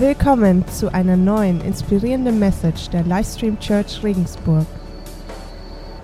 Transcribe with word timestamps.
Willkommen 0.00 0.64
zu 0.68 0.94
einer 0.94 1.16
neuen 1.16 1.60
inspirierenden 1.60 2.38
Message 2.38 2.88
der 2.90 3.02
Livestream 3.02 3.58
Church 3.58 4.00
Regensburg. 4.04 4.64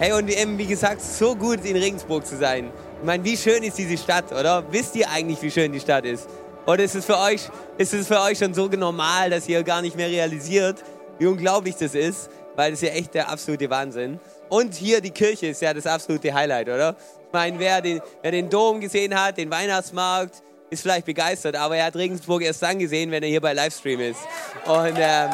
Hey, 0.01 0.13
und 0.13 0.27
wie 0.27 0.67
gesagt, 0.67 1.01
so 1.01 1.37
gut 1.37 1.65
in 1.65 1.77
Regensburg 1.77 2.27
zu 2.27 2.37
sein. 2.37 2.73
Ich 2.99 3.07
meine, 3.07 3.23
wie 3.23 3.37
schön 3.37 3.63
ist 3.63 3.79
diese 3.79 3.97
Stadt, 3.97 4.33
oder? 4.33 4.65
Wisst 4.73 4.97
ihr 4.97 5.09
eigentlich, 5.09 5.41
wie 5.43 5.51
schön 5.53 5.71
die 5.71 5.79
Stadt 5.79 6.05
ist? 6.07 6.29
Oder 6.67 6.83
ist 6.83 6.97
es 6.97 7.05
für 7.05 7.17
euch, 7.21 7.49
ist 7.79 7.95
es 7.95 8.09
für 8.09 8.21
euch 8.21 8.37
schon 8.37 8.53
so 8.53 8.67
normal, 8.67 9.31
dass 9.31 9.49
ihr 9.49 9.63
gar 9.63 9.81
nicht 9.81 9.97
mehr 9.97 10.09
realisiert, 10.09 10.83
wie 11.21 11.27
unglaublich 11.27 11.77
das 11.77 11.95
ist? 11.95 12.31
Weil 12.57 12.73
das 12.73 12.83
ist 12.83 12.89
ja 12.89 12.95
echt 12.97 13.15
der 13.15 13.31
absolute 13.31 13.71
Wahnsinn. 13.71 14.19
Und 14.49 14.75
hier 14.75 15.01
die 15.03 15.13
Kirche 15.13 15.47
ist 15.47 15.63
ja 15.63 15.73
das 15.73 15.87
absolute 15.87 16.35
Highlight, 16.35 16.69
oder? 16.69 16.97
Ich 17.29 17.33
meine, 17.33 17.61
wer 17.61 17.81
den, 17.81 18.01
wer 18.23 18.33
den 18.33 18.51
Dom 18.51 18.81
gesehen 18.81 19.15
hat, 19.15 19.39
den 19.39 19.53
Weihnachtsmarkt, 19.53 20.43
ist 20.71 20.83
vielleicht 20.83 21.07
begeistert, 21.07 21.57
aber 21.57 21.77
er 21.77 21.87
hat 21.87 21.97
Regensburg 21.97 22.43
erst 22.43 22.63
dann 22.63 22.79
gesehen, 22.79 23.11
wenn 23.11 23.23
er 23.23 23.29
hier 23.29 23.41
bei 23.41 23.53
Livestream 23.53 24.01
ist. 24.01 24.21
Und 24.67 24.97
ähm, 24.97 25.31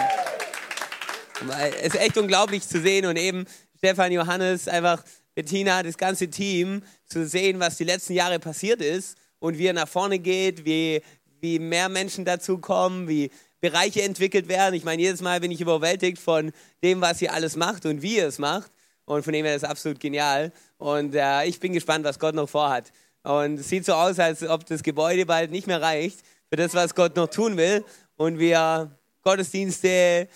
es 1.82 1.94
ist 1.94 2.00
echt 2.00 2.18
unglaublich 2.18 2.66
zu 2.66 2.80
sehen 2.80 3.06
und 3.06 3.16
eben 3.16 3.46
Stefan, 3.78 4.12
Johannes, 4.12 4.68
einfach 4.68 5.02
Bettina, 5.34 5.82
das 5.82 5.96
ganze 5.96 6.28
Team, 6.28 6.82
zu 7.06 7.26
sehen, 7.26 7.60
was 7.60 7.76
die 7.76 7.84
letzten 7.84 8.12
Jahre 8.12 8.38
passiert 8.38 8.82
ist 8.82 9.16
und 9.38 9.56
wie 9.56 9.66
er 9.66 9.72
nach 9.72 9.88
vorne 9.88 10.18
geht, 10.18 10.64
wie, 10.64 11.00
wie 11.40 11.58
mehr 11.58 11.88
Menschen 11.88 12.24
dazu 12.24 12.58
kommen, 12.58 13.08
wie 13.08 13.30
Bereiche 13.60 14.02
entwickelt 14.02 14.48
werden. 14.48 14.74
Ich 14.74 14.84
meine, 14.84 15.02
jedes 15.02 15.20
Mal 15.20 15.40
bin 15.40 15.50
ich 15.50 15.60
überwältigt 15.60 16.18
von 16.18 16.52
dem, 16.82 17.00
was 17.00 17.20
ihr 17.22 17.32
alles 17.32 17.56
macht 17.56 17.86
und 17.86 18.02
wie 18.02 18.16
ihr 18.16 18.26
es 18.26 18.38
macht. 18.38 18.70
Und 19.04 19.24
von 19.24 19.32
dem 19.32 19.44
her 19.44 19.56
ist 19.56 19.64
es 19.64 19.68
absolut 19.68 19.98
genial. 19.98 20.52
Und 20.78 21.14
äh, 21.14 21.44
ich 21.44 21.58
bin 21.58 21.72
gespannt, 21.72 22.04
was 22.04 22.18
Gott 22.18 22.34
noch 22.34 22.48
vorhat. 22.48 22.92
Und 23.22 23.60
es 23.60 23.68
sieht 23.68 23.84
so 23.84 23.92
aus, 23.92 24.18
als 24.18 24.42
ob 24.42 24.64
das 24.66 24.82
Gebäude 24.82 25.26
bald 25.26 25.50
nicht 25.50 25.66
mehr 25.66 25.82
reicht 25.82 26.20
für 26.48 26.56
das, 26.56 26.74
was 26.74 26.94
Gott 26.94 27.16
noch 27.16 27.28
tun 27.28 27.56
will. 27.56 27.84
Und 28.16 28.38
wir 28.38 28.90
Gottesdienste, 29.22 30.28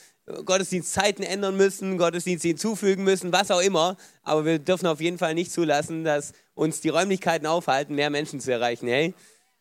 Gottesdienstzeiten 0.45 1.25
ändern 1.25 1.57
müssen, 1.57 1.99
Gottesdienste 1.99 2.49
hinzufügen 2.49 3.05
müssen, 3.05 3.33
was 3.33 3.51
auch 3.51 3.61
immer. 3.61 3.97
Aber 4.23 4.45
wir 4.45 4.59
dürfen 4.59 4.87
auf 4.87 5.01
jeden 5.01 5.19
Fall 5.19 5.35
nicht 5.35 5.53
zulassen, 5.53 6.05
dass 6.05 6.33
uns 6.55 6.81
die 6.81 6.91
Räumlichkeiten 6.91 7.47
aufhalten, 7.47 7.95
mehr 7.95 8.11
Menschen 8.11 8.41
zu 8.41 8.53
erreichen. 8.53 8.87
Hey, 8.89 9.15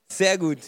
sehr 0.08 0.38
gut. 0.38 0.60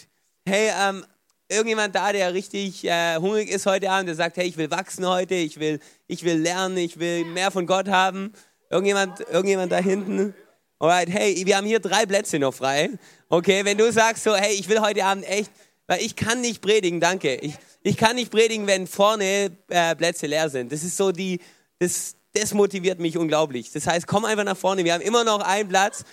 Hey, 0.46 0.70
ähm, 0.78 1.04
irgendjemand 1.48 1.94
da, 1.94 2.12
der 2.12 2.32
richtig 2.34 2.84
äh, 2.84 3.16
hungrig 3.16 3.50
ist 3.50 3.66
heute 3.66 3.90
Abend, 3.90 4.08
der 4.08 4.16
sagt, 4.16 4.36
hey, 4.36 4.46
ich 4.46 4.56
will 4.56 4.70
wachsen 4.70 5.06
heute, 5.06 5.34
ich 5.34 5.60
will, 5.60 5.80
ich 6.06 6.24
will 6.24 6.38
lernen, 6.38 6.76
ich 6.78 6.98
will 6.98 7.24
mehr 7.24 7.50
von 7.50 7.66
Gott 7.66 7.88
haben. 7.88 8.32
Irgendjemand, 8.70 9.20
irgendjemand 9.20 9.70
da 9.72 9.78
hinten? 9.78 10.34
Alright, 10.78 11.08
hey, 11.08 11.42
wir 11.46 11.56
haben 11.56 11.66
hier 11.66 11.80
drei 11.80 12.04
Plätze 12.04 12.38
noch 12.38 12.52
frei. 12.52 12.90
Okay, 13.30 13.64
wenn 13.64 13.78
du 13.78 13.90
sagst 13.90 14.24
so, 14.24 14.36
hey, 14.36 14.52
ich 14.52 14.68
will 14.68 14.80
heute 14.80 15.02
Abend 15.06 15.26
echt, 15.26 15.50
weil 15.86 16.02
ich 16.02 16.16
kann 16.16 16.42
nicht 16.42 16.60
predigen, 16.60 17.00
danke. 17.00 17.36
Ich, 17.36 17.54
ich 17.82 17.96
kann 17.96 18.16
nicht 18.16 18.30
predigen, 18.30 18.66
wenn 18.66 18.86
vorne 18.86 19.56
äh, 19.68 19.96
Plätze 19.96 20.26
leer 20.26 20.50
sind. 20.50 20.70
Das 20.70 20.82
ist 20.82 20.98
so 20.98 21.12
die, 21.12 21.40
das, 21.78 22.16
das 22.34 22.52
motiviert 22.52 22.98
mich 22.98 23.16
unglaublich. 23.16 23.72
Das 23.72 23.86
heißt, 23.86 24.06
komm 24.06 24.26
einfach 24.26 24.44
nach 24.44 24.56
vorne. 24.56 24.84
Wir 24.84 24.92
haben 24.92 25.00
immer 25.00 25.24
noch 25.24 25.40
einen 25.40 25.66
Platz. 25.66 26.04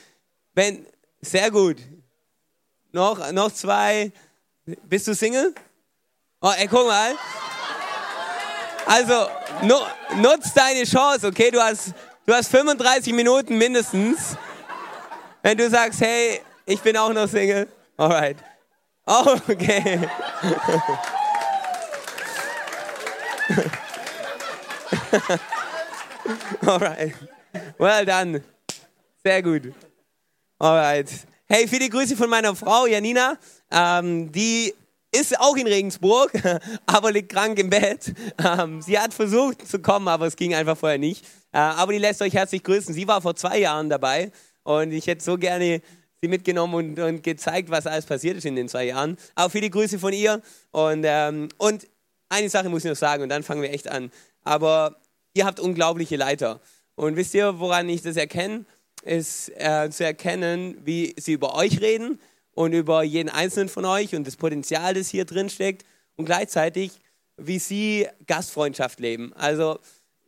Wenn, 0.54 0.86
sehr 1.20 1.52
gut. 1.52 1.78
Noch, 2.94 3.34
noch 3.34 3.52
zwei. 3.52 4.14
Bist 4.86 5.08
du 5.08 5.14
Single? 5.14 5.54
Oh, 6.40 6.54
ey, 6.58 6.68
guck 6.68 6.88
mal. 6.88 7.16
Also, 8.86 9.28
nu, 9.64 9.76
nutz 10.22 10.54
deine 10.54 10.86
Chance, 10.86 11.28
okay? 11.28 11.52
Du 11.52 11.60
hast, 11.60 11.94
du 12.26 12.34
hast 12.34 12.48
35 12.50 13.12
Minuten 13.12 13.58
mindestens. 13.58 14.38
Wenn 15.46 15.58
du 15.58 15.70
sagst, 15.70 16.00
hey, 16.00 16.40
ich 16.66 16.80
bin 16.80 16.96
auch 16.96 17.12
noch 17.12 17.28
Single. 17.28 17.68
Alright. 17.98 18.38
Oh, 19.06 19.36
okay. 19.50 20.00
Alright. 26.66 27.14
Well 27.78 28.06
done. 28.06 28.42
Sehr 29.22 29.44
gut. 29.44 29.74
Alright. 30.60 31.10
Hey, 31.50 31.68
viele 31.68 31.90
Grüße 31.90 32.16
von 32.16 32.30
meiner 32.30 32.56
Frau 32.56 32.86
Janina. 32.86 33.38
Ähm, 33.70 34.32
die 34.32 34.74
ist 35.12 35.38
auch 35.38 35.58
in 35.58 35.68
Regensburg, 35.68 36.32
aber 36.86 37.12
liegt 37.12 37.34
krank 37.34 37.60
im 37.60 37.70
Bett. 37.70 38.14
Ähm, 38.42 38.82
sie 38.82 38.98
hat 38.98 39.14
versucht 39.14 39.68
zu 39.68 39.80
kommen, 39.80 40.08
aber 40.08 40.26
es 40.26 40.38
ging 40.38 40.56
einfach 40.56 40.78
vorher 40.78 41.00
nicht. 41.00 41.26
Äh, 41.52 41.58
aber 41.58 41.92
die 41.92 42.00
lässt 42.00 42.22
euch 42.22 42.34
herzlich 42.34 42.64
grüßen. 42.64 42.94
Sie 42.94 43.06
war 43.10 43.22
vor 43.22 43.36
zwei 43.36 43.58
Jahren 43.58 43.90
dabei 43.90 44.32
und 44.64 44.92
ich 44.92 45.08
hätte 45.08 45.24
so 45.24 45.38
gerne 45.38 45.82
sie 46.24 46.30
mitgenommen 46.30 46.74
und, 46.74 47.00
und 47.00 47.22
gezeigt, 47.22 47.70
was 47.70 47.86
alles 47.86 48.06
passiert 48.06 48.38
ist 48.38 48.46
in 48.46 48.56
den 48.56 48.70
zwei 48.70 48.86
Jahren. 48.86 49.18
Auch 49.36 49.52
viele 49.52 49.70
Grüße 49.70 50.00
von 50.00 50.14
ihr. 50.14 50.42
Und, 50.72 51.04
ähm, 51.06 51.50
und 51.58 51.86
eine 52.30 52.50
Sache 52.50 52.70
muss 52.70 52.86
ich 52.86 52.90
noch 52.90 52.98
sagen 52.98 53.24
und 53.24 53.30
dann 53.30 53.44
fangen 53.44 53.62
wir 53.62 53.72
echt 53.72 53.90
an. 53.90 54.10
Aber 54.44 54.96
ihr 55.34 55.46
habt 55.46 55.60
unglaubliche 55.60 56.16
Leiter. 56.16 56.62
Und 56.96 57.18
wisst 57.18 57.34
ihr, 57.34 57.60
woran 57.60 57.90
ich 57.90 58.02
das 58.02 58.16
erkenne? 58.16 58.66
Ist 59.04 59.50
äh, 59.58 59.90
zu 59.90 60.06
erkennen, 60.06 60.78
wie 60.86 61.14
sie 61.20 61.34
über 61.34 61.56
euch 61.56 61.82
reden 61.82 62.22
und 62.54 62.72
über 62.72 63.04
jeden 63.04 63.30
einzelnen 63.30 63.68
von 63.68 63.84
euch 63.84 64.16
und 64.16 64.26
das 64.26 64.38
Potenzial, 64.38 64.94
das 64.94 65.10
hier 65.10 65.26
drin 65.26 65.50
steckt 65.50 65.84
und 66.16 66.24
gleichzeitig, 66.24 67.02
wie 67.36 67.60
sie 67.60 68.08
Gastfreundschaft 68.28 69.02
leben. 69.02 69.34
Also 69.34 69.80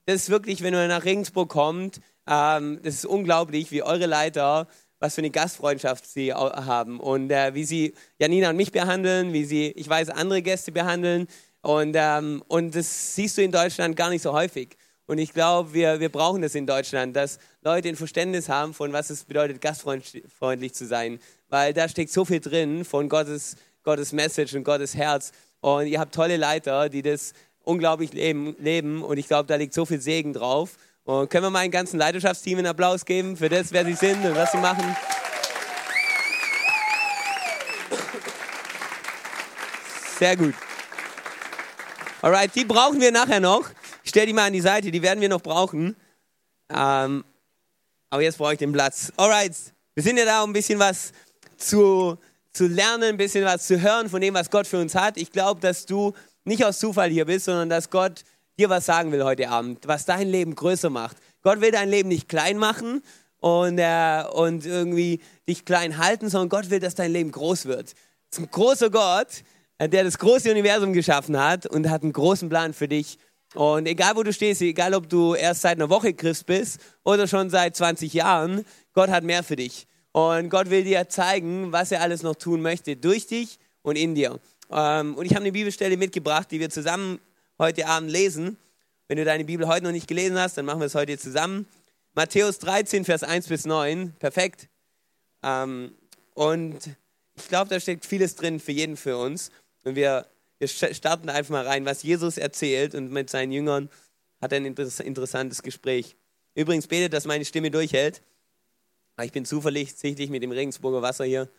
das 0.05 0.15
ist 0.15 0.29
wirklich, 0.29 0.61
wenn 0.61 0.73
ihr 0.73 0.87
nach 0.87 1.05
Regensburg 1.05 1.49
kommt, 1.49 1.99
ähm, 2.27 2.79
das 2.83 2.95
ist 2.95 3.05
unglaublich, 3.05 3.71
wie 3.71 3.83
eure 3.83 4.05
Leiter, 4.05 4.67
was 4.99 5.15
für 5.15 5.21
eine 5.21 5.29
Gastfreundschaft 5.29 6.07
sie 6.07 6.33
haben 6.33 6.99
und 6.99 7.29
äh, 7.31 7.53
wie 7.53 7.63
sie 7.63 7.93
Janina 8.17 8.49
und 8.49 8.55
mich 8.55 8.71
behandeln, 8.71 9.33
wie 9.33 9.45
sie, 9.45 9.67
ich 9.71 9.87
weiß, 9.87 10.09
andere 10.09 10.41
Gäste 10.41 10.71
behandeln. 10.71 11.27
Und, 11.61 11.95
ähm, 11.97 12.43
und 12.47 12.75
das 12.75 13.15
siehst 13.15 13.37
du 13.37 13.43
in 13.43 13.51
Deutschland 13.51 13.95
gar 13.95 14.09
nicht 14.09 14.21
so 14.21 14.33
häufig. 14.33 14.77
Und 15.07 15.19
ich 15.19 15.33
glaube, 15.33 15.73
wir, 15.73 15.99
wir 15.99 16.09
brauchen 16.09 16.41
das 16.41 16.55
in 16.55 16.65
Deutschland, 16.65 17.15
dass 17.15 17.37
Leute 17.61 17.89
ein 17.89 17.95
Verständnis 17.95 18.49
haben 18.49 18.73
von, 18.73 18.93
was 18.93 19.09
es 19.09 19.25
bedeutet, 19.25 19.61
gastfreundlich 19.61 20.73
zu 20.73 20.85
sein. 20.85 21.19
Weil 21.49 21.73
da 21.73 21.87
steckt 21.87 22.11
so 22.11 22.25
viel 22.25 22.39
drin 22.39 22.85
von 22.85 23.09
Gottes, 23.09 23.55
Gottes 23.83 24.13
Message 24.13 24.55
und 24.55 24.63
Gottes 24.63 24.95
Herz. 24.95 25.31
Und 25.59 25.87
ihr 25.87 25.99
habt 25.99 26.15
tolle 26.15 26.37
Leiter, 26.37 26.89
die 26.89 27.01
das 27.01 27.33
unglaublich 27.65 28.13
leben. 28.13 28.55
leben. 28.59 29.03
Und 29.03 29.17
ich 29.17 29.27
glaube, 29.27 29.47
da 29.47 29.55
liegt 29.55 29.73
so 29.73 29.85
viel 29.85 30.01
Segen 30.01 30.33
drauf. 30.33 30.77
Und 31.03 31.29
können 31.29 31.43
wir 31.43 31.49
mal 31.51 31.59
ein 31.59 31.71
ganzen 31.71 31.99
Leidenschaftsteam 31.99 32.57
einen 32.57 32.67
Applaus 32.67 33.05
geben 33.05 33.37
für 33.37 33.49
das, 33.49 33.71
wer 33.71 33.85
sie 33.85 33.93
sind 33.93 34.25
und 34.25 34.35
was 34.35 34.51
sie 34.51 34.57
machen? 34.57 34.95
Sehr 40.17 40.35
gut. 40.35 40.55
Alright, 42.21 42.55
die 42.55 42.65
brauchen 42.65 42.99
wir 43.01 43.11
nachher 43.11 43.39
noch. 43.39 43.69
Ich 44.03 44.09
stelle 44.09 44.27
die 44.27 44.33
mal 44.33 44.47
an 44.47 44.53
die 44.53 44.61
Seite, 44.61 44.89
die 44.89 45.01
werden 45.01 45.21
wir 45.21 45.29
noch 45.29 45.41
brauchen. 45.41 45.95
Ähm, 46.69 47.23
aber 48.09 48.21
jetzt 48.23 48.37
brauche 48.37 48.53
ich 48.53 48.59
den 48.59 48.71
Platz. 48.71 49.11
Alright, 49.17 49.53
wir 49.93 50.03
sind 50.03 50.17
ja 50.17 50.25
da, 50.25 50.41
um 50.41 50.49
ein 50.49 50.53
bisschen 50.53 50.79
was 50.79 51.11
zu, 51.57 52.17
zu 52.51 52.67
lernen, 52.67 53.03
ein 53.03 53.17
bisschen 53.17 53.45
was 53.45 53.67
zu 53.67 53.81
hören 53.81 54.09
von 54.09 54.21
dem, 54.21 54.33
was 54.33 54.49
Gott 54.49 54.65
für 54.65 54.79
uns 54.79 54.95
hat. 54.95 55.17
Ich 55.17 55.31
glaube, 55.31 55.59
dass 55.61 55.85
du 55.85 56.13
nicht 56.45 56.63
aus 56.63 56.79
Zufall 56.79 57.09
hier 57.09 57.25
bist, 57.25 57.45
sondern 57.45 57.69
dass 57.69 57.89
Gott 57.89 58.23
dir 58.57 58.69
was 58.69 58.85
sagen 58.85 59.11
will 59.11 59.23
heute 59.23 59.49
Abend, 59.49 59.87
was 59.87 60.05
dein 60.05 60.27
Leben 60.27 60.55
größer 60.55 60.89
macht. 60.89 61.17
Gott 61.41 61.61
will 61.61 61.71
dein 61.71 61.89
Leben 61.89 62.09
nicht 62.09 62.29
klein 62.29 62.57
machen 62.57 63.01
und, 63.39 63.77
äh, 63.77 64.23
und 64.33 64.65
irgendwie 64.65 65.19
dich 65.47 65.65
klein 65.65 65.97
halten, 65.97 66.29
sondern 66.29 66.49
Gott 66.49 66.69
will, 66.69 66.79
dass 66.79 66.95
dein 66.95 67.11
Leben 67.11 67.31
groß 67.31 67.65
wird. 67.65 67.93
Es 68.31 68.37
ist 68.37 68.39
ein 68.39 68.49
großer 68.51 68.89
Gott, 68.89 69.43
äh, 69.77 69.89
der 69.89 70.03
das 70.03 70.17
große 70.17 70.49
Universum 70.49 70.93
geschaffen 70.93 71.37
hat 71.37 71.65
und 71.65 71.89
hat 71.89 72.03
einen 72.03 72.13
großen 72.13 72.49
Plan 72.49 72.73
für 72.73 72.87
dich. 72.87 73.17
Und 73.53 73.87
egal 73.87 74.15
wo 74.15 74.23
du 74.23 74.33
stehst, 74.33 74.61
egal 74.61 74.93
ob 74.93 75.09
du 75.09 75.33
erst 75.33 75.61
seit 75.61 75.77
einer 75.77 75.89
Woche 75.89 76.13
Christ 76.13 76.45
bist 76.45 76.79
oder 77.03 77.27
schon 77.27 77.49
seit 77.49 77.75
20 77.75 78.13
Jahren, 78.13 78.65
Gott 78.93 79.09
hat 79.09 79.23
mehr 79.23 79.43
für 79.43 79.55
dich. 79.55 79.87
Und 80.11 80.49
Gott 80.49 80.69
will 80.69 80.83
dir 80.83 81.07
zeigen, 81.09 81.71
was 81.71 81.91
er 81.91 82.01
alles 82.01 82.23
noch 82.23 82.35
tun 82.35 82.61
möchte, 82.61 82.95
durch 82.95 83.27
dich 83.27 83.59
und 83.81 83.97
in 83.97 84.15
dir. 84.15 84.39
Ähm, 84.71 85.15
und 85.15 85.25
ich 85.25 85.31
habe 85.31 85.41
eine 85.41 85.51
Bibelstelle 85.51 85.97
mitgebracht, 85.97 86.49
die 86.51 86.59
wir 86.59 86.69
zusammen 86.69 87.19
heute 87.59 87.87
Abend 87.87 88.11
lesen. 88.11 88.57
Wenn 89.07 89.17
du 89.17 89.25
deine 89.25 89.45
Bibel 89.45 89.67
heute 89.67 89.85
noch 89.85 89.91
nicht 89.91 90.07
gelesen 90.07 90.39
hast, 90.39 90.57
dann 90.57 90.65
machen 90.65 90.79
wir 90.79 90.87
es 90.87 90.95
heute 90.95 91.17
zusammen. 91.17 91.67
Matthäus 92.13 92.59
13, 92.59 93.05
Vers 93.05 93.23
1 93.23 93.47
bis 93.47 93.65
9. 93.65 94.13
Perfekt. 94.19 94.67
Ähm, 95.43 95.93
und 96.33 96.89
ich 97.35 97.47
glaube, 97.47 97.69
da 97.69 97.79
steckt 97.79 98.05
vieles 98.05 98.35
drin 98.35 98.59
für 98.59 98.71
jeden 98.71 98.97
für 98.97 99.17
uns. 99.17 99.51
Und 99.83 99.95
wir, 99.95 100.25
wir 100.57 100.67
starten 100.67 101.29
einfach 101.29 101.51
mal 101.51 101.67
rein, 101.67 101.85
was 101.85 102.03
Jesus 102.03 102.37
erzählt. 102.37 102.95
Und 102.95 103.11
mit 103.11 103.29
seinen 103.29 103.51
Jüngern 103.51 103.89
hat 104.41 104.51
er 104.51 104.57
ein 104.57 104.65
interessantes 104.65 105.61
Gespräch. 105.61 106.15
Übrigens 106.55 106.87
betet, 106.87 107.13
dass 107.13 107.25
meine 107.25 107.45
Stimme 107.45 107.69
durchhält. 107.69 108.21
Ich 109.21 109.31
bin 109.31 109.45
zuversichtlich 109.45 110.29
mit 110.29 110.43
dem 110.43 110.51
Regensburger 110.51 111.01
Wasser 111.01 111.25
hier. 111.25 111.49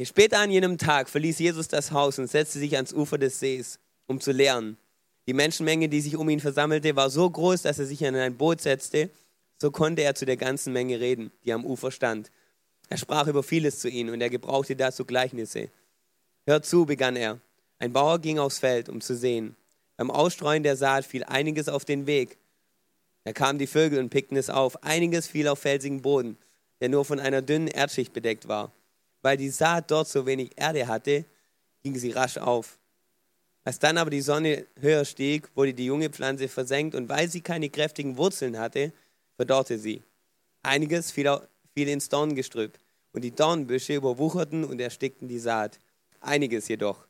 Später 0.00 0.40
an 0.40 0.50
jenem 0.50 0.78
Tag 0.78 1.08
verließ 1.08 1.38
Jesus 1.38 1.68
das 1.68 1.92
Haus 1.92 2.18
und 2.18 2.28
setzte 2.28 2.58
sich 2.58 2.74
ans 2.74 2.92
Ufer 2.92 3.18
des 3.18 3.38
Sees, 3.38 3.78
um 4.06 4.20
zu 4.20 4.32
lehren. 4.32 4.76
Die 5.26 5.34
Menschenmenge, 5.34 5.88
die 5.88 6.00
sich 6.00 6.16
um 6.16 6.28
ihn 6.28 6.40
versammelte, 6.40 6.96
war 6.96 7.08
so 7.08 7.28
groß, 7.30 7.62
dass 7.62 7.78
er 7.78 7.86
sich 7.86 8.02
in 8.02 8.16
ein 8.16 8.36
Boot 8.36 8.60
setzte. 8.60 9.10
So 9.58 9.70
konnte 9.70 10.02
er 10.02 10.16
zu 10.16 10.26
der 10.26 10.36
ganzen 10.36 10.72
Menge 10.72 10.98
reden, 10.98 11.30
die 11.44 11.52
am 11.52 11.64
Ufer 11.64 11.92
stand. 11.92 12.32
Er 12.88 12.96
sprach 12.96 13.28
über 13.28 13.44
vieles 13.44 13.78
zu 13.78 13.88
ihnen 13.88 14.10
und 14.10 14.20
er 14.20 14.30
gebrauchte 14.30 14.74
dazu 14.74 15.04
Gleichnisse. 15.04 15.70
Hört 16.46 16.66
zu, 16.66 16.84
begann 16.84 17.14
er. 17.14 17.38
Ein 17.78 17.92
Bauer 17.92 18.18
ging 18.18 18.38
aufs 18.38 18.58
Feld, 18.58 18.88
um 18.88 19.00
zu 19.00 19.14
sehen. 19.14 19.54
Beim 19.96 20.10
Ausstreuen 20.10 20.64
der 20.64 20.76
Saat 20.76 21.04
fiel 21.04 21.22
einiges 21.24 21.68
auf 21.68 21.84
den 21.84 22.06
Weg. 22.06 22.38
Da 23.24 23.32
kamen 23.32 23.58
die 23.58 23.68
Vögel 23.68 24.00
und 24.00 24.10
pickten 24.10 24.36
es 24.36 24.50
auf. 24.50 24.82
Einiges 24.82 25.28
fiel 25.28 25.46
auf 25.46 25.60
felsigen 25.60 26.02
Boden, 26.02 26.36
der 26.80 26.88
nur 26.88 27.04
von 27.04 27.20
einer 27.20 27.42
dünnen 27.42 27.68
Erdschicht 27.68 28.12
bedeckt 28.12 28.48
war. 28.48 28.72
Weil 29.22 29.36
die 29.36 29.50
Saat 29.50 29.90
dort 29.90 30.08
so 30.08 30.26
wenig 30.26 30.50
Erde 30.56 30.86
hatte, 30.86 31.24
ging 31.82 31.96
sie 31.96 32.10
rasch 32.10 32.38
auf. 32.38 32.78
Als 33.64 33.78
dann 33.78 33.96
aber 33.96 34.10
die 34.10 34.20
Sonne 34.20 34.66
höher 34.80 35.04
stieg, 35.04 35.48
wurde 35.54 35.72
die 35.72 35.86
junge 35.86 36.10
Pflanze 36.10 36.48
versenkt 36.48 36.94
und 36.94 37.08
weil 37.08 37.28
sie 37.28 37.40
keine 37.40 37.70
kräftigen 37.70 38.16
Wurzeln 38.16 38.58
hatte, 38.58 38.92
verdorrte 39.36 39.78
sie. 39.78 40.02
Einiges 40.62 41.12
fiel, 41.12 41.40
fiel 41.74 41.88
ins 41.88 42.08
Dorngestrüpp 42.08 42.78
und 43.12 43.22
die 43.22 43.34
Dornbüsche 43.34 43.94
überwucherten 43.94 44.64
und 44.64 44.80
erstickten 44.80 45.28
die 45.28 45.38
Saat. 45.38 45.78
Einiges 46.20 46.66
jedoch 46.68 47.06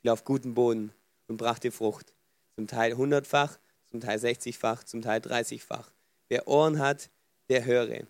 fiel 0.00 0.10
auf 0.10 0.24
guten 0.24 0.54
Boden 0.54 0.92
und 1.28 1.36
brachte 1.36 1.70
Frucht, 1.70 2.12
zum 2.56 2.66
Teil 2.66 2.96
hundertfach, 2.96 3.58
zum 3.88 4.00
Teil 4.00 4.18
sechzigfach, 4.18 4.82
zum 4.82 5.02
Teil 5.02 5.20
dreißigfach. 5.20 5.92
Wer 6.28 6.48
Ohren 6.48 6.80
hat, 6.80 7.10
der 7.48 7.64
höre. 7.64 8.06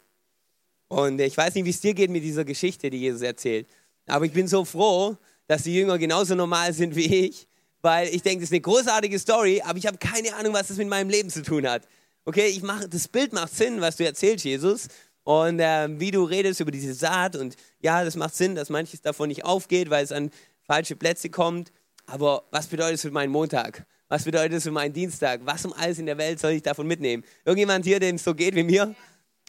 Und 0.88 1.20
ich 1.20 1.36
weiß 1.36 1.54
nicht, 1.54 1.64
wie 1.64 1.70
es 1.70 1.80
dir 1.80 1.94
geht 1.94 2.10
mit 2.10 2.22
dieser 2.22 2.44
Geschichte, 2.44 2.90
die 2.90 2.98
Jesus 2.98 3.22
erzählt, 3.22 3.66
aber 4.06 4.24
ich 4.24 4.32
bin 4.32 4.46
so 4.46 4.64
froh, 4.64 5.16
dass 5.48 5.64
die 5.64 5.74
Jünger 5.74 5.98
genauso 5.98 6.34
normal 6.34 6.72
sind 6.72 6.94
wie 6.94 7.26
ich, 7.26 7.48
weil 7.82 8.08
ich 8.08 8.22
denke, 8.22 8.40
das 8.40 8.50
ist 8.50 8.52
eine 8.52 8.60
großartige 8.60 9.18
Story, 9.18 9.62
aber 9.64 9.78
ich 9.78 9.86
habe 9.86 9.98
keine 9.98 10.34
Ahnung, 10.34 10.54
was 10.54 10.68
das 10.68 10.76
mit 10.76 10.88
meinem 10.88 11.10
Leben 11.10 11.30
zu 11.30 11.42
tun 11.42 11.68
hat. 11.68 11.82
Okay, 12.24 12.46
ich 12.46 12.62
mache, 12.62 12.88
das 12.88 13.08
Bild 13.08 13.32
macht 13.32 13.54
Sinn, 13.54 13.80
was 13.80 13.96
du 13.96 14.04
erzählst, 14.04 14.44
Jesus, 14.44 14.88
und 15.24 15.58
äh, 15.58 15.88
wie 16.00 16.12
du 16.12 16.24
redest 16.24 16.60
über 16.60 16.70
diese 16.70 16.94
Saat 16.94 17.36
und 17.36 17.56
ja, 17.80 18.04
das 18.04 18.16
macht 18.16 18.34
Sinn, 18.34 18.54
dass 18.54 18.70
manches 18.70 19.02
davon 19.02 19.28
nicht 19.28 19.44
aufgeht, 19.44 19.90
weil 19.90 20.04
es 20.04 20.12
an 20.12 20.30
falsche 20.62 20.96
Plätze 20.96 21.30
kommt. 21.30 21.72
Aber 22.06 22.44
was 22.52 22.68
bedeutet 22.68 22.96
es 22.96 23.02
für 23.02 23.10
meinen 23.10 23.32
Montag? 23.32 23.86
Was 24.08 24.24
bedeutet 24.24 24.58
es 24.58 24.62
für 24.62 24.70
meinen 24.70 24.92
Dienstag? 24.92 25.40
Was 25.44 25.64
um 25.64 25.72
alles 25.72 25.98
in 25.98 26.06
der 26.06 26.18
Welt 26.18 26.38
soll 26.38 26.52
ich 26.52 26.62
davon 26.62 26.86
mitnehmen? 26.86 27.24
Irgendjemand 27.44 27.84
hier, 27.84 27.98
dem 27.98 28.16
es 28.16 28.24
so 28.24 28.34
geht 28.34 28.54
wie 28.54 28.62
mir? 28.62 28.94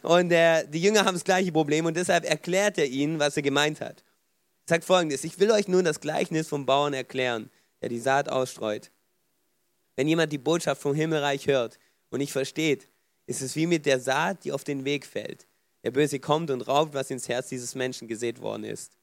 Und 0.02 0.30
äh, 0.30 0.66
die 0.68 0.80
Jünger 0.80 1.04
haben 1.04 1.14
das 1.14 1.24
gleiche 1.24 1.52
Problem 1.52 1.86
und 1.86 1.96
deshalb 1.96 2.24
erklärt 2.24 2.78
er 2.78 2.86
ihnen, 2.86 3.18
was 3.18 3.36
er 3.36 3.42
gemeint 3.42 3.80
hat. 3.80 4.04
Er 4.66 4.74
sagt 4.74 4.84
folgendes: 4.84 5.24
Ich 5.24 5.38
will 5.40 5.50
euch 5.50 5.68
nun 5.68 5.84
das 5.84 6.00
Gleichnis 6.00 6.48
vom 6.48 6.66
Bauern 6.66 6.94
erklären, 6.94 7.50
der 7.80 7.88
die 7.88 7.98
Saat 7.98 8.28
ausstreut. 8.28 8.90
Wenn 9.96 10.08
jemand 10.08 10.32
die 10.32 10.38
Botschaft 10.38 10.80
vom 10.80 10.94
Himmelreich 10.94 11.48
hört 11.48 11.78
und 12.10 12.18
nicht 12.18 12.32
versteht, 12.32 12.88
ist 13.26 13.42
es 13.42 13.56
wie 13.56 13.66
mit 13.66 13.84
der 13.86 13.98
Saat, 13.98 14.44
die 14.44 14.52
auf 14.52 14.64
den 14.64 14.84
Weg 14.84 15.04
fällt. 15.04 15.46
Der 15.82 15.90
Böse 15.90 16.20
kommt 16.20 16.50
und 16.50 16.62
raubt, 16.62 16.94
was 16.94 17.10
ins 17.10 17.28
Herz 17.28 17.48
dieses 17.48 17.74
Menschen 17.74 18.08
gesät 18.08 18.40
worden 18.40 18.64
ist. 18.64 18.96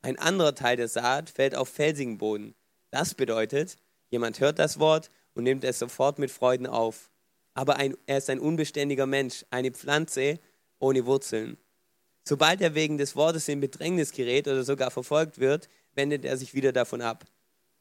Ein 0.00 0.18
anderer 0.18 0.54
Teil 0.54 0.76
der 0.76 0.88
Saat 0.88 1.30
fällt 1.30 1.54
auf 1.54 1.68
felsigen 1.68 2.18
Boden. 2.18 2.54
Das 2.90 3.14
bedeutet, 3.14 3.76
jemand 4.10 4.40
hört 4.40 4.58
das 4.58 4.78
Wort 4.78 5.10
und 5.34 5.44
nimmt 5.44 5.64
es 5.64 5.78
sofort 5.78 6.18
mit 6.18 6.30
Freuden 6.30 6.66
auf. 6.66 7.10
Aber 7.58 7.74
ein, 7.74 7.96
er 8.06 8.18
ist 8.18 8.30
ein 8.30 8.38
unbeständiger 8.38 9.06
Mensch, 9.06 9.44
eine 9.50 9.72
Pflanze 9.72 10.38
ohne 10.78 11.06
Wurzeln. 11.06 11.56
Sobald 12.22 12.60
er 12.60 12.76
wegen 12.76 12.98
des 12.98 13.16
Wortes 13.16 13.48
in 13.48 13.58
Bedrängnis 13.58 14.12
gerät 14.12 14.46
oder 14.46 14.62
sogar 14.62 14.92
verfolgt 14.92 15.40
wird, 15.40 15.68
wendet 15.92 16.24
er 16.24 16.36
sich 16.36 16.54
wieder 16.54 16.70
davon 16.70 17.02
ab. 17.02 17.24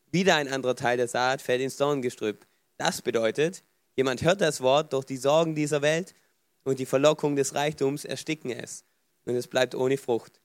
Wieder 0.10 0.34
ein 0.34 0.48
anderer 0.48 0.76
Teil 0.76 0.98
der 0.98 1.08
Saat 1.08 1.44
fällt 1.44 1.62
ins 1.62 1.78
Dorngestrüpp. 1.78 2.48
Das 2.78 3.04
bedeutet, 3.04 3.64
jemand 3.96 4.24
hört 4.24 4.42
das 4.42 4.62
Wort, 4.62 4.94
doch 4.94 5.04
die 5.04 5.16
Sorgen 5.16 5.54
dieser 5.54 5.84
Welt 5.84 6.16
und 6.64 6.80
die 6.80 6.88
Verlockung 6.88 7.36
des 7.36 7.54
Reichtums 7.54 8.04
ersticken 8.04 8.50
es 8.50 8.84
und 9.26 9.36
es 9.36 9.46
bleibt 9.46 9.76
ohne 9.76 9.98
Frucht. 10.00 10.42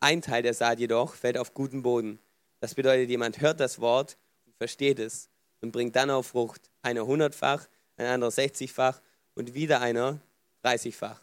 Ein 0.00 0.20
Teil 0.20 0.42
der 0.42 0.52
Saat 0.52 0.80
jedoch 0.80 1.14
fällt 1.14 1.38
auf 1.38 1.54
guten 1.54 1.80
Boden. 1.80 2.18
Das 2.60 2.74
bedeutet, 2.74 3.08
jemand 3.08 3.40
hört 3.40 3.58
das 3.58 3.80
Wort 3.80 4.18
und 4.44 4.54
versteht 4.58 4.98
es 4.98 5.30
und 5.62 5.72
bringt 5.72 5.96
dann 5.96 6.10
auf 6.10 6.26
Frucht. 6.26 6.70
Einer 6.82 7.06
hundertfach, 7.06 7.66
ein 8.00 8.06
anderer 8.06 8.30
sechzigfach 8.30 9.00
und 9.34 9.54
wieder 9.54 9.80
einer 9.80 10.20
dreißigfach. 10.62 11.20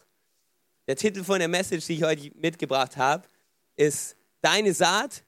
Der 0.86 0.96
Titel 0.96 1.24
von 1.24 1.38
der 1.38 1.48
Message, 1.48 1.86
die 1.86 1.94
ich 1.94 2.02
heute 2.02 2.30
mitgebracht 2.36 2.96
habe, 2.96 3.28
ist 3.76 4.16
Deine 4.40 4.72
Saat, 4.72 5.24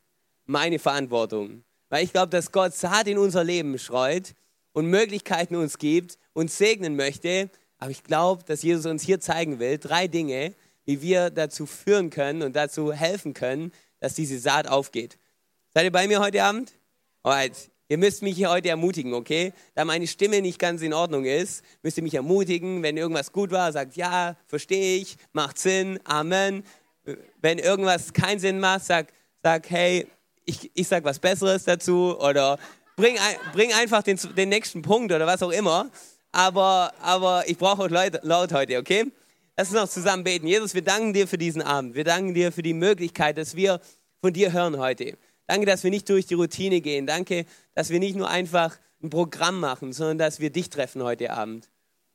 meine 0.47 0.79
Verantwortung. 0.79 1.64
Weil 1.88 2.05
ich 2.05 2.12
glaube, 2.12 2.31
dass 2.31 2.52
Gott 2.52 2.75
Saat 2.75 3.08
in 3.08 3.19
unser 3.19 3.43
Leben 3.43 3.79
streut 3.79 4.35
und 4.73 4.87
Möglichkeiten 4.87 5.56
uns 5.56 5.79
gibt, 5.79 6.19
uns 6.32 6.56
segnen 6.56 6.94
möchte, 6.94 7.50
aber 7.79 7.91
ich 7.91 8.05
glaube, 8.05 8.44
dass 8.44 8.62
Jesus 8.62 8.87
uns 8.87 9.03
hier 9.03 9.20
zeigen 9.20 9.58
will, 9.58 9.79
drei 9.79 10.06
Dinge, 10.06 10.55
wie 10.85 11.03
wir 11.03 11.31
dazu 11.31 11.67
führen 11.67 12.11
können 12.11 12.43
und 12.43 12.55
dazu 12.55 12.93
helfen 12.93 13.35
können, 13.35 13.73
dass 13.99 14.14
diese 14.14 14.38
Saat 14.38 14.69
aufgeht. 14.69 15.19
Seid 15.75 15.85
ihr 15.85 15.93
bei 15.93 16.06
mir 16.06 16.20
heute 16.20 16.43
Abend? 16.43 16.73
Alright. 17.23 17.70
Ihr 17.90 17.98
müsst 17.98 18.22
mich 18.22 18.37
hier 18.37 18.48
heute 18.48 18.70
ermutigen, 18.70 19.12
okay? 19.12 19.52
Da 19.75 19.84
meine 19.84 20.06
Stimme 20.06 20.40
nicht 20.40 20.58
ganz 20.58 20.81
in 20.81 20.94
Ordnung 20.94 21.26
ist, 21.26 21.62
müsst 21.82 21.98
ihr 21.98 22.02
mich 22.02 22.14
ermutigen. 22.14 22.82
Wenn 22.82 22.96
irgendwas 22.96 23.32
gut 23.32 23.50
war, 23.50 23.70
sagt 23.70 23.96
ja, 23.96 24.37
verstehe 24.46 24.96
ich, 24.96 25.19
macht 25.34 25.58
Sinn, 25.58 26.00
Amen. 26.04 26.64
Wenn 27.42 27.58
irgendwas 27.58 28.14
keinen 28.14 28.38
Sinn 28.38 28.60
macht, 28.60 28.87
sag, 28.87 29.12
sag 29.42 29.69
hey, 29.69 30.06
ich, 30.46 30.70
ich 30.72 30.88
sag 30.88 31.04
was 31.04 31.19
Besseres 31.19 31.64
dazu 31.64 32.19
oder 32.19 32.58
bring, 32.96 33.16
bring 33.52 33.75
einfach 33.75 34.02
den, 34.02 34.19
den 34.34 34.48
nächsten 34.48 34.81
Punkt 34.81 35.12
oder 35.12 35.26
was 35.26 35.43
auch 35.43 35.50
immer 35.50 35.90
aber, 36.32 36.93
aber 37.00 37.44
ich 37.48 37.58
brauche 37.58 37.82
euch 37.82 37.90
laut, 37.90 38.20
laut 38.22 38.52
heute, 38.52 38.78
okay? 38.78 39.10
Lass 39.56 39.69
uns 39.69 39.76
noch 39.76 39.88
zusammen 39.88 40.25
beten. 40.25 40.46
Jesus, 40.46 40.75
wir 40.75 40.82
danken 40.82 41.12
dir 41.12 41.28
für 41.28 41.38
diesen 41.38 41.62
Abend. 41.62 41.94
Wir 41.94 42.04
danken 42.04 42.34
dir 42.34 42.52
für 42.52 42.62
die 42.62 42.72
Möglichkeit, 42.72 43.36
dass 43.36 43.56
wir 43.56 43.81
von 44.20 44.32
dir 44.32 44.52
hören 44.52 44.78
heute. 44.78 45.19
Danke, 45.50 45.67
dass 45.67 45.82
wir 45.82 45.91
nicht 45.91 46.08
durch 46.08 46.26
die 46.26 46.35
Routine 46.35 46.81
gehen. 46.81 47.08
Danke, 47.08 47.44
dass 47.75 47.91
wir 47.91 47.99
nicht 47.99 48.14
nur 48.14 48.31
einfach 48.31 48.79
ein 49.02 49.11
Programm 49.11 49.58
machen, 49.58 49.93
sondern 49.93 50.17
dass 50.17 50.38
wir 50.38 50.50
dich 50.50 50.70
treffen 50.70 51.02
heute 51.02 51.32
Abend. 51.32 51.69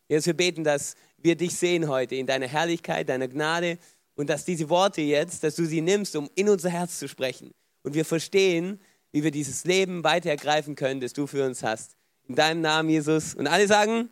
Jesus, 0.07 0.27
wir 0.27 0.35
beten, 0.35 0.63
dass 0.63 0.95
wir 1.17 1.35
dich 1.35 1.53
sehen 1.57 1.89
heute 1.89 2.15
in 2.15 2.27
deiner 2.27 2.47
Herrlichkeit, 2.47 3.09
deiner 3.09 3.27
Gnade 3.27 3.77
und 4.15 4.29
dass 4.29 4.45
diese 4.45 4.69
Worte 4.69 5.01
jetzt, 5.01 5.43
dass 5.43 5.55
du 5.55 5.65
sie 5.65 5.81
nimmst, 5.81 6.15
um 6.15 6.29
in 6.35 6.47
unser 6.47 6.69
Herz 6.69 6.97
zu 6.97 7.09
sprechen. 7.09 7.51
Und 7.83 7.93
wir 7.93 8.05
verstehen, 8.05 8.79
wie 9.11 9.25
wir 9.25 9.31
dieses 9.31 9.65
Leben 9.65 10.05
weiter 10.05 10.29
ergreifen 10.29 10.75
können, 10.75 11.01
das 11.01 11.11
du 11.11 11.27
für 11.27 11.45
uns 11.45 11.61
hast. 11.61 11.97
In 12.29 12.35
deinem 12.35 12.61
Namen, 12.61 12.87
Jesus. 12.87 13.35
Und 13.35 13.47
alle 13.47 13.67
sagen 13.67 14.07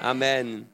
Amen. 0.00 0.70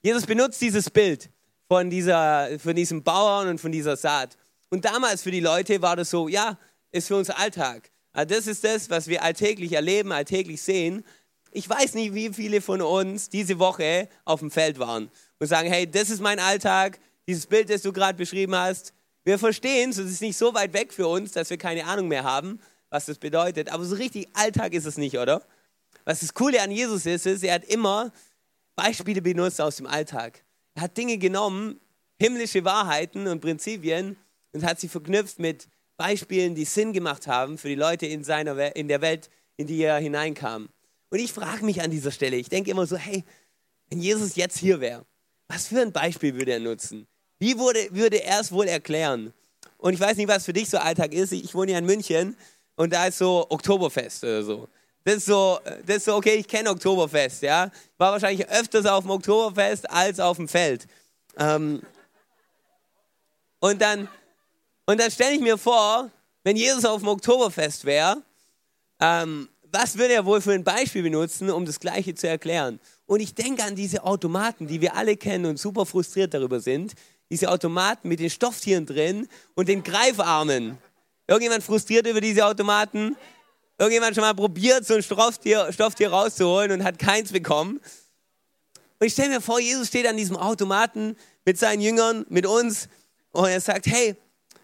Jesus 0.00 0.24
benutzt 0.24 0.62
dieses 0.62 0.88
Bild 0.88 1.28
von, 1.68 1.90
dieser, 1.90 2.58
von 2.58 2.74
diesem 2.74 3.02
Bauern 3.02 3.48
und 3.48 3.60
von 3.60 3.70
dieser 3.70 3.98
Saat. 3.98 4.38
Und 4.72 4.84
damals 4.84 5.22
für 5.22 5.30
die 5.30 5.40
Leute 5.40 5.82
war 5.82 5.96
das 5.96 6.10
so, 6.10 6.28
ja, 6.28 6.58
ist 6.90 7.08
für 7.08 7.16
uns 7.16 7.30
Alltag. 7.30 7.90
Also 8.12 8.34
das 8.34 8.46
ist 8.46 8.64
das, 8.64 8.90
was 8.90 9.06
wir 9.06 9.22
alltäglich 9.22 9.72
erleben, 9.72 10.12
alltäglich 10.12 10.62
sehen. 10.62 11.04
Ich 11.50 11.68
weiß 11.68 11.94
nicht, 11.94 12.14
wie 12.14 12.32
viele 12.32 12.60
von 12.60 12.80
uns 12.80 13.28
diese 13.28 13.58
Woche 13.58 14.08
auf 14.24 14.40
dem 14.40 14.50
Feld 14.50 14.78
waren 14.78 15.10
und 15.38 15.46
sagen, 15.46 15.68
hey, 15.68 15.88
das 15.88 16.10
ist 16.10 16.20
mein 16.20 16.40
Alltag, 16.40 16.98
dieses 17.28 17.46
Bild, 17.46 17.70
das 17.70 17.82
du 17.82 17.92
gerade 17.92 18.16
beschrieben 18.16 18.56
hast. 18.56 18.94
Wir 19.24 19.38
verstehen 19.38 19.90
es, 19.90 19.98
es 19.98 20.10
ist 20.10 20.22
nicht 20.22 20.36
so 20.36 20.54
weit 20.54 20.72
weg 20.72 20.92
für 20.92 21.06
uns, 21.06 21.32
dass 21.32 21.50
wir 21.50 21.58
keine 21.58 21.84
Ahnung 21.84 22.08
mehr 22.08 22.24
haben 22.24 22.58
was 22.92 23.06
das 23.06 23.18
bedeutet. 23.18 23.70
Aber 23.70 23.84
so 23.84 23.96
richtig 23.96 24.28
Alltag 24.34 24.74
ist 24.74 24.84
es 24.84 24.98
nicht, 24.98 25.18
oder? 25.18 25.42
Was 26.04 26.20
das 26.20 26.34
Coole 26.34 26.62
an 26.62 26.70
Jesus 26.70 27.06
ist, 27.06 27.26
ist, 27.26 27.42
er 27.42 27.54
hat 27.54 27.64
immer 27.64 28.12
Beispiele 28.76 29.22
benutzt 29.22 29.60
aus 29.60 29.76
dem 29.76 29.86
Alltag. 29.86 30.44
Er 30.74 30.82
hat 30.82 30.96
Dinge 30.96 31.18
genommen, 31.18 31.80
himmlische 32.20 32.64
Wahrheiten 32.64 33.26
und 33.26 33.40
Prinzipien 33.40 34.16
und 34.52 34.64
hat 34.64 34.80
sie 34.80 34.88
verknüpft 34.88 35.38
mit 35.38 35.68
Beispielen, 35.96 36.54
die 36.54 36.64
Sinn 36.64 36.92
gemacht 36.92 37.26
haben 37.26 37.58
für 37.58 37.68
die 37.68 37.74
Leute 37.74 38.06
in, 38.06 38.24
seiner, 38.24 38.74
in 38.76 38.88
der 38.88 39.00
Welt, 39.00 39.30
in 39.56 39.66
die 39.66 39.82
er 39.82 39.98
hineinkam. 39.98 40.68
Und 41.10 41.18
ich 41.18 41.32
frage 41.32 41.64
mich 41.64 41.82
an 41.82 41.90
dieser 41.90 42.10
Stelle, 42.10 42.36
ich 42.36 42.48
denke 42.48 42.70
immer 42.70 42.86
so, 42.86 42.96
hey, 42.96 43.24
wenn 43.90 44.00
Jesus 44.00 44.36
jetzt 44.36 44.58
hier 44.58 44.80
wäre, 44.80 45.04
was 45.48 45.66
für 45.66 45.80
ein 45.80 45.92
Beispiel 45.92 46.34
würde 46.34 46.52
er 46.52 46.60
nutzen? 46.60 47.06
Wie 47.38 47.58
würde, 47.58 47.88
würde 47.90 48.22
er 48.22 48.40
es 48.40 48.50
wohl 48.52 48.66
erklären? 48.66 49.34
Und 49.76 49.94
ich 49.94 50.00
weiß 50.00 50.16
nicht, 50.16 50.28
was 50.28 50.44
für 50.44 50.52
dich 50.52 50.70
so 50.70 50.78
Alltag 50.78 51.12
ist. 51.12 51.32
Ich 51.32 51.54
wohne 51.54 51.72
ja 51.72 51.78
in 51.78 51.84
München 51.84 52.36
und 52.76 52.92
da 52.92 53.06
ist 53.06 53.18
so 53.18 53.46
Oktoberfest 53.50 54.24
oder 54.24 54.42
so. 54.42 54.68
Das 55.04 55.16
ist 55.16 55.26
so, 55.26 55.58
das 55.84 55.96
ist 55.96 56.04
so 56.04 56.14
okay, 56.14 56.36
ich 56.36 56.46
kenne 56.46 56.70
Oktoberfest, 56.70 57.42
ja. 57.42 57.70
War 57.98 58.12
wahrscheinlich 58.12 58.48
öfters 58.48 58.86
auf 58.86 59.04
dem 59.04 59.10
Oktoberfest 59.10 59.90
als 59.90 60.20
auf 60.20 60.36
dem 60.36 60.46
Feld. 60.48 60.86
Ähm, 61.36 61.82
und 63.58 63.82
dann, 63.82 64.08
und 64.86 65.00
dann 65.00 65.10
stelle 65.10 65.34
ich 65.34 65.40
mir 65.40 65.58
vor, 65.58 66.10
wenn 66.44 66.56
Jesus 66.56 66.84
auf 66.84 67.00
dem 67.00 67.08
Oktoberfest 67.08 67.84
wäre, 67.84 68.22
ähm, 69.00 69.48
was 69.72 69.96
würde 69.96 70.14
er 70.14 70.26
wohl 70.26 70.40
für 70.40 70.52
ein 70.52 70.64
Beispiel 70.64 71.02
benutzen, 71.02 71.50
um 71.50 71.64
das 71.64 71.80
Gleiche 71.80 72.14
zu 72.14 72.28
erklären? 72.28 72.78
Und 73.06 73.20
ich 73.20 73.34
denke 73.34 73.64
an 73.64 73.74
diese 73.74 74.04
Automaten, 74.04 74.66
die 74.66 74.80
wir 74.80 74.94
alle 74.94 75.16
kennen 75.16 75.46
und 75.46 75.58
super 75.58 75.86
frustriert 75.86 76.34
darüber 76.34 76.60
sind. 76.60 76.92
Diese 77.30 77.50
Automaten 77.50 78.08
mit 78.08 78.20
den 78.20 78.28
Stofftieren 78.28 78.84
drin 78.84 79.28
und 79.54 79.68
den 79.68 79.82
Greifarmen. 79.82 80.76
Irgendjemand 81.26 81.64
frustriert 81.64 82.06
über 82.06 82.20
diese 82.20 82.44
Automaten? 82.44 83.16
Irgendjemand 83.78 84.14
schon 84.14 84.22
mal 84.22 84.34
probiert, 84.34 84.86
so 84.86 84.94
ein 84.94 85.02
Stofftier, 85.02 85.72
Stofftier 85.72 86.10
rauszuholen 86.10 86.72
und 86.72 86.84
hat 86.84 86.98
keins 86.98 87.32
bekommen? 87.32 87.80
Und 88.98 89.06
ich 89.06 89.14
stelle 89.14 89.30
mir 89.30 89.40
vor, 89.40 89.58
Jesus 89.58 89.88
steht 89.88 90.06
an 90.06 90.16
diesem 90.16 90.36
Automaten 90.36 91.16
mit 91.44 91.58
seinen 91.58 91.80
Jüngern, 91.80 92.26
mit 92.28 92.46
uns 92.46 92.88
und 93.32 93.48
er 93.48 93.60
sagt, 93.60 93.86
hey, 93.86 94.16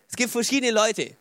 es 0.09 0.17
gibt 0.17 0.31
verschiedene 0.31 0.73
Leute 0.73 1.17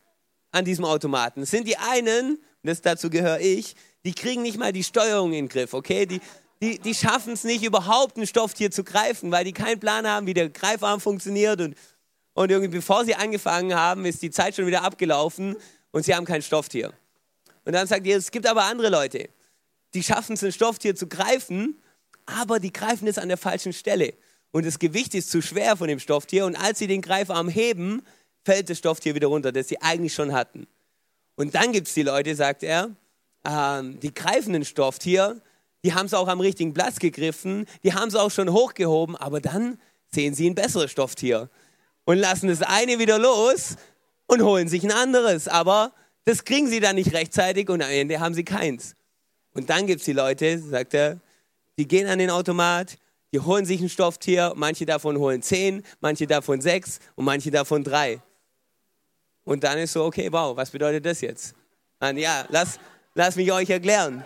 an 0.52 0.66
diesem 0.66 0.86
Automaten. 0.86 1.42
Es 1.42 1.52
sind 1.52 1.68
die 1.68 1.78
einen, 1.78 2.40
das 2.64 2.82
dazu 2.82 3.10
gehöre 3.10 3.40
ich, 3.40 3.76
die 4.06 4.14
kriegen 4.14 4.42
nicht 4.42 4.58
mal 4.58 4.72
die 4.72 4.84
Steuerung 4.84 5.34
in 5.34 5.46
den 5.46 5.50
Griff, 5.50 5.74
okay? 5.74 6.06
Die, 6.06 6.22
die, 6.62 6.80
die 6.80 6.96
schaffen 6.96 7.34
es 7.34 7.44
nicht, 7.44 7.64
überhaupt 7.64 8.18
ein 8.18 8.26
Stofftier 8.26 8.72
zu 8.72 8.84
greifen, 8.84 9.32
weil 9.32 9.44
die 9.44 9.54
keinen 9.54 9.80
Plan 9.80 10.08
haben, 10.08 10.26
wie 10.26 10.34
der 10.34 10.50
Greifarm 10.50 11.00
funktioniert. 11.00 11.62
Und, 11.62 11.76
und 12.34 12.50
irgendwie 12.50 12.78
bevor 12.78 13.06
sie 13.06 13.16
angefangen 13.16 13.76
haben, 13.76 14.06
ist 14.06 14.22
die 14.22 14.32
Zeit 14.32 14.56
schon 14.56 14.66
wieder 14.66 14.84
abgelaufen 14.84 15.56
und 15.92 16.04
sie 16.04 16.16
haben 16.16 16.26
kein 16.26 16.42
Stofftier. 16.42 16.94
Und 17.66 17.74
dann 17.74 17.86
sagt 17.86 18.08
ihr, 18.08 18.18
es 18.18 18.32
gibt 18.32 18.48
aber 18.48 18.64
andere 18.64 18.90
Leute, 18.90 19.30
die 19.94 20.04
schaffen 20.04 20.34
es, 20.34 20.44
ein 20.44 20.52
Stofftier 20.52 20.96
zu 20.96 21.08
greifen, 21.08 21.82
aber 22.26 22.60
die 22.60 22.72
greifen 22.72 23.08
es 23.08 23.18
an 23.18 23.28
der 23.28 23.38
falschen 23.38 23.74
Stelle. 23.74 24.14
Und 24.52 24.66
das 24.66 24.80
Gewicht 24.80 25.14
ist 25.16 25.30
zu 25.30 25.42
schwer 25.42 25.76
von 25.76 25.88
dem 25.88 26.00
Stofftier. 26.00 26.46
Und 26.46 26.56
als 26.56 26.80
sie 26.80 26.88
den 26.88 27.02
Greifarm 27.02 27.50
heben, 27.50 28.02
fällt 28.48 28.70
das 28.70 28.78
Stofftier 28.78 29.14
wieder 29.14 29.28
runter, 29.28 29.52
das 29.52 29.68
sie 29.68 29.82
eigentlich 29.82 30.14
schon 30.14 30.32
hatten. 30.32 30.68
Und 31.36 31.54
dann 31.54 31.74
gibt 31.74 31.90
es 31.90 31.94
die 31.94 32.04
Leute, 32.04 32.34
sagt 32.34 32.64
er, 32.64 32.92
ähm, 33.46 34.00
die 34.00 34.14
greifen 34.14 34.56
ein 34.56 34.64
Stofftier, 34.64 35.42
die 35.84 35.94
haben 35.94 36.06
es 36.06 36.14
auch 36.14 36.30
am 36.30 36.40
richtigen 36.40 36.74
Platz 36.74 37.00
gegriffen, 37.00 37.66
die 37.84 37.94
haben 37.94 38.08
es 38.08 38.16
auch 38.16 38.32
schon 38.32 38.54
hochgehoben, 38.54 39.18
aber 39.18 39.42
dann 39.42 39.82
sehen 40.14 40.34
sie 40.34 40.50
ein 40.50 40.56
besseres 40.56 40.92
Stofftier 40.92 41.50
und 42.06 42.20
lassen 42.20 42.48
das 42.48 42.62
eine 42.62 43.00
wieder 43.00 43.20
los 43.20 43.76
und 44.28 44.42
holen 44.42 44.70
sich 44.70 44.86
ein 44.86 44.94
anderes. 44.94 45.50
Aber 45.50 45.92
das 46.24 46.46
kriegen 46.46 46.68
sie 46.68 46.80
dann 46.80 46.96
nicht 46.96 47.12
rechtzeitig 47.12 47.68
und 47.68 47.82
am 47.82 47.92
Ende 47.92 48.22
haben 48.22 48.34
sie 48.34 48.46
keins. 48.46 48.96
Und 49.54 49.70
dann 49.70 49.88
gibt 49.88 50.00
es 50.00 50.06
die 50.06 50.14
Leute, 50.14 50.58
sagt 50.58 50.94
er, 50.94 51.20
die 51.78 51.86
gehen 51.86 52.08
an 52.08 52.18
den 52.18 52.30
Automat, 52.30 52.98
die 53.34 53.42
holen 53.42 53.66
sich 53.66 53.82
ein 53.82 53.90
Stofftier, 53.90 54.54
manche 54.56 54.86
davon 54.86 55.18
holen 55.18 55.42
zehn, 55.42 55.84
manche 56.00 56.28
davon 56.28 56.62
sechs 56.62 57.00
und 57.16 57.26
manche 57.26 57.52
davon 57.52 57.84
drei. 57.84 58.22
Und 59.48 59.64
dann 59.64 59.78
ist 59.78 59.94
so, 59.94 60.04
okay, 60.04 60.28
wow, 60.30 60.58
was 60.58 60.70
bedeutet 60.72 61.06
das 61.06 61.22
jetzt? 61.22 61.56
Und 62.02 62.18
ja, 62.18 62.46
lass, 62.50 62.82
lass 63.14 63.38
mich 63.38 63.50
euch 63.50 63.70
erklären. 63.70 64.26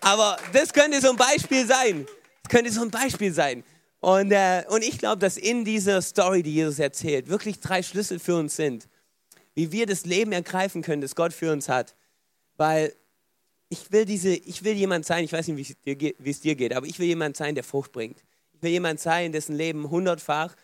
Aber 0.00 0.36
das 0.52 0.70
könnte 0.70 1.00
so 1.00 1.08
ein 1.08 1.16
Beispiel 1.16 1.66
sein. 1.66 2.06
Das 2.42 2.50
könnte 2.50 2.70
so 2.70 2.82
ein 2.82 2.90
Beispiel 2.90 3.32
sein. 3.32 3.64
Und, 4.00 4.30
äh, 4.30 4.64
und 4.68 4.84
ich 4.84 4.98
glaube, 4.98 5.18
dass 5.18 5.38
in 5.38 5.64
dieser 5.64 6.02
Story, 6.02 6.42
die 6.42 6.52
Jesus 6.52 6.78
erzählt, 6.78 7.28
wirklich 7.28 7.58
drei 7.60 7.82
Schlüssel 7.82 8.18
für 8.18 8.36
uns 8.36 8.54
sind, 8.54 8.86
wie 9.54 9.72
wir 9.72 9.86
das 9.86 10.04
Leben 10.04 10.32
ergreifen 10.32 10.82
können, 10.82 11.00
das 11.00 11.14
Gott 11.14 11.32
für 11.32 11.50
uns 11.50 11.70
hat. 11.70 11.94
Weil 12.58 12.94
ich 13.70 13.92
will, 13.92 14.04
diese, 14.04 14.34
ich 14.34 14.62
will 14.62 14.74
jemand 14.74 15.06
sein, 15.06 15.24
ich 15.24 15.32
weiß 15.32 15.48
nicht, 15.48 15.74
wie 15.86 16.30
es, 16.30 16.40
dir, 16.42 16.54
geht, 16.54 16.74
aber 16.74 16.86
ich 16.86 16.98
will 16.98 17.06
jemand 17.06 17.38
sein, 17.38 17.54
der 17.54 17.64
Frucht 17.64 17.92
bringt. 17.92 18.22
Ich 18.52 18.62
will 18.62 18.72
jemand 18.72 19.00
sein, 19.00 19.32
dessen 19.32 19.56
Leben 19.56 19.88
hundertfach, 19.88 20.54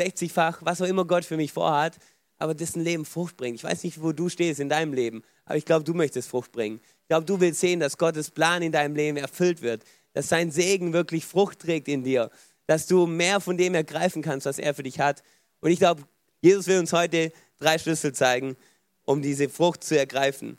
60-fach, 0.00 0.60
was 0.62 0.80
auch 0.80 0.86
immer 0.86 1.04
Gott 1.04 1.26
für 1.26 1.36
mich 1.36 1.52
vorhat, 1.52 1.98
aber 2.38 2.54
dessen 2.54 2.82
Leben 2.82 3.04
Frucht 3.04 3.36
bringt. 3.36 3.56
Ich 3.56 3.64
weiß 3.64 3.84
nicht, 3.84 4.02
wo 4.02 4.12
du 4.12 4.28
stehst 4.28 4.60
in 4.60 4.68
deinem 4.68 4.92
Leben, 4.92 5.22
aber 5.44 5.56
ich 5.56 5.64
glaube, 5.64 5.84
du 5.84 5.94
möchtest 5.94 6.28
Frucht 6.28 6.52
bringen. 6.52 6.80
Ich 7.02 7.08
glaube, 7.08 7.26
du 7.26 7.40
willst 7.40 7.60
sehen, 7.60 7.80
dass 7.80 7.98
Gottes 7.98 8.30
Plan 8.30 8.62
in 8.62 8.72
deinem 8.72 8.96
Leben 8.96 9.16
erfüllt 9.16 9.62
wird, 9.62 9.84
dass 10.12 10.28
sein 10.28 10.50
Segen 10.50 10.92
wirklich 10.92 11.24
Frucht 11.24 11.60
trägt 11.60 11.88
in 11.88 12.02
dir, 12.02 12.30
dass 12.66 12.86
du 12.86 13.06
mehr 13.06 13.40
von 13.40 13.56
dem 13.56 13.74
ergreifen 13.74 14.22
kannst, 14.22 14.46
was 14.46 14.58
er 14.58 14.74
für 14.74 14.82
dich 14.82 15.00
hat. 15.00 15.22
Und 15.60 15.70
ich 15.70 15.78
glaube, 15.78 16.02
Jesus 16.40 16.66
will 16.66 16.78
uns 16.78 16.92
heute 16.92 17.32
drei 17.58 17.78
Schlüssel 17.78 18.12
zeigen, 18.12 18.56
um 19.04 19.22
diese 19.22 19.48
Frucht 19.48 19.84
zu 19.84 19.98
ergreifen. 19.98 20.58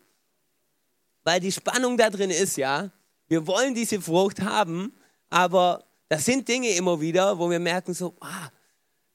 Weil 1.24 1.39
die 1.39 1.51
Spannung 1.51 1.98
da 1.98 2.10
drin 2.10 2.29
ist, 2.29 2.58
ja, 2.58 2.91
wir 3.27 3.48
wollen 3.48 3.74
diese 3.74 4.00
Frucht 4.00 4.41
haben, 4.41 4.94
aber 5.29 5.84
das 6.10 6.25
sind 6.25 6.48
Dinge 6.48 6.70
immer 6.70 7.01
wieder, 7.01 7.39
wo 7.39 7.50
wir 7.50 7.60
merken 7.60 7.94
so, 7.94 8.15
ah, 8.20 8.50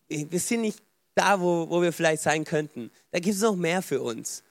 wir 0.08 0.40
sind 0.40 0.62
nicht 0.62 0.82
da, 1.14 1.40
wo, 1.40 1.68
wo 1.68 1.82
wir 1.82 1.92
vielleicht 1.92 2.22
sein 2.22 2.44
könnten. 2.44 2.90
Da 3.10 3.18
gibt 3.18 3.34
es 3.34 3.42
noch 3.42 3.56
mehr 3.56 3.82
für 3.82 4.00
uns. 4.00 4.42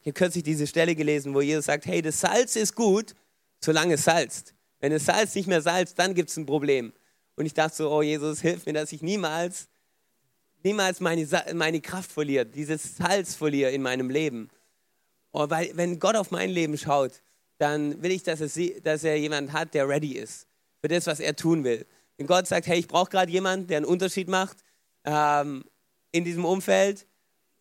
Ich 0.00 0.08
habe 0.08 0.14
kürzlich 0.14 0.44
diese 0.44 0.66
Stelle 0.66 0.94
gelesen, 0.94 1.34
wo 1.34 1.40
Jesus 1.40 1.66
sagt, 1.66 1.86
hey, 1.86 2.00
das 2.00 2.20
Salz 2.20 2.56
ist 2.56 2.74
gut, 2.74 3.14
solange 3.60 3.94
es 3.94 4.04
salzt. 4.04 4.54
Wenn 4.80 4.92
das 4.92 5.06
Salz 5.06 5.34
nicht 5.34 5.48
mehr 5.48 5.62
salzt, 5.62 5.98
dann 5.98 6.14
gibt 6.14 6.30
es 6.30 6.36
ein 6.36 6.46
Problem. 6.46 6.92
Und 7.34 7.46
ich 7.46 7.54
dachte 7.54 7.76
so, 7.76 7.90
oh 7.90 8.02
Jesus, 8.02 8.40
hilf 8.40 8.66
mir, 8.66 8.72
dass 8.72 8.92
ich 8.92 9.02
niemals, 9.02 9.68
niemals 10.62 11.00
meine, 11.00 11.26
meine 11.54 11.80
Kraft 11.80 12.10
verliere, 12.12 12.46
dieses 12.46 12.96
Salz 12.96 13.34
verliere 13.34 13.72
in 13.72 13.82
meinem 13.82 14.10
Leben. 14.10 14.48
Oh, 15.32 15.50
weil 15.50 15.70
wenn 15.74 15.98
Gott 15.98 16.16
auf 16.16 16.30
mein 16.30 16.50
Leben 16.50 16.78
schaut, 16.78 17.22
dann 17.58 18.02
will 18.02 18.10
ich, 18.10 18.22
dass, 18.22 18.40
es, 18.40 18.58
dass 18.82 19.04
er 19.04 19.16
jemanden 19.16 19.52
hat, 19.52 19.74
der 19.74 19.88
ready 19.88 20.12
ist 20.12 20.46
für 20.80 20.88
das, 20.88 21.06
was 21.06 21.20
er 21.20 21.36
tun 21.36 21.64
will. 21.64 21.86
Wenn 22.16 22.26
Gott 22.26 22.46
sagt, 22.46 22.66
hey, 22.66 22.78
ich 22.78 22.88
brauche 22.88 23.10
gerade 23.10 23.30
jemanden, 23.30 23.66
der 23.66 23.78
einen 23.78 23.86
Unterschied 23.86 24.28
macht 24.28 24.58
ähm, 25.04 25.64
in 26.16 26.24
diesem 26.24 26.44
Umfeld, 26.44 27.06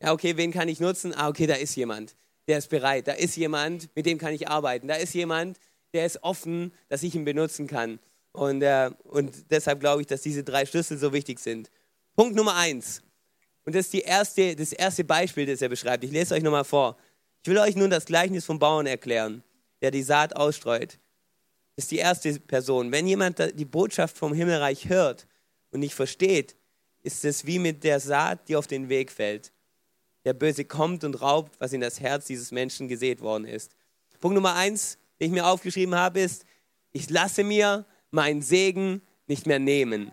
ja, 0.02 0.12
okay, 0.12 0.38
wen 0.38 0.52
kann 0.52 0.68
ich 0.68 0.80
nutzen? 0.80 1.14
Ah, 1.16 1.30
okay, 1.30 1.48
da 1.48 1.56
ist 1.56 1.76
jemand 1.76 2.16
der 2.48 2.58
ist 2.58 2.70
bereit. 2.70 3.08
Da 3.08 3.14
ist 3.14 3.36
jemand, 3.36 3.90
mit 3.96 4.06
dem 4.06 4.18
kann 4.18 4.34
ich 4.34 4.48
arbeiten. 4.48 4.88
Da 4.88 4.96
ist 4.96 5.14
jemand, 5.14 5.60
der 5.94 6.06
ist 6.06 6.24
offen, 6.24 6.74
dass 6.90 7.04
ich 7.04 7.16
ihn 7.16 7.26
benutzen 7.26 7.68
kann. 7.68 8.00
Und, 8.32 8.62
äh, 8.62 8.92
und 9.04 9.50
deshalb 9.50 9.80
glaube 9.80 10.02
ich, 10.02 10.08
dass 10.08 10.22
diese 10.22 10.44
drei 10.44 10.66
Schlüssel 10.66 10.98
so 10.98 11.14
wichtig 11.14 11.40
sind. 11.40 11.70
Punkt 12.16 12.36
Nummer 12.36 12.56
eins. 12.56 13.02
Und 13.66 13.76
das 13.76 13.86
ist 13.86 13.94
die 13.94 14.02
erste, 14.02 14.56
das 14.56 14.74
erste 14.74 15.04
Beispiel, 15.04 15.46
das 15.46 15.62
er 15.62 15.70
beschreibt. 15.70 16.04
Ich 16.04 16.12
lese 16.12 16.36
euch 16.36 16.44
nochmal 16.44 16.66
vor. 16.66 16.98
Ich 17.44 17.50
will 17.50 17.58
euch 17.58 17.76
nun 17.76 17.90
das 17.90 18.06
Gleichnis 18.06 18.46
vom 18.46 18.60
Bauern 18.60 18.86
erklären, 18.86 19.44
der 19.82 19.92
die 19.92 20.04
Saat 20.04 20.36
ausstreut. 20.36 21.00
Das 21.76 21.86
ist 21.86 21.92
die 21.92 21.98
erste 21.98 22.40
Person. 22.40 22.92
Wenn 22.92 23.08
jemand 23.08 23.40
die 23.58 23.66
Botschaft 23.66 24.18
vom 24.18 24.34
Himmelreich 24.34 24.90
hört 24.90 25.28
und 25.72 25.80
nicht 25.80 25.96
versteht, 25.96 26.56
ist 27.06 27.24
es 27.24 27.46
wie 27.46 27.60
mit 27.60 27.84
der 27.84 28.00
Saat, 28.00 28.48
die 28.50 28.56
auf 28.56 28.68
den 28.68 28.90
Weg 28.90 29.12
fällt 29.12 29.52
der 30.26 30.34
Böse 30.34 30.66
kommt 30.66 31.04
und 31.04 31.22
raubt, 31.22 31.60
was 31.60 31.72
in 31.72 31.82
das 31.82 32.00
Herz 32.00 32.26
dieses 32.26 32.52
Menschen 32.52 32.88
gesät 32.88 33.22
worden 33.22 33.46
ist. 33.46 33.76
Punkt 34.20 34.36
Nummer 34.36 34.56
eins, 34.56 34.98
den 35.20 35.28
ich 35.28 35.34
mir 35.34 35.46
aufgeschrieben 35.46 35.96
habe, 35.96 36.20
ist, 36.20 36.46
ich 36.92 37.10
lasse 37.10 37.44
mir 37.44 37.86
meinen 38.10 38.42
Segen 38.42 39.02
nicht 39.28 39.46
mehr 39.46 39.60
nehmen. 39.60 40.12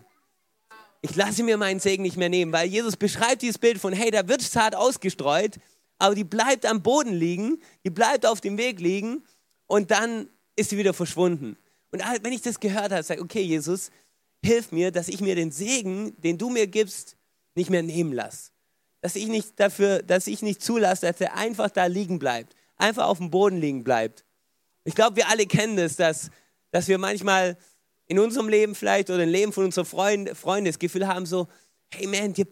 Ich 1.01 1.15
lasse 1.15 1.43
mir 1.43 1.57
meinen 1.57 1.79
Segen 1.79 2.03
nicht 2.03 2.15
mehr 2.15 2.29
nehmen, 2.29 2.53
weil 2.53 2.67
Jesus 2.67 2.95
beschreibt 2.95 3.41
dieses 3.41 3.57
Bild 3.57 3.79
von, 3.79 3.91
hey, 3.91 4.11
da 4.11 4.27
wird 4.27 4.41
Saat 4.41 4.75
ausgestreut, 4.75 5.57
aber 5.97 6.15
die 6.15 6.23
bleibt 6.23 6.65
am 6.65 6.81
Boden 6.81 7.13
liegen, 7.13 7.61
die 7.83 7.89
bleibt 7.89 8.25
auf 8.25 8.39
dem 8.39 8.57
Weg 8.57 8.79
liegen 8.79 9.23
und 9.67 9.91
dann 9.91 10.29
ist 10.55 10.69
sie 10.69 10.77
wieder 10.77 10.93
verschwunden. 10.93 11.57
Und 11.91 12.01
wenn 12.21 12.33
ich 12.33 12.41
das 12.41 12.59
gehört 12.59 12.91
habe, 12.91 13.03
sage 13.03 13.19
ich, 13.19 13.23
okay, 13.23 13.41
Jesus, 13.41 13.89
hilf 14.43 14.71
mir, 14.71 14.91
dass 14.91 15.07
ich 15.07 15.21
mir 15.21 15.35
den 15.35 15.51
Segen, 15.51 16.19
den 16.21 16.37
du 16.37 16.49
mir 16.49 16.67
gibst, 16.67 17.15
nicht 17.55 17.69
mehr 17.69 17.83
nehmen 17.83 18.13
lasse 18.13 18.53
dass 19.03 19.17
ich 19.17 19.27
nicht 19.27 19.59
dafür, 19.59 20.01
dass 20.01 20.27
ich 20.27 20.41
nicht 20.41 20.61
zulasse, 20.61 21.05
dass 21.07 21.19
er 21.19 21.35
einfach 21.35 21.69
da 21.69 21.87
liegen 21.87 22.19
bleibt, 22.19 22.55
einfach 22.77 23.05
auf 23.07 23.17
dem 23.17 23.29
Boden 23.29 23.57
liegen 23.57 23.83
bleibt. 23.83 24.23
Ich 24.85 24.95
glaube, 24.95 25.17
wir 25.17 25.27
alle 25.27 25.45
kennen 25.45 25.75
das, 25.75 25.97
dass, 25.97 26.31
dass 26.71 26.87
wir 26.87 26.97
manchmal 26.97 27.57
in 28.07 28.17
unserem 28.17 28.47
Leben 28.47 28.75
vielleicht 28.75 29.09
oder 29.09 29.23
im 29.23 29.29
Leben 29.29 29.51
von 29.51 29.65
unseren 29.65 29.85
Freunden, 29.85 30.33
Freunden 30.33 30.67
das 30.67 30.79
Gefühl 30.79 31.05
haben, 31.05 31.25
so, 31.25 31.49
hey 31.93 32.07
man, 32.07 32.31
dir, 32.31 32.47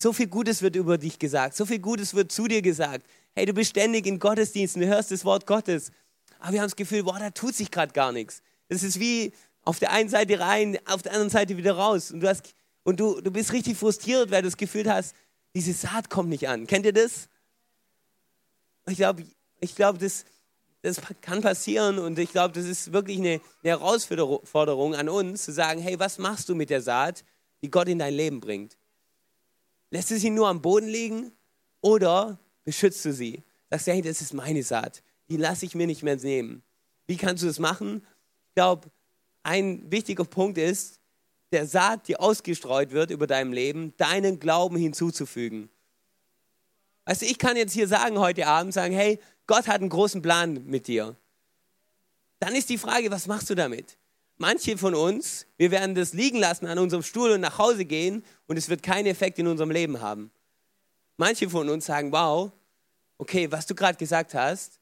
so 0.00 0.12
viel 0.12 0.28
Gutes 0.28 0.62
wird 0.62 0.76
über 0.76 0.96
dich 0.96 1.18
gesagt, 1.18 1.56
so 1.56 1.66
viel 1.66 1.80
Gutes 1.80 2.14
wird 2.14 2.30
zu 2.30 2.46
dir 2.46 2.62
gesagt. 2.62 3.04
Hey, 3.34 3.44
du 3.44 3.52
bist 3.52 3.70
ständig 3.70 4.06
in 4.06 4.20
Gottesdiensten, 4.20 4.82
du 4.82 4.86
hörst 4.86 5.10
das 5.10 5.24
Wort 5.24 5.44
Gottes. 5.44 5.90
Aber 6.38 6.52
wir 6.52 6.60
haben 6.60 6.66
das 6.68 6.76
Gefühl, 6.76 7.02
boah, 7.02 7.18
da 7.18 7.30
tut 7.30 7.56
sich 7.56 7.72
gerade 7.72 7.92
gar 7.92 8.12
nichts. 8.12 8.42
Das 8.68 8.84
ist 8.84 9.00
wie 9.00 9.32
auf 9.66 9.80
der 9.80 9.90
einen 9.90 10.08
Seite 10.08 10.38
rein, 10.38 10.78
auf 10.86 11.02
der 11.02 11.12
anderen 11.12 11.30
Seite 11.30 11.56
wieder 11.56 11.72
raus. 11.72 12.12
Und 12.12 12.20
du, 12.20 12.28
hast, 12.28 12.54
und 12.84 13.00
du, 13.00 13.20
du 13.20 13.30
bist 13.30 13.52
richtig 13.52 13.76
frustriert, 13.76 14.30
weil 14.30 14.42
du 14.42 14.48
das 14.48 14.56
Gefühl 14.56 14.90
hast, 14.90 15.14
diese 15.54 15.72
Saat 15.72 16.08
kommt 16.08 16.28
nicht 16.28 16.48
an. 16.48 16.66
Kennt 16.66 16.86
ihr 16.86 16.92
das? 16.92 17.28
Ich 18.88 18.96
glaube, 18.96 19.24
ich 19.58 19.74
glaub, 19.74 19.98
das, 19.98 20.24
das 20.82 21.00
kann 21.20 21.42
passieren 21.42 21.98
und 21.98 22.16
ich 22.18 22.30
glaube, 22.30 22.54
das 22.54 22.64
ist 22.64 22.92
wirklich 22.92 23.18
eine, 23.18 23.40
eine 23.62 23.72
Herausforderung 23.72 24.94
an 24.94 25.08
uns, 25.08 25.44
zu 25.44 25.52
sagen, 25.52 25.80
hey, 25.80 25.98
was 25.98 26.18
machst 26.18 26.48
du 26.48 26.54
mit 26.54 26.70
der 26.70 26.80
Saat, 26.80 27.24
die 27.60 27.70
Gott 27.70 27.88
in 27.88 27.98
dein 27.98 28.14
Leben 28.14 28.38
bringt? 28.38 28.76
Lässt 29.90 30.12
du 30.12 30.18
sie 30.18 30.30
nur 30.30 30.46
am 30.46 30.62
Boden 30.62 30.86
liegen 30.86 31.32
oder 31.80 32.38
beschützt 32.62 33.04
du 33.04 33.12
sie? 33.12 33.42
Sagst 33.68 33.88
du, 33.88 33.92
hey, 33.92 34.02
das 34.02 34.20
ist 34.20 34.32
meine 34.32 34.62
Saat, 34.62 35.02
die 35.28 35.38
lasse 35.38 35.66
ich 35.66 35.74
mir 35.74 35.88
nicht 35.88 36.04
mehr 36.04 36.16
nehmen. 36.16 36.62
Wie 37.08 37.16
kannst 37.16 37.42
du 37.42 37.48
das 37.48 37.58
machen? 37.58 38.06
Ich 38.48 38.54
glaube, 38.54 38.88
ein 39.46 39.90
wichtiger 39.92 40.24
Punkt 40.24 40.58
ist, 40.58 41.00
der 41.52 41.66
Saat, 41.66 42.08
die 42.08 42.16
ausgestreut 42.16 42.90
wird 42.90 43.12
über 43.12 43.28
deinem 43.28 43.52
Leben, 43.52 43.96
deinen 43.96 44.40
Glauben 44.40 44.76
hinzuzufügen. 44.76 45.70
Also 47.04 47.24
ich 47.24 47.38
kann 47.38 47.56
jetzt 47.56 47.72
hier 47.72 47.86
sagen 47.86 48.18
heute 48.18 48.48
Abend, 48.48 48.74
sagen, 48.74 48.92
hey, 48.92 49.20
Gott 49.46 49.68
hat 49.68 49.80
einen 49.80 49.88
großen 49.88 50.20
Plan 50.20 50.64
mit 50.66 50.88
dir. 50.88 51.14
Dann 52.40 52.56
ist 52.56 52.68
die 52.68 52.76
Frage, 52.76 53.12
was 53.12 53.28
machst 53.28 53.48
du 53.48 53.54
damit? 53.54 53.96
Manche 54.36 54.76
von 54.76 54.96
uns, 54.96 55.46
wir 55.56 55.70
werden 55.70 55.94
das 55.94 56.12
liegen 56.12 56.38
lassen 56.38 56.66
an 56.66 56.80
unserem 56.80 57.04
Stuhl 57.04 57.30
und 57.30 57.40
nach 57.40 57.56
Hause 57.56 57.84
gehen 57.84 58.24
und 58.48 58.56
es 58.56 58.68
wird 58.68 58.82
keinen 58.82 59.06
Effekt 59.06 59.38
in 59.38 59.46
unserem 59.46 59.70
Leben 59.70 60.00
haben. 60.00 60.32
Manche 61.18 61.48
von 61.48 61.68
uns 61.68 61.86
sagen, 61.86 62.10
wow, 62.10 62.50
okay, 63.16 63.50
was 63.52 63.66
du 63.66 63.76
gerade 63.76 63.96
gesagt 63.96 64.34
hast, 64.34 64.80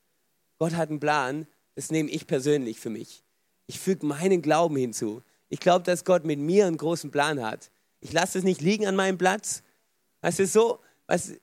Gott 0.59 0.73
hat 0.73 0.89
einen 0.89 1.01
Plan, 1.01 1.47
das 1.75 1.91
nehme 1.91 2.09
ich 2.09 2.27
persönlich 2.27 2.81
für 2.81 2.91
mich. 2.91 3.24
Ich 3.67 3.79
füge 3.79 4.07
meinen 4.07 4.43
Glauben 4.43 4.77
hinzu. 4.77 5.23
Ich 5.49 5.61
glaube, 5.61 5.85
dass 5.85 6.05
Gott 6.05 6.25
mit 6.25 6.39
mir 6.39 6.67
einen 6.67 6.77
großen 6.77 7.11
Plan 7.11 7.43
hat. 7.43 7.71
Ich 8.01 8.13
lasse 8.13 8.39
es 8.39 8.45
nicht 8.45 8.61
liegen 8.61 8.87
an 8.87 8.97
meinem 8.97 9.19
Platz. 9.19 9.63
Weißt 10.21 10.39
du, 10.39 10.47
so, 10.47 10.81
weißt, 11.07 11.35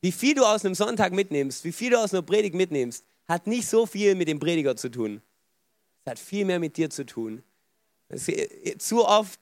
Wie 0.00 0.12
viel 0.12 0.34
du 0.34 0.44
aus 0.44 0.64
einem 0.64 0.74
Sonntag 0.74 1.12
mitnimmst, 1.12 1.64
wie 1.64 1.72
viel 1.72 1.90
du 1.90 1.98
aus 1.98 2.12
einer 2.12 2.22
Predigt 2.22 2.54
mitnimmst, 2.54 3.04
hat 3.26 3.46
nicht 3.46 3.68
so 3.68 3.84
viel 3.86 4.14
mit 4.14 4.28
dem 4.28 4.38
Prediger 4.38 4.76
zu 4.76 4.90
tun. 4.90 5.20
Es 6.04 6.10
hat 6.10 6.18
viel 6.18 6.44
mehr 6.44 6.60
mit 6.60 6.76
dir 6.76 6.88
zu 6.88 7.04
tun. 7.04 7.42
Zu 8.78 9.06
oft 9.06 9.40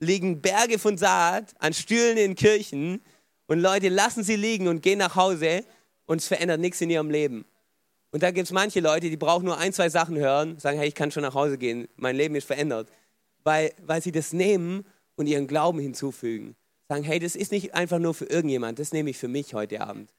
liegen 0.00 0.42
Berge 0.42 0.78
von 0.78 0.98
Saat 0.98 1.54
an 1.60 1.72
Stühlen 1.72 2.18
in 2.18 2.34
Kirchen 2.34 3.00
und 3.46 3.60
Leute 3.60 3.88
lassen 3.88 4.22
sie 4.22 4.36
liegen 4.36 4.68
und 4.68 4.82
gehen 4.82 4.98
nach 4.98 5.16
Hause 5.16 5.64
und 6.06 6.18
es 6.18 6.26
verändert 6.28 6.60
nichts 6.60 6.80
in 6.80 6.90
ihrem 6.90 7.10
Leben. 7.10 7.46
Und 8.10 8.22
da 8.22 8.30
gibt 8.30 8.46
es 8.46 8.52
manche 8.52 8.80
Leute, 8.80 9.10
die 9.10 9.16
brauchen 9.16 9.44
nur 9.44 9.58
ein, 9.58 9.72
zwei 9.72 9.90
Sachen 9.90 10.16
hören, 10.16 10.58
sagen, 10.58 10.78
hey, 10.78 10.88
ich 10.88 10.94
kann 10.94 11.10
schon 11.10 11.22
nach 11.22 11.34
Hause 11.34 11.58
gehen, 11.58 11.88
mein 11.96 12.16
Leben 12.16 12.34
ist 12.34 12.46
verändert. 12.46 12.88
Weil, 13.44 13.72
weil 13.84 14.02
sie 14.02 14.12
das 14.12 14.32
nehmen 14.32 14.84
und 15.16 15.26
ihren 15.26 15.46
Glauben 15.46 15.78
hinzufügen. 15.78 16.56
Sagen, 16.88 17.04
hey, 17.04 17.18
das 17.18 17.36
ist 17.36 17.52
nicht 17.52 17.74
einfach 17.74 17.98
nur 17.98 18.14
für 18.14 18.24
irgendjemand, 18.24 18.78
das 18.78 18.92
nehme 18.92 19.10
ich 19.10 19.18
für 19.18 19.28
mich 19.28 19.52
heute 19.52 19.80
Abend. 19.82 20.14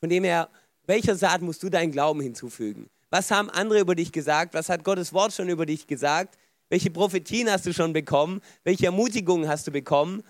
Von 0.00 0.08
dem 0.08 0.24
her, 0.24 0.48
welcher 0.86 1.14
Saat 1.14 1.40
musst 1.40 1.62
du 1.62 1.70
deinen 1.70 1.92
Glauben 1.92 2.20
hinzufügen? 2.20 2.90
Was 3.10 3.30
haben 3.30 3.50
andere 3.50 3.80
über 3.80 3.94
dich 3.94 4.12
gesagt? 4.12 4.54
Was 4.54 4.68
hat 4.68 4.82
Gottes 4.82 5.12
Wort 5.12 5.32
schon 5.32 5.48
über 5.48 5.66
dich 5.66 5.86
gesagt? 5.86 6.36
Welche 6.68 6.90
Prophetien 6.90 7.50
hast 7.50 7.66
du 7.66 7.72
schon 7.72 7.92
bekommen? 7.92 8.40
Welche 8.64 8.86
Ermutigungen 8.86 9.48
hast 9.48 9.66
du 9.66 9.72
bekommen? 9.72 10.22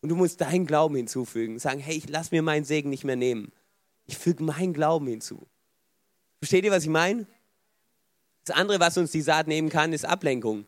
Und 0.00 0.10
du 0.10 0.16
musst 0.16 0.40
deinen 0.40 0.66
Glauben 0.66 0.94
hinzufügen. 0.96 1.58
Sagen, 1.58 1.80
hey, 1.80 1.96
ich 1.96 2.08
lass 2.08 2.30
mir 2.30 2.42
meinen 2.42 2.64
Segen 2.64 2.90
nicht 2.90 3.04
mehr 3.04 3.16
nehmen. 3.16 3.52
Ich 4.06 4.18
füge 4.18 4.42
meinen 4.42 4.72
Glauben 4.72 5.06
hinzu. 5.06 5.46
Versteht 6.40 6.64
ihr, 6.64 6.70
was 6.70 6.84
ich 6.84 6.88
meine? 6.88 7.26
Das 8.44 8.56
andere, 8.56 8.80
was 8.80 8.96
uns 8.96 9.10
die 9.10 9.20
Saat 9.20 9.46
nehmen 9.46 9.68
kann, 9.68 9.92
ist 9.92 10.04
Ablenkung. 10.04 10.66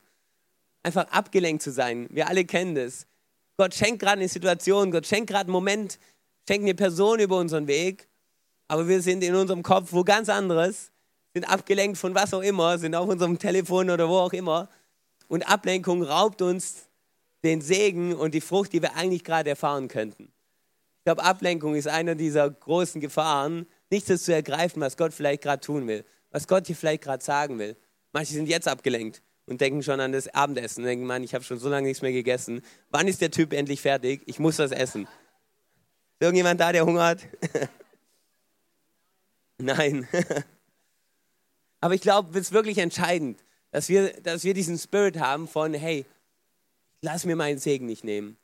Einfach 0.82 1.06
abgelenkt 1.08 1.62
zu 1.62 1.70
sein. 1.70 2.08
Wir 2.10 2.28
alle 2.28 2.44
kennen 2.44 2.74
das. 2.74 3.06
Gott 3.56 3.74
schenkt 3.74 4.00
gerade 4.00 4.20
eine 4.20 4.28
Situation, 4.28 4.90
Gott 4.90 5.06
schenkt 5.06 5.28
gerade 5.28 5.44
einen 5.44 5.52
Moment, 5.52 5.98
schenkt 6.48 6.64
eine 6.64 6.74
Person 6.74 7.20
über 7.20 7.36
unseren 7.36 7.66
Weg, 7.66 8.08
aber 8.68 8.88
wir 8.88 9.02
sind 9.02 9.22
in 9.22 9.34
unserem 9.34 9.62
Kopf 9.62 9.92
wo 9.92 10.02
ganz 10.02 10.30
anderes, 10.30 10.90
sind 11.34 11.44
abgelenkt 11.44 11.98
von 11.98 12.14
was 12.14 12.32
auch 12.32 12.40
immer, 12.40 12.78
sind 12.78 12.94
auf 12.94 13.08
unserem 13.08 13.38
Telefon 13.38 13.90
oder 13.90 14.08
wo 14.08 14.16
auch 14.16 14.32
immer 14.32 14.70
und 15.30 15.48
Ablenkung 15.48 16.02
raubt 16.02 16.42
uns 16.42 16.88
den 17.44 17.60
Segen 17.60 18.14
und 18.14 18.34
die 18.34 18.40
Frucht, 18.40 18.72
die 18.72 18.82
wir 18.82 18.96
eigentlich 18.96 19.22
gerade 19.22 19.50
erfahren 19.50 19.86
könnten. 19.86 20.24
Ich 20.24 21.04
glaube, 21.04 21.22
Ablenkung 21.22 21.76
ist 21.76 21.86
einer 21.86 22.16
dieser 22.16 22.50
großen 22.50 23.00
Gefahren, 23.00 23.66
nichts 23.90 24.24
zu 24.24 24.32
ergreifen, 24.32 24.80
was 24.80 24.96
Gott 24.96 25.12
vielleicht 25.12 25.42
gerade 25.42 25.60
tun 25.60 25.86
will, 25.86 26.04
was 26.30 26.46
Gott 26.46 26.68
dir 26.68 26.76
vielleicht 26.76 27.02
gerade 27.02 27.22
sagen 27.22 27.58
will. 27.58 27.76
Manche 28.12 28.34
sind 28.34 28.48
jetzt 28.48 28.68
abgelenkt 28.68 29.22
und 29.46 29.60
denken 29.60 29.82
schon 29.82 30.00
an 30.00 30.12
das 30.12 30.28
Abendessen, 30.28 30.84
denken, 30.84 31.06
Mann, 31.06 31.22
ich 31.22 31.34
habe 31.34 31.44
schon 31.44 31.58
so 31.58 31.68
lange 31.68 31.88
nichts 31.88 32.02
mehr 32.02 32.12
gegessen. 32.12 32.62
Wann 32.90 33.08
ist 33.08 33.20
der 33.20 33.30
Typ 33.30 33.52
endlich 33.52 33.80
fertig? 33.80 34.22
Ich 34.26 34.38
muss 34.38 34.58
was 34.58 34.70
essen. 34.70 35.02
Ist 35.04 35.10
irgendjemand 36.20 36.60
da, 36.60 36.72
der 36.72 36.86
Hunger 36.86 37.04
hat? 37.04 37.20
Nein. 39.58 40.08
Aber 41.80 41.94
ich 41.94 42.00
glaube, 42.00 42.38
es 42.38 42.46
ist 42.46 42.52
wirklich 42.52 42.78
entscheidend, 42.78 43.42
dass 43.70 43.88
wir, 43.88 44.12
dass 44.20 44.44
wir 44.44 44.54
diesen 44.54 44.78
Spirit 44.78 45.18
haben 45.18 45.48
von, 45.48 45.74
hey, 45.74 46.04
lass 47.00 47.24
mir 47.24 47.36
meinen 47.36 47.58
Segen 47.58 47.86
nicht 47.86 48.04
nehmen. 48.04 48.36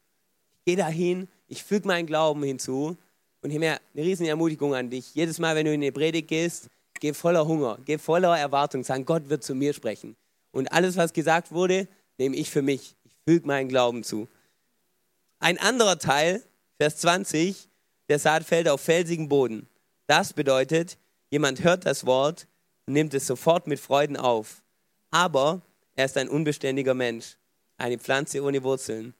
Ich 0.58 0.64
gehe 0.72 0.76
dahin, 0.76 1.28
ich 1.48 1.62
füge 1.62 1.86
meinen 1.86 2.06
Glauben 2.06 2.42
hinzu 2.42 2.96
und 3.42 3.50
hier 3.50 3.60
mehr 3.60 3.80
eine 3.94 4.04
riesen 4.04 4.26
Ermutigung 4.26 4.74
an 4.74 4.90
dich. 4.90 5.14
Jedes 5.14 5.38
Mal, 5.38 5.54
wenn 5.56 5.66
du 5.66 5.72
in 5.72 5.82
eine 5.82 5.92
Predigt 5.92 6.28
gehst, 6.28 6.68
geh 7.00 7.12
voller 7.12 7.46
Hunger, 7.46 7.78
geh 7.84 7.98
voller 7.98 8.36
Erwartung, 8.36 8.84
sagen, 8.84 9.04
Gott 9.04 9.28
wird 9.28 9.44
zu 9.44 9.54
mir 9.54 9.72
sprechen. 9.72 10.16
Und 10.52 10.72
alles, 10.72 10.96
was 10.96 11.12
gesagt 11.12 11.52
wurde, 11.52 11.88
nehme 12.18 12.36
ich 12.36 12.50
für 12.50 12.62
mich. 12.62 12.96
Ich 13.04 13.12
füge 13.26 13.46
meinen 13.46 13.68
Glauben 13.68 14.02
zu. 14.02 14.28
Ein 15.38 15.58
anderer 15.58 15.98
Teil, 15.98 16.42
Vers 16.78 16.96
20, 16.98 17.68
der 18.08 18.18
Saat 18.18 18.44
fällt 18.44 18.68
auf 18.68 18.80
felsigen 18.80 19.28
Boden. 19.28 19.68
Das 20.06 20.32
bedeutet, 20.32 20.98
jemand 21.30 21.62
hört 21.62 21.84
das 21.84 22.06
Wort 22.06 22.46
und 22.86 22.94
nimmt 22.94 23.12
es 23.14 23.26
sofort 23.26 23.66
mit 23.66 23.80
Freuden 23.80 24.16
auf 24.16 24.62
aber 25.16 25.62
er 25.94 26.04
ist 26.04 26.18
ein 26.18 26.28
unbeständiger 26.28 26.92
Mensch, 26.92 27.36
eine 27.78 27.99
Pflanze 27.99 28.42
ohne 28.42 28.62
Wurzeln. 28.62 29.14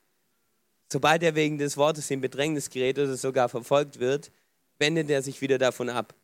Sobald 0.91 1.23
er 1.23 1.35
wegen 1.35 1.59
des 1.59 1.77
Wortes 1.77 2.11
in 2.11 2.21
Bedrängnis 2.21 2.71
gerät 2.71 2.99
oder 2.99 3.17
sogar 3.17 3.49
verfolgt 3.49 3.99
wird, 3.99 4.31
wendet 4.79 5.11
er 5.11 5.23
sich 5.23 5.41
wieder 5.41 5.59
davon 5.59 5.89
ab. 5.89 6.15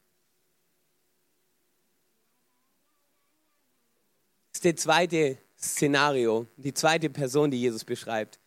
Das 4.53 4.65
ist 4.65 4.65
das 4.65 4.85
zweite 4.85 5.39
Szenario, 5.59 6.47
die 6.57 6.75
zweite 6.75 7.11
Person, 7.11 7.51
die 7.51 7.61
Jesus 7.61 7.85
beschreibt. 7.85 8.39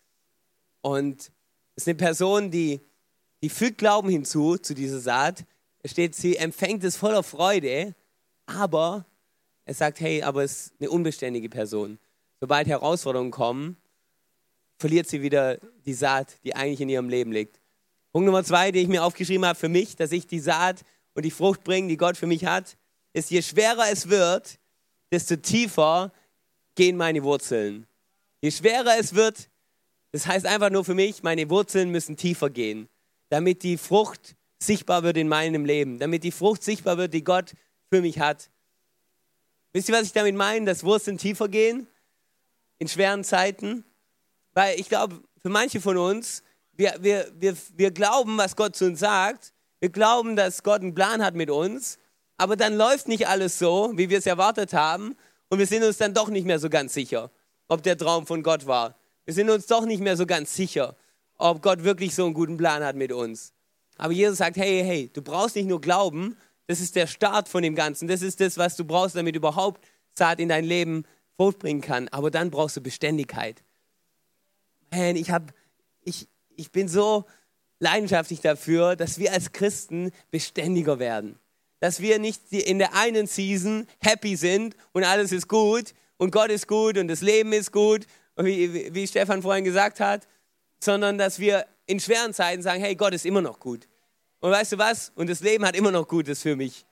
Und 0.81 1.31
es 1.75 1.83
ist 1.83 1.87
eine 1.87 1.95
Person, 1.95 2.51
die, 2.51 2.79
die 3.41 3.49
fügt 3.49 3.79
Glauben 3.79 4.09
hinzu 4.09 4.57
zu 4.57 4.73
dieser 4.73 4.99
Saat. 4.99 5.45
Es 5.79 5.91
steht, 5.91 6.15
sie 6.15 6.37
empfängt 6.37 6.83
es 6.83 6.95
voller 6.95 7.23
Freude, 7.23 7.95
aber 8.45 9.05
er 9.65 9.73
sagt, 9.73 9.99
hey, 9.99 10.21
aber 10.21 10.43
es 10.43 10.67
ist 10.67 10.73
eine 10.79 10.89
unbeständige 10.89 11.49
Person. 11.49 11.99
Sobald 12.39 12.67
Herausforderungen 12.67 13.31
kommen, 13.31 13.77
verliert 14.77 15.07
sie 15.07 15.21
wieder 15.21 15.57
die 15.85 15.93
Saat, 15.93 16.37
die 16.43 16.55
eigentlich 16.55 16.81
in 16.81 16.89
ihrem 16.89 17.09
Leben 17.09 17.31
liegt. 17.31 17.59
Punkt 18.11 18.25
Nummer 18.25 18.43
zwei, 18.43 18.71
den 18.71 18.83
ich 18.83 18.87
mir 18.87 19.03
aufgeschrieben 19.03 19.45
habe 19.45 19.59
für 19.59 19.69
mich, 19.69 19.95
dass 19.95 20.11
ich 20.11 20.27
die 20.27 20.39
Saat 20.39 20.83
und 21.13 21.23
die 21.23 21.31
Frucht 21.31 21.63
bringe, 21.63 21.87
die 21.87 21.97
Gott 21.97 22.17
für 22.17 22.27
mich 22.27 22.45
hat, 22.45 22.77
ist, 23.13 23.31
je 23.31 23.41
schwerer 23.41 23.85
es 23.91 24.09
wird, 24.09 24.59
desto 25.11 25.35
tiefer 25.37 26.11
gehen 26.75 26.97
meine 26.97 27.23
Wurzeln. 27.23 27.87
Je 28.41 28.51
schwerer 28.51 28.97
es 28.99 29.15
wird, 29.15 29.49
das 30.11 30.27
heißt 30.27 30.45
einfach 30.45 30.69
nur 30.69 30.85
für 30.85 30.93
mich, 30.93 31.23
meine 31.23 31.49
Wurzeln 31.49 31.89
müssen 31.89 32.17
tiefer 32.17 32.49
gehen, 32.49 32.87
damit 33.29 33.63
die 33.63 33.77
Frucht 33.77 34.35
sichtbar 34.59 35.03
wird 35.03 35.17
in 35.17 35.27
meinem 35.27 35.65
Leben, 35.65 35.99
damit 35.99 36.23
die 36.23 36.31
Frucht 36.31 36.63
sichtbar 36.63 36.97
wird, 36.97 37.13
die 37.13 37.23
Gott 37.23 37.53
für 37.89 38.01
mich 38.01 38.19
hat. 38.19 38.49
Wisst 39.73 39.89
ihr, 39.89 39.95
was 39.95 40.07
ich 40.07 40.13
damit 40.13 40.35
meine? 40.35 40.65
Dass 40.65 40.83
Wurzeln 40.83 41.17
tiefer 41.17 41.49
gehen 41.49 41.87
in 42.77 42.87
schweren 42.87 43.23
Zeiten? 43.23 43.83
Weil 44.55 44.79
ich 44.79 44.89
glaube, 44.89 45.21
für 45.41 45.49
manche 45.49 45.79
von 45.79 45.97
uns, 45.97 46.41
wir, 46.73 46.95
wir, 46.99 47.31
wir, 47.35 47.55
wir 47.75 47.91
glauben, 47.91 48.37
was 48.37 48.55
Gott 48.55 48.75
zu 48.75 48.85
uns 48.85 48.99
sagt. 48.99 49.53
Wir 49.79 49.89
glauben, 49.89 50.35
dass 50.35 50.63
Gott 50.63 50.81
einen 50.81 50.95
Plan 50.95 51.23
hat 51.23 51.35
mit 51.35 51.51
uns. 51.51 51.99
Aber 52.37 52.55
dann 52.55 52.75
läuft 52.75 53.07
nicht 53.07 53.27
alles 53.27 53.59
so, 53.59 53.91
wie 53.95 54.09
wir 54.09 54.17
es 54.17 54.25
erwartet 54.25 54.73
haben. 54.73 55.15
Und 55.49 55.59
wir 55.59 55.67
sind 55.67 55.83
uns 55.83 55.97
dann 55.97 56.13
doch 56.13 56.29
nicht 56.29 56.45
mehr 56.45 56.59
so 56.59 56.69
ganz 56.69 56.93
sicher, 56.93 57.31
ob 57.67 57.83
der 57.83 57.97
Traum 57.97 58.25
von 58.25 58.43
Gott 58.43 58.65
war. 58.65 58.95
Wir 59.25 59.33
sind 59.33 59.49
uns 59.49 59.67
doch 59.67 59.85
nicht 59.85 60.01
mehr 60.01 60.17
so 60.17 60.25
ganz 60.25 60.55
sicher, 60.55 60.95
ob 61.37 61.61
Gott 61.61 61.83
wirklich 61.83 62.15
so 62.15 62.25
einen 62.25 62.33
guten 62.33 62.57
Plan 62.57 62.83
hat 62.83 62.95
mit 62.95 63.11
uns. 63.11 63.53
Aber 63.97 64.13
Jesus 64.13 64.39
sagt, 64.39 64.57
hey, 64.57 64.83
hey, 64.83 65.09
du 65.13 65.21
brauchst 65.21 65.55
nicht 65.55 65.67
nur 65.67 65.81
glauben, 65.81 66.35
das 66.67 66.79
ist 66.79 66.95
der 66.95 67.07
Start 67.07 67.47
von 67.47 67.63
dem 67.63 67.75
Ganzen. 67.75 68.07
Das 68.07 68.21
ist 68.21 68.41
das, 68.41 68.57
was 68.57 68.75
du 68.75 68.85
brauchst, 68.85 69.15
damit 69.15 69.35
überhaupt 69.35 69.85
Saat 70.11 70.39
in 70.39 70.49
dein 70.49 70.65
Leben 70.65 71.03
fortbringen 71.37 71.81
kann. 71.81 72.07
Aber 72.09 72.31
dann 72.31 72.51
brauchst 72.51 72.77
du 72.77 72.81
Beständigkeit. 72.81 73.64
Man, 74.95 75.15
ich, 75.15 75.31
hab, 75.31 75.53
ich, 76.01 76.27
ich 76.55 76.71
bin 76.71 76.87
so 76.87 77.25
leidenschaftlich 77.79 78.41
dafür, 78.41 78.95
dass 78.95 79.19
wir 79.19 79.33
als 79.33 79.51
Christen 79.51 80.11
beständiger 80.31 80.99
werden. 80.99 81.37
Dass 81.79 81.99
wir 81.99 82.19
nicht 82.19 82.51
in 82.51 82.79
der 82.79 82.95
einen 82.95 83.27
Season 83.27 83.87
happy 83.99 84.35
sind 84.35 84.75
und 84.93 85.03
alles 85.03 85.31
ist 85.31 85.47
gut 85.47 85.93
und 86.17 86.31
Gott 86.31 86.49
ist 86.49 86.67
gut 86.67 86.97
und 86.97 87.07
das 87.07 87.21
Leben 87.21 87.53
ist 87.53 87.71
gut, 87.71 88.07
wie, 88.37 88.93
wie 88.93 89.07
Stefan 89.07 89.41
vorhin 89.41 89.63
gesagt 89.63 89.99
hat, 89.99 90.27
sondern 90.79 91.17
dass 91.17 91.39
wir 91.39 91.65
in 91.85 91.99
schweren 91.99 92.33
Zeiten 92.33 92.61
sagen, 92.61 92.81
hey, 92.81 92.95
Gott 92.95 93.13
ist 93.13 93.25
immer 93.25 93.41
noch 93.41 93.59
gut. 93.59 93.87
Und 94.39 94.51
weißt 94.51 94.73
du 94.73 94.77
was? 94.77 95.11
Und 95.15 95.29
das 95.29 95.41
Leben 95.41 95.65
hat 95.65 95.75
immer 95.75 95.91
noch 95.91 96.07
Gutes 96.07 96.41
für 96.41 96.55
mich. 96.55 96.85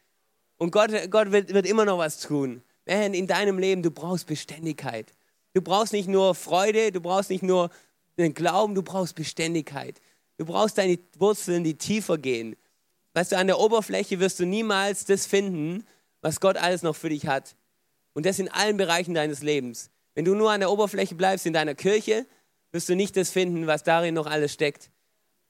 Und 0.57 0.71
Gott, 0.71 0.91
Gott 1.09 1.31
wird, 1.31 1.53
wird 1.53 1.65
immer 1.65 1.85
noch 1.85 1.97
was 1.97 2.19
tun. 2.19 2.63
Man, 2.85 3.13
in 3.13 3.27
deinem 3.27 3.59
Leben, 3.59 3.81
du 3.81 3.91
brauchst 3.91 4.27
Beständigkeit. 4.27 5.13
Du 5.53 5.61
brauchst 5.61 5.93
nicht 5.93 6.07
nur 6.07 6.35
Freude, 6.35 6.91
du 6.91 6.99
brauchst 6.99 7.29
nicht 7.29 7.43
nur 7.43 7.69
den 8.17 8.34
Glauben, 8.34 8.76
du 8.76 8.84
brauchst 8.84 9.15
Beständigkeit. 9.15 10.02
Du 10.38 10.45
brauchst 10.45 10.78
deine 10.78 10.99
Wurzeln, 11.17 11.63
die 11.63 11.76
tiefer 11.76 12.17
gehen. 12.17 12.56
Weißt 13.13 13.32
du, 13.32 13.38
an 13.38 13.47
der 13.47 13.60
Oberfläche 13.60 14.19
wirst 14.19 14.39
du 14.39 14.45
niemals 14.45 15.06
das 15.06 15.26
finden, 15.26 15.86
was 16.21 16.39
Gott 16.39 16.58
alles 16.58 16.82
noch 16.82 16.95
für 16.95 17.10
dich 17.10 17.28
hat. 17.28 17.56
Und 18.13 18.26
das 18.26 18.39
in 18.39 18.49
allen 18.49 18.78
Bereichen 18.78 19.13
deines 19.13 19.41
Lebens. 19.41 19.89
Wenn 20.15 20.26
du 20.26 20.36
nur 20.36 20.52
an 20.52 20.60
der 20.60 20.71
Oberfläche 20.71 21.15
bleibst 21.15 21.45
in 21.45 21.54
deiner 21.54 21.76
Kirche, 21.76 22.26
wirst 22.71 22.89
du 22.89 22.95
nicht 22.95 23.17
das 23.17 23.32
finden, 23.32 23.67
was 23.67 23.84
darin 23.84 24.13
noch 24.13 24.26
alles 24.26 24.54
steckt 24.54 24.89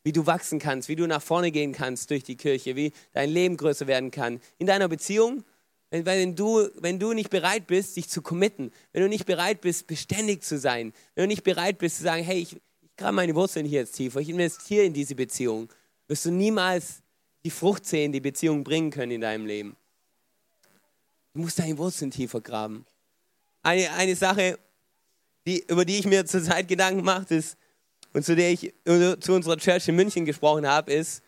wie 0.03 0.11
du 0.11 0.25
wachsen 0.25 0.59
kannst, 0.59 0.89
wie 0.89 0.95
du 0.95 1.07
nach 1.07 1.21
vorne 1.21 1.51
gehen 1.51 1.71
kannst 1.71 2.09
durch 2.09 2.23
die 2.23 2.35
Kirche, 2.35 2.75
wie 2.75 2.91
dein 3.13 3.29
Leben 3.29 3.57
größer 3.57 3.87
werden 3.87 4.11
kann. 4.11 4.41
In 4.57 4.67
deiner 4.67 4.87
Beziehung, 4.87 5.43
wenn 5.93 6.35
du, 6.35 6.67
wenn 6.75 6.99
du 6.99 7.13
nicht 7.13 7.29
bereit 7.29 7.67
bist, 7.67 7.95
dich 7.95 8.09
zu 8.09 8.21
committen, 8.21 8.71
wenn 8.91 9.03
du 9.03 9.09
nicht 9.09 9.25
bereit 9.25 9.61
bist, 9.61 9.85
beständig 9.85 10.43
zu 10.43 10.57
sein, 10.57 10.91
wenn 11.13 11.25
du 11.25 11.27
nicht 11.27 11.43
bereit 11.43 11.77
bist 11.77 11.97
zu 11.97 12.03
sagen, 12.03 12.23
hey, 12.23 12.39
ich, 12.39 12.55
ich 12.81 12.95
grabe 12.97 13.13
meine 13.13 13.35
Wurzeln 13.35 13.65
hier 13.65 13.81
jetzt 13.81 13.95
tiefer, 13.95 14.19
ich 14.19 14.29
investiere 14.29 14.85
in 14.85 14.93
diese 14.93 15.15
Beziehung, 15.15 15.69
wirst 16.07 16.25
du 16.25 16.31
niemals 16.31 17.03
die 17.43 17.51
Frucht 17.51 17.85
sehen, 17.85 18.11
die 18.11 18.21
Beziehungen 18.21 18.63
bringen 18.63 18.89
können 18.89 19.11
in 19.11 19.21
deinem 19.21 19.45
Leben. 19.45 19.75
Du 21.33 21.41
musst 21.41 21.59
deine 21.59 21.77
Wurzeln 21.77 22.11
tiefer 22.11 22.41
graben. 22.41 22.85
Eine, 23.61 23.91
eine 23.91 24.15
Sache, 24.15 24.57
die, 25.45 25.63
über 25.67 25.85
die 25.85 25.99
ich 25.99 26.05
mir 26.05 26.25
zurzeit 26.25 26.67
Gedanken 26.67 27.03
mache, 27.03 27.35
ist, 27.35 27.57
und 28.13 28.23
zu 28.23 28.35
der 28.35 28.51
ich 28.51 28.73
zu 28.85 29.33
unserer 29.33 29.57
Church 29.57 29.87
in 29.87 29.95
München 29.95 30.25
gesprochen 30.25 30.67
habe, 30.67 30.93
ist, 30.93 31.23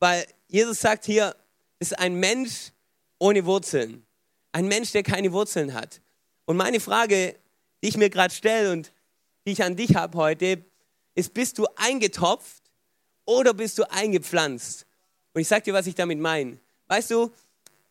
Weil 0.00 0.26
Jesus 0.48 0.80
sagt 0.80 1.04
hier, 1.04 1.36
ist 1.78 1.98
ein 1.98 2.14
Mensch 2.14 2.72
ohne 3.20 3.44
Wurzeln. 3.44 4.04
Ein 4.50 4.66
Mensch, 4.66 4.90
der 4.90 5.04
keine 5.04 5.30
Wurzeln 5.30 5.74
hat. 5.74 6.00
Und 6.46 6.56
meine 6.56 6.80
Frage, 6.80 7.36
die 7.82 7.88
ich 7.88 7.96
mir 7.96 8.10
gerade 8.10 8.34
stelle 8.34 8.72
und 8.72 8.92
die 9.46 9.52
ich 9.52 9.62
an 9.62 9.76
dich 9.76 9.94
habe 9.94 10.18
heute, 10.18 10.64
ist, 11.14 11.32
bist 11.32 11.58
du 11.58 11.66
eingetopft 11.76 12.64
oder 13.24 13.54
bist 13.54 13.78
du 13.78 13.88
eingepflanzt? 13.88 14.86
Und 15.32 15.42
ich 15.42 15.48
sage 15.48 15.62
dir, 15.62 15.74
was 15.74 15.86
ich 15.86 15.94
damit 15.94 16.18
meine. 16.18 16.58
Weißt 16.88 17.12
du, 17.12 17.30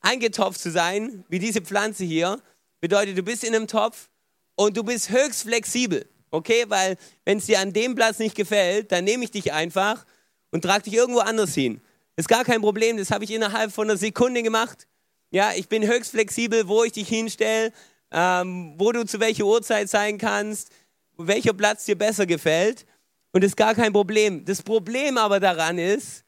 eingetopft 0.02 0.60
zu 0.60 0.72
sein, 0.72 1.24
wie 1.30 1.40
diese 1.40 1.62
Pflanze 1.62 2.04
hier, 2.04 2.42
bedeutet, 2.82 3.18
du 3.18 3.24
bist 3.24 3.44
in 3.44 3.56
einem 3.56 3.68
Topf 3.68 4.10
und 4.56 4.76
du 4.76 4.84
bist 4.84 5.10
höchst 5.10 5.44
flexibel. 5.44 6.06
Okay, 6.32 6.66
weil 6.68 6.98
wenn 7.26 7.38
es 7.38 7.46
dir 7.46 7.60
an 7.60 7.74
dem 7.74 7.96
Platz 7.96 8.20
nicht 8.20 8.36
gefällt, 8.36 8.92
dann 8.92 9.04
nehme 9.04 9.24
ich 9.24 9.32
dich 9.32 9.54
einfach 9.54 10.06
und 10.52 10.64
trage 10.64 10.84
dich 10.84 10.94
irgendwo 10.94 11.20
anders 11.20 11.54
hin. 11.54 11.82
Ist 12.16 12.28
gar 12.28 12.44
kein 12.44 12.62
Problem, 12.62 12.98
das 12.98 13.12
habe 13.12 13.24
ich 13.24 13.32
innerhalb 13.32 13.72
von 13.72 13.90
einer 13.90 13.98
Sekunde 13.98 14.44
gemacht. 14.44 14.88
Ja, 15.32 15.54
ich 15.56 15.68
bin 15.70 15.88
höchst 15.88 16.12
flexibel, 16.12 16.68
wo 16.68 16.84
ich 16.84 16.92
dich 16.94 17.08
hinstelle, 17.08 17.72
ähm, 18.12 18.74
wo 18.78 18.92
du 18.92 19.06
zu 19.06 19.20
welcher 19.20 19.46
Uhrzeit 19.46 19.90
sein 19.90 20.18
kannst, 20.18 20.70
welcher 21.18 21.54
Platz 21.54 21.86
dir 21.86 21.98
besser 21.98 22.26
gefällt. 22.26 22.86
Und 23.32 23.44
das 23.44 23.50
ist 23.50 23.58
gar 23.58 23.76
kein 23.76 23.94
Problem. 23.94 24.44
Das 24.46 24.64
Problem 24.64 25.18
aber 25.18 25.40
daran 25.40 25.78
ist, 25.78 26.24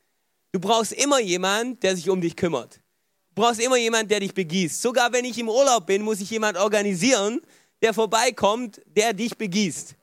du 0.52 0.60
brauchst 0.60 0.94
immer 0.94 1.20
jemanden, 1.20 1.80
der 1.80 1.96
sich 1.96 2.10
um 2.10 2.22
dich 2.22 2.36
kümmert. 2.36 2.80
Du 3.34 3.42
brauchst 3.42 3.60
immer 3.60 3.78
jemanden, 3.78 4.10
der 4.10 4.20
dich 4.20 4.34
begießt. 4.34 4.82
Sogar 4.82 5.12
wenn 5.14 5.26
ich 5.26 5.40
im 5.40 5.50
Urlaub 5.50 5.88
bin, 5.88 6.04
muss 6.04 6.22
ich 6.22 6.30
jemanden 6.30 6.62
organisieren, 6.62 7.42
der 7.82 7.94
vorbeikommt, 7.94 8.82
der 8.86 9.14
dich 9.14 9.38
begießt. 9.38 9.96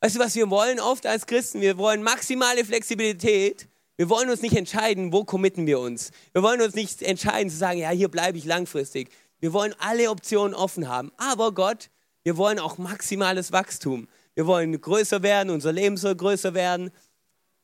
Weißt 0.00 0.16
du, 0.16 0.20
was 0.20 0.34
wir 0.34 0.50
wollen 0.50 0.80
oft 0.80 1.06
als 1.06 1.26
Christen? 1.26 1.60
Wir 1.60 1.78
wollen 1.78 2.02
maximale 2.02 2.64
Flexibilität. 2.64 3.68
Wir 3.96 4.10
wollen 4.10 4.28
uns 4.28 4.42
nicht 4.42 4.56
entscheiden, 4.56 5.12
wo 5.12 5.24
committen 5.24 5.66
wir 5.66 5.80
uns. 5.80 6.10
Wir 6.32 6.42
wollen 6.42 6.60
uns 6.60 6.74
nicht 6.74 7.02
entscheiden 7.02 7.50
zu 7.50 7.56
sagen, 7.56 7.78
ja, 7.78 7.90
hier 7.90 8.08
bleibe 8.08 8.36
ich 8.36 8.44
langfristig. 8.44 9.10
Wir 9.40 9.52
wollen 9.52 9.74
alle 9.78 10.10
Optionen 10.10 10.54
offen 10.54 10.88
haben. 10.88 11.12
Aber 11.16 11.52
Gott, 11.52 11.88
wir 12.22 12.36
wollen 12.36 12.58
auch 12.58 12.76
maximales 12.76 13.52
Wachstum. 13.52 14.08
Wir 14.34 14.46
wollen 14.46 14.78
größer 14.78 15.22
werden, 15.22 15.48
unser 15.48 15.72
Leben 15.72 15.96
soll 15.96 16.14
größer 16.14 16.52
werden. 16.52 16.90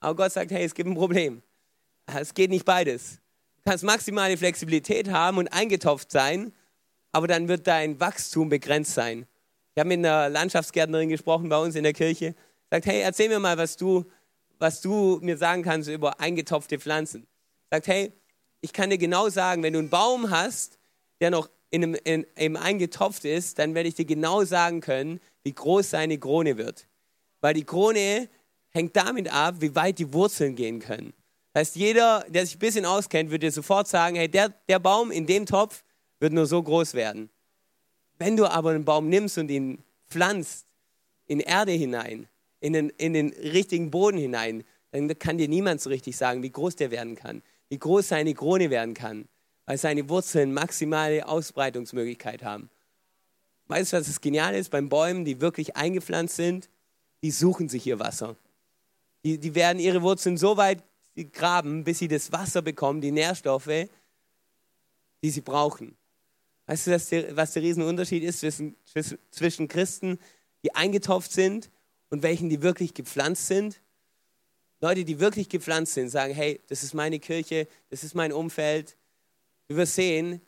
Aber 0.01 0.17
Gott 0.17 0.33
sagt, 0.33 0.51
hey, 0.51 0.65
es 0.65 0.75
gibt 0.75 0.89
ein 0.89 0.95
Problem. 0.95 1.43
Es 2.07 2.33
geht 2.33 2.51
nicht 2.51 2.65
beides. 2.65 3.21
Du 3.57 3.71
kannst 3.71 3.85
maximale 3.85 4.37
Flexibilität 4.37 5.11
haben 5.11 5.39
und 5.39 5.49
eingetopft 5.49 6.11
sein, 6.11 6.53
aber 7.13 7.29
dann 7.29 7.47
wird 7.47 7.67
dein 7.67 8.01
Wachstum 8.01 8.49
begrenzt 8.49 8.95
sein. 8.95 9.27
Ich 9.75 9.81
habe 9.81 9.89
mit 9.89 9.99
einer 9.99 10.29
Landschaftsgärtnerin 10.29 11.11
gesprochen 11.11 11.49
bei 11.49 11.59
uns 11.59 11.75
in 11.75 11.85
der 11.85 11.93
Kirche. 11.93 12.35
Sagt, 12.71 12.87
hey, 12.87 13.01
erzähl 13.03 13.29
mir 13.29 13.39
mal, 13.39 13.59
was 13.59 13.77
du, 13.77 14.05
was 14.63 14.81
du 14.81 15.19
mir 15.23 15.37
sagen 15.37 15.65
kannst 15.65 15.89
über 15.89 16.21
eingetopfte 16.21 16.79
Pflanzen. 16.79 17.27
Sagt, 17.69 17.89
hey, 17.89 18.13
ich 18.61 18.73
kann 18.73 18.91
dir 18.91 18.97
genau 18.97 19.29
sagen, 19.29 19.65
wenn 19.65 19.73
du 19.73 19.81
einen 19.81 19.91
Baum 19.91 20.31
hast, 20.31 20.79
der 21.21 21.33
noch 21.33 21.51
in 21.71 21.83
einem, 21.83 21.97
in, 22.05 22.25
in 22.37 22.57
eingetopft 22.57 23.25
ist, 23.25 23.59
dann 23.59 23.75
werde 23.75 23.89
ich 23.89 23.97
dir 23.97 24.05
genau 24.05 24.45
sagen 24.45 24.81
können, 24.81 25.21
wie 25.43 25.53
groß 25.53 25.91
seine 25.91 26.17
Krone 26.17 26.59
wird. 26.59 26.87
Weil 27.41 27.55
die 27.55 27.65
Krone 27.65 28.29
hängt 28.71 28.95
damit 28.95 29.33
ab, 29.33 29.57
wie 29.59 29.75
weit 29.75 29.99
die 29.99 30.13
Wurzeln 30.13 30.55
gehen 30.55 30.79
können. 30.79 31.13
Das 31.53 31.63
heißt, 31.63 31.77
jeder, 31.77 32.25
der 32.29 32.47
sich 32.47 32.55
ein 32.55 32.61
bisschen 32.61 32.87
auskennt, 32.87 33.31
würde 33.31 33.47
dir 33.47 33.53
sofort 33.53 33.89
sagen, 33.89 34.15
hey, 34.15 34.29
der, 34.29 34.51
der 34.69 34.79
Baum 34.79 35.11
in 35.11 35.27
dem 35.27 35.45
Topf 35.45 35.83
wird 36.21 36.33
nur 36.33 36.47
so 36.47 36.63
groß 36.63 36.95
werden. 36.95 37.31
Wenn 38.17 38.37
du 38.37 38.47
aber 38.47 38.71
einen 38.71 38.85
Baum 38.85 39.09
nimmst 39.09 39.39
und 39.39 39.51
ihn 39.51 39.83
pflanzt 40.09 40.67
in 41.27 41.41
Erde 41.41 41.73
hinein, 41.73 42.29
in 42.63 42.73
den, 42.73 42.91
in 42.91 43.13
den 43.13 43.31
richtigen 43.31 43.91
Boden 43.91 44.19
hinein, 44.19 44.63
dann 44.93 45.19
kann 45.19 45.37
dir 45.37 45.49
niemand 45.49 45.81
so 45.81 45.91
richtig 45.91 46.17
sagen, 46.17 46.43
wie 46.43 46.51
groß 46.51 46.77
der 46.77 46.93
werden 46.93 47.17
kann, 47.17 47.43
wie 47.69 47.79
groß 47.79 48.09
seine 48.09 48.35
Krone 48.35 48.71
werden 48.71 48.95
kann, 48.95 49.27
weil 49.67 49.79
seine 49.79 50.09
Wurzeln 50.09 50.55
maximale 50.55 51.27
Ausbreitungsmöglichkeit 51.27 52.45
haben. 52.45 52.71
Weißt 53.67 53.93
du, 53.93 53.97
was 53.97 54.07
das 54.07 54.21
Geniale 54.21 54.59
ist 54.59 54.71
beim 54.71 54.89
Bäumen, 54.89 55.25
die 55.25 55.41
wirklich 55.41 55.77
eingepflanzt 55.77 56.37
sind? 56.37 56.71
Die 57.23 57.33
suchen 57.33 57.69
sich 57.69 57.87
ihr 57.87 57.99
Wasser. 57.99 58.37
Die, 59.25 59.39
die 59.39 59.55
werden 59.57 59.81
ihre 59.81 60.03
Wurzeln 60.03 60.37
so 60.37 60.57
weit 60.57 60.85
graben, 61.33 61.83
bis 61.83 61.99
sie 61.99 62.09
das 62.09 62.31
Wasser 62.31 62.63
bekommen, 62.63 63.01
die 63.01 63.13
Nährstoffe, 63.13 63.89
die 65.23 65.31
sie 65.31 65.41
brauchen. 65.41 65.97
Weißt 66.67 66.87
du, 66.87 66.97
der, 66.97 67.37
was 67.37 67.55
der 67.55 67.63
Riesenunterschied 67.63 68.23
ist 68.23 68.41
zwischen, 68.41 68.77
zwischen 69.31 69.67
Christen, 69.67 70.19
die 70.63 70.75
eingetopft 70.77 71.33
sind 71.33 71.71
und 72.13 72.23
welchen, 72.23 72.51
die 72.51 72.61
wirklich 72.61 72.93
gepflanzt 72.93 73.47
sind? 73.47 73.81
Leute, 74.83 75.03
die 75.03 75.19
wirklich 75.19 75.49
gepflanzt 75.49 75.95
sind, 75.95 76.11
sagen, 76.11 76.35
hey, 76.35 76.61
das 76.69 76.83
ist 76.83 76.93
meine 76.93 77.19
Kirche, 77.19 77.67
das 77.89 78.05
ist 78.05 78.15
mein 78.15 78.35
Umfeld. 78.35 78.99
Du 79.67 79.77
wirst 79.77 79.95
sehen, 79.95 80.43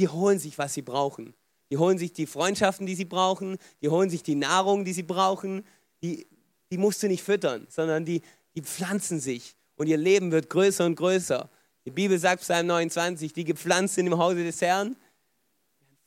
die 0.00 0.08
holen 0.08 0.40
sich, 0.40 0.58
was 0.58 0.74
sie 0.74 0.82
brauchen. 0.82 1.32
Die 1.70 1.78
holen 1.78 1.98
sich 1.98 2.12
die 2.12 2.26
Freundschaften, 2.26 2.84
die 2.84 2.96
sie 2.96 3.04
brauchen, 3.04 3.58
die 3.80 3.90
holen 3.90 4.10
sich 4.10 4.24
die 4.24 4.34
Nahrung, 4.34 4.84
die 4.84 4.92
sie 4.92 5.04
brauchen. 5.04 5.64
Die, 6.02 6.26
die 6.72 6.78
musst 6.78 7.00
du 7.00 7.06
nicht 7.06 7.22
füttern, 7.22 7.68
sondern 7.70 8.04
die, 8.04 8.20
die 8.56 8.62
pflanzen 8.62 9.20
sich 9.20 9.54
und 9.76 9.86
ihr 9.86 9.96
Leben 9.96 10.32
wird 10.32 10.50
größer 10.50 10.84
und 10.84 10.96
größer. 10.96 11.48
Die 11.84 11.92
Bibel 11.92 12.18
sagt 12.18 12.42
Psalm 12.42 12.66
29, 12.66 13.32
die 13.32 13.44
gepflanzt 13.44 13.94
sind 13.94 14.08
im 14.08 14.18
Hause 14.18 14.42
des 14.42 14.60
Herrn, 14.60 14.96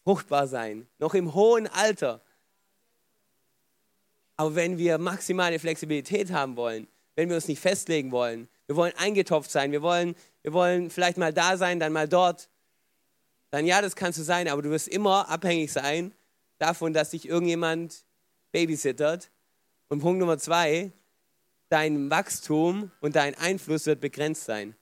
fruchtbar 0.03 0.47
sein, 0.47 0.85
noch 0.99 1.13
im 1.13 1.33
hohen 1.33 1.67
Alter. 1.67 2.21
Aber 4.37 4.55
wenn 4.55 4.77
wir 4.77 4.97
maximale 4.97 5.59
Flexibilität 5.59 6.31
haben 6.31 6.55
wollen, 6.55 6.87
wenn 7.15 7.29
wir 7.29 7.35
uns 7.35 7.47
nicht 7.47 7.59
festlegen 7.59 8.11
wollen, 8.11 8.47
wir 8.67 8.75
wollen 8.75 8.93
eingetopft 8.97 9.49
sein, 9.49 9.71
wir 9.71 9.81
wollen, 9.81 10.15
wir 10.43 10.53
wollen 10.53 10.89
vielleicht 10.89 11.17
mal 11.17 11.33
da 11.33 11.57
sein, 11.57 11.79
dann 11.79 11.91
mal 11.91 12.07
dort, 12.07 12.49
dann 13.49 13.65
ja, 13.65 13.81
das 13.81 13.95
kannst 13.95 14.19
du 14.19 14.23
sein, 14.23 14.47
aber 14.47 14.61
du 14.61 14.69
wirst 14.69 14.87
immer 14.87 15.29
abhängig 15.29 15.71
sein 15.71 16.13
davon, 16.59 16.93
dass 16.93 17.11
dich 17.11 17.27
irgendjemand 17.27 18.05
babysittert. 18.51 19.31
Und 19.89 19.99
Punkt 19.99 20.19
Nummer 20.19 20.37
zwei, 20.37 20.91
dein 21.69 22.09
Wachstum 22.09 22.91
und 23.01 23.15
dein 23.15 23.35
Einfluss 23.35 23.85
wird 23.85 24.01
begrenzt 24.01 24.45
sein. 24.45 24.75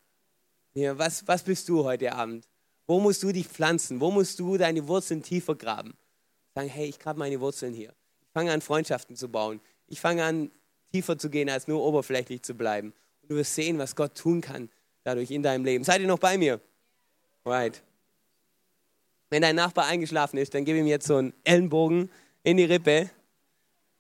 Ja, 0.74 0.98
was, 0.98 1.28
was 1.28 1.44
bist 1.44 1.70
du 1.70 1.84
heute 1.84 2.14
Abend? 2.14 2.48
Wo 2.88 3.00
musst 3.00 3.24
du 3.24 3.32
dich 3.32 3.48
pflanzen? 3.48 4.02
Wo 4.02 4.12
musst 4.12 4.40
du 4.40 4.58
deine 4.58 4.88
Wurzeln 4.88 5.24
tiefer 5.24 5.56
graben? 5.56 5.96
Sagen, 6.54 6.70
hey, 6.70 6.88
ich 6.88 7.00
grabe 7.00 7.20
meine 7.20 7.40
Wurzeln 7.40 7.74
hier. 7.74 7.94
Ich 8.36 8.38
fange 8.38 8.52
an, 8.52 8.60
Freundschaften 8.60 9.16
zu 9.16 9.30
bauen. 9.30 9.62
Ich 9.88 10.02
fange 10.02 10.22
an, 10.26 10.52
tiefer 10.92 11.18
zu 11.18 11.30
gehen, 11.30 11.50
als 11.50 11.70
nur 11.70 11.82
oberflächlich 11.82 12.42
zu 12.42 12.54
bleiben. 12.54 12.94
Und 13.22 13.32
du 13.32 13.36
wirst 13.38 13.56
sehen, 13.56 13.78
was 13.78 13.96
Gott 13.96 14.14
tun 14.14 14.42
kann 14.42 14.70
dadurch 15.06 15.32
in 15.32 15.42
deinem 15.42 15.64
Leben. 15.64 15.86
Seid 15.86 16.02
ihr 16.02 16.08
noch 16.08 16.20
bei 16.20 16.38
mir? 16.38 16.60
Right. 17.46 17.82
Wenn 19.30 19.42
dein 19.42 19.56
Nachbar 19.56 19.86
eingeschlafen 19.86 20.38
ist, 20.38 20.54
dann 20.54 20.66
gib 20.66 20.76
ihm 20.76 20.86
jetzt 20.86 21.08
so 21.08 21.16
einen 21.16 21.32
Ellenbogen 21.46 22.12
in 22.44 22.58
die 22.58 22.66
Rippe. 22.66 23.10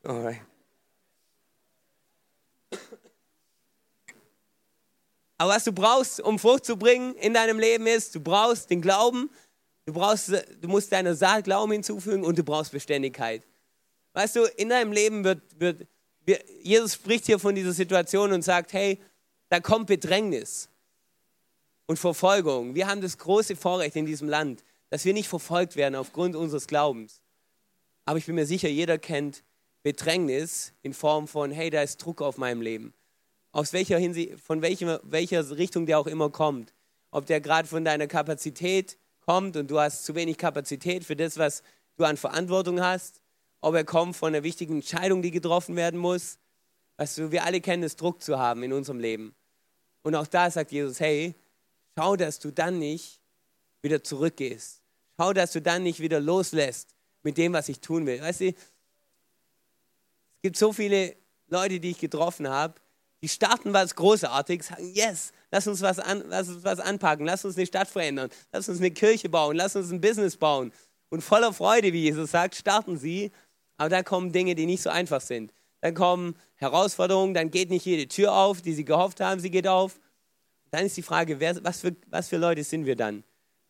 Alright. 0.04 0.42
Aber 5.38 5.54
was 5.54 5.64
du 5.64 5.72
brauchst, 5.72 6.20
um 6.20 6.40
Frucht 6.40 6.66
zu 6.66 6.76
bringen 6.76 7.16
in 7.16 7.34
deinem 7.34 7.58
Leben 7.58 7.88
ist, 7.88 8.14
du 8.14 8.20
brauchst 8.20 8.70
den 8.70 8.82
Glauben, 8.82 9.30
du, 9.86 9.94
brauchst, 9.94 10.28
du 10.28 10.68
musst 10.68 10.92
deiner 10.92 11.16
Saat 11.16 11.46
Glauben 11.46 11.72
hinzufügen 11.72 12.26
und 12.26 12.38
du 12.38 12.44
brauchst 12.44 12.74
Beständigkeit. 12.74 13.42
Weißt 14.16 14.36
du, 14.36 14.46
in 14.58 14.70
deinem 14.70 14.92
Leben 14.92 15.24
wird, 15.24 15.42
wird, 15.60 15.88
Jesus 16.64 16.96
spricht 16.96 17.28
hier 17.28 17.38
von 17.38 17.54
dieser 17.54 17.74
Situation 17.74 18.32
und 18.32 18.42
sagt, 18.42 18.74
hey, 18.74 19.00
da 19.50 19.60
kommt 19.60 19.86
Bedrängnis 19.86 20.68
und 21.86 22.00
Verfolgung. 22.00 22.74
Wir 22.74 22.88
haben 22.88 23.02
das 23.02 23.20
große 23.20 23.56
Vorrecht 23.56 23.96
in 23.96 24.08
diesem 24.08 24.28
Land, 24.28 24.64
dass 24.90 25.06
wir 25.06 25.14
nicht 25.14 25.30
verfolgt 25.30 25.76
werden 25.76 25.94
aufgrund 25.94 26.36
unseres 26.36 26.66
Glaubens. 26.66 27.22
Aber 28.06 28.18
ich 28.18 28.26
bin 28.26 28.34
mir 28.34 28.48
sicher, 28.48 28.70
jeder 28.70 28.98
kennt 28.98 29.44
Bedrängnis 29.84 30.74
in 30.82 30.96
Form 30.96 31.28
von, 31.28 31.52
hey, 31.52 31.70
da 31.70 31.84
ist 31.84 31.98
Druck 31.98 32.24
auf 32.24 32.40
meinem 32.40 32.62
Leben 32.62 32.96
aus 33.56 33.72
welcher 33.72 33.98
Hinsicht, 33.98 34.38
von 34.42 34.62
welcher, 34.62 35.00
welcher 35.04 35.58
Richtung 35.58 35.86
der 35.86 35.98
auch 35.98 36.08
immer 36.08 36.30
kommt. 36.30 36.74
Ob 37.10 37.26
der 37.26 37.40
gerade 37.40 37.66
von 37.66 37.86
deiner 37.86 38.06
Kapazität 38.06 38.98
kommt 39.22 39.56
und 39.56 39.72
du 39.72 39.80
hast 39.80 40.04
zu 40.04 40.14
wenig 40.14 40.38
Kapazität 40.38 41.06
für 41.06 41.16
das, 41.16 41.38
was 41.38 41.64
du 41.96 42.04
an 42.04 42.18
Verantwortung 42.18 42.82
hast. 42.82 43.22
Ob 43.62 43.76
er 43.76 43.84
kommt 43.84 44.16
von 44.16 44.34
einer 44.34 44.44
wichtigen 44.44 44.76
Entscheidung, 44.76 45.22
die 45.22 45.32
getroffen 45.32 45.76
werden 45.76 46.00
muss. 46.00 46.38
Weißt 46.98 47.18
du, 47.18 47.32
wir 47.32 47.44
alle 47.44 47.62
kennen 47.62 47.84
es, 47.84 47.96
Druck 47.96 48.22
zu 48.22 48.38
haben 48.38 48.64
in 48.64 48.74
unserem 48.74 49.00
Leben. 49.00 49.36
Und 50.04 50.16
auch 50.16 50.28
da 50.28 50.52
sagt 50.52 50.72
Jesus, 50.72 51.00
hey, 51.00 51.36
schau, 51.98 52.16
dass 52.16 52.40
du 52.40 52.52
dann 52.52 52.80
nicht 52.80 53.20
wieder 53.82 54.04
zurückgehst. 54.04 54.82
Schau, 55.18 55.34
dass 55.34 55.52
du 55.52 55.62
dann 55.62 55.84
nicht 55.84 56.00
wieder 56.00 56.20
loslässt 56.20 56.96
mit 57.24 57.38
dem, 57.38 57.54
was 57.54 57.70
ich 57.70 57.80
tun 57.80 58.06
will. 58.06 58.22
Weißt 58.22 58.42
du, 58.42 58.48
es 58.48 58.56
gibt 60.42 60.58
so 60.58 60.74
viele 60.74 61.16
Leute, 61.48 61.80
die 61.80 61.92
ich 61.92 62.00
getroffen 62.00 62.48
habe, 62.48 62.76
die 63.22 63.30
starten 63.30 63.74
was 63.74 63.96
Großartiges, 63.96 64.68
sagen, 64.68 64.92
yes, 64.94 65.32
lass 65.52 65.68
uns 65.68 65.82
was, 65.82 66.00
an, 66.00 66.24
lass 66.28 66.50
uns 66.50 66.64
was 66.64 66.80
anpacken, 66.80 67.26
lass 67.26 67.46
uns 67.46 67.58
eine 67.58 67.66
Stadt 67.66 67.88
verändern, 67.88 68.30
lass 68.52 68.70
uns 68.70 68.80
eine 68.80 68.92
Kirche 68.92 69.30
bauen, 69.30 69.56
lass 69.56 69.76
uns 69.76 69.92
ein 69.92 70.02
Business 70.02 70.38
bauen. 70.38 70.72
Und 71.10 71.22
voller 71.22 71.54
Freude, 71.54 71.94
wie 71.94 72.04
Jesus 72.04 72.32
sagt, 72.32 72.56
starten 72.56 72.98
sie. 72.98 73.32
Aber 73.78 73.90
da 73.90 74.04
kommen 74.04 74.32
Dinge, 74.32 74.56
die 74.56 74.66
nicht 74.66 74.82
so 74.82 74.90
einfach 74.90 75.22
sind. 75.22 75.54
Dann 75.82 75.94
kommen 75.94 76.36
Herausforderungen, 76.56 77.34
dann 77.34 77.52
geht 77.52 77.70
nicht 77.70 77.86
jede 77.86 78.08
Tür 78.08 78.34
auf, 78.34 78.62
die 78.62 78.74
sie 78.74 78.86
gehofft 78.86 79.20
haben, 79.20 79.40
sie 79.40 79.52
geht 79.52 79.68
auf. 79.68 80.00
dann 80.72 80.86
ist 80.86 80.98
die 80.98 81.04
Frage, 81.04 81.40
wer, 81.40 81.64
was, 81.64 81.82
für, 81.82 81.96
was 82.10 82.28
für 82.28 82.38
Leute 82.38 82.64
sind 82.64 82.86
wir 82.86 82.96
dann? 82.96 83.24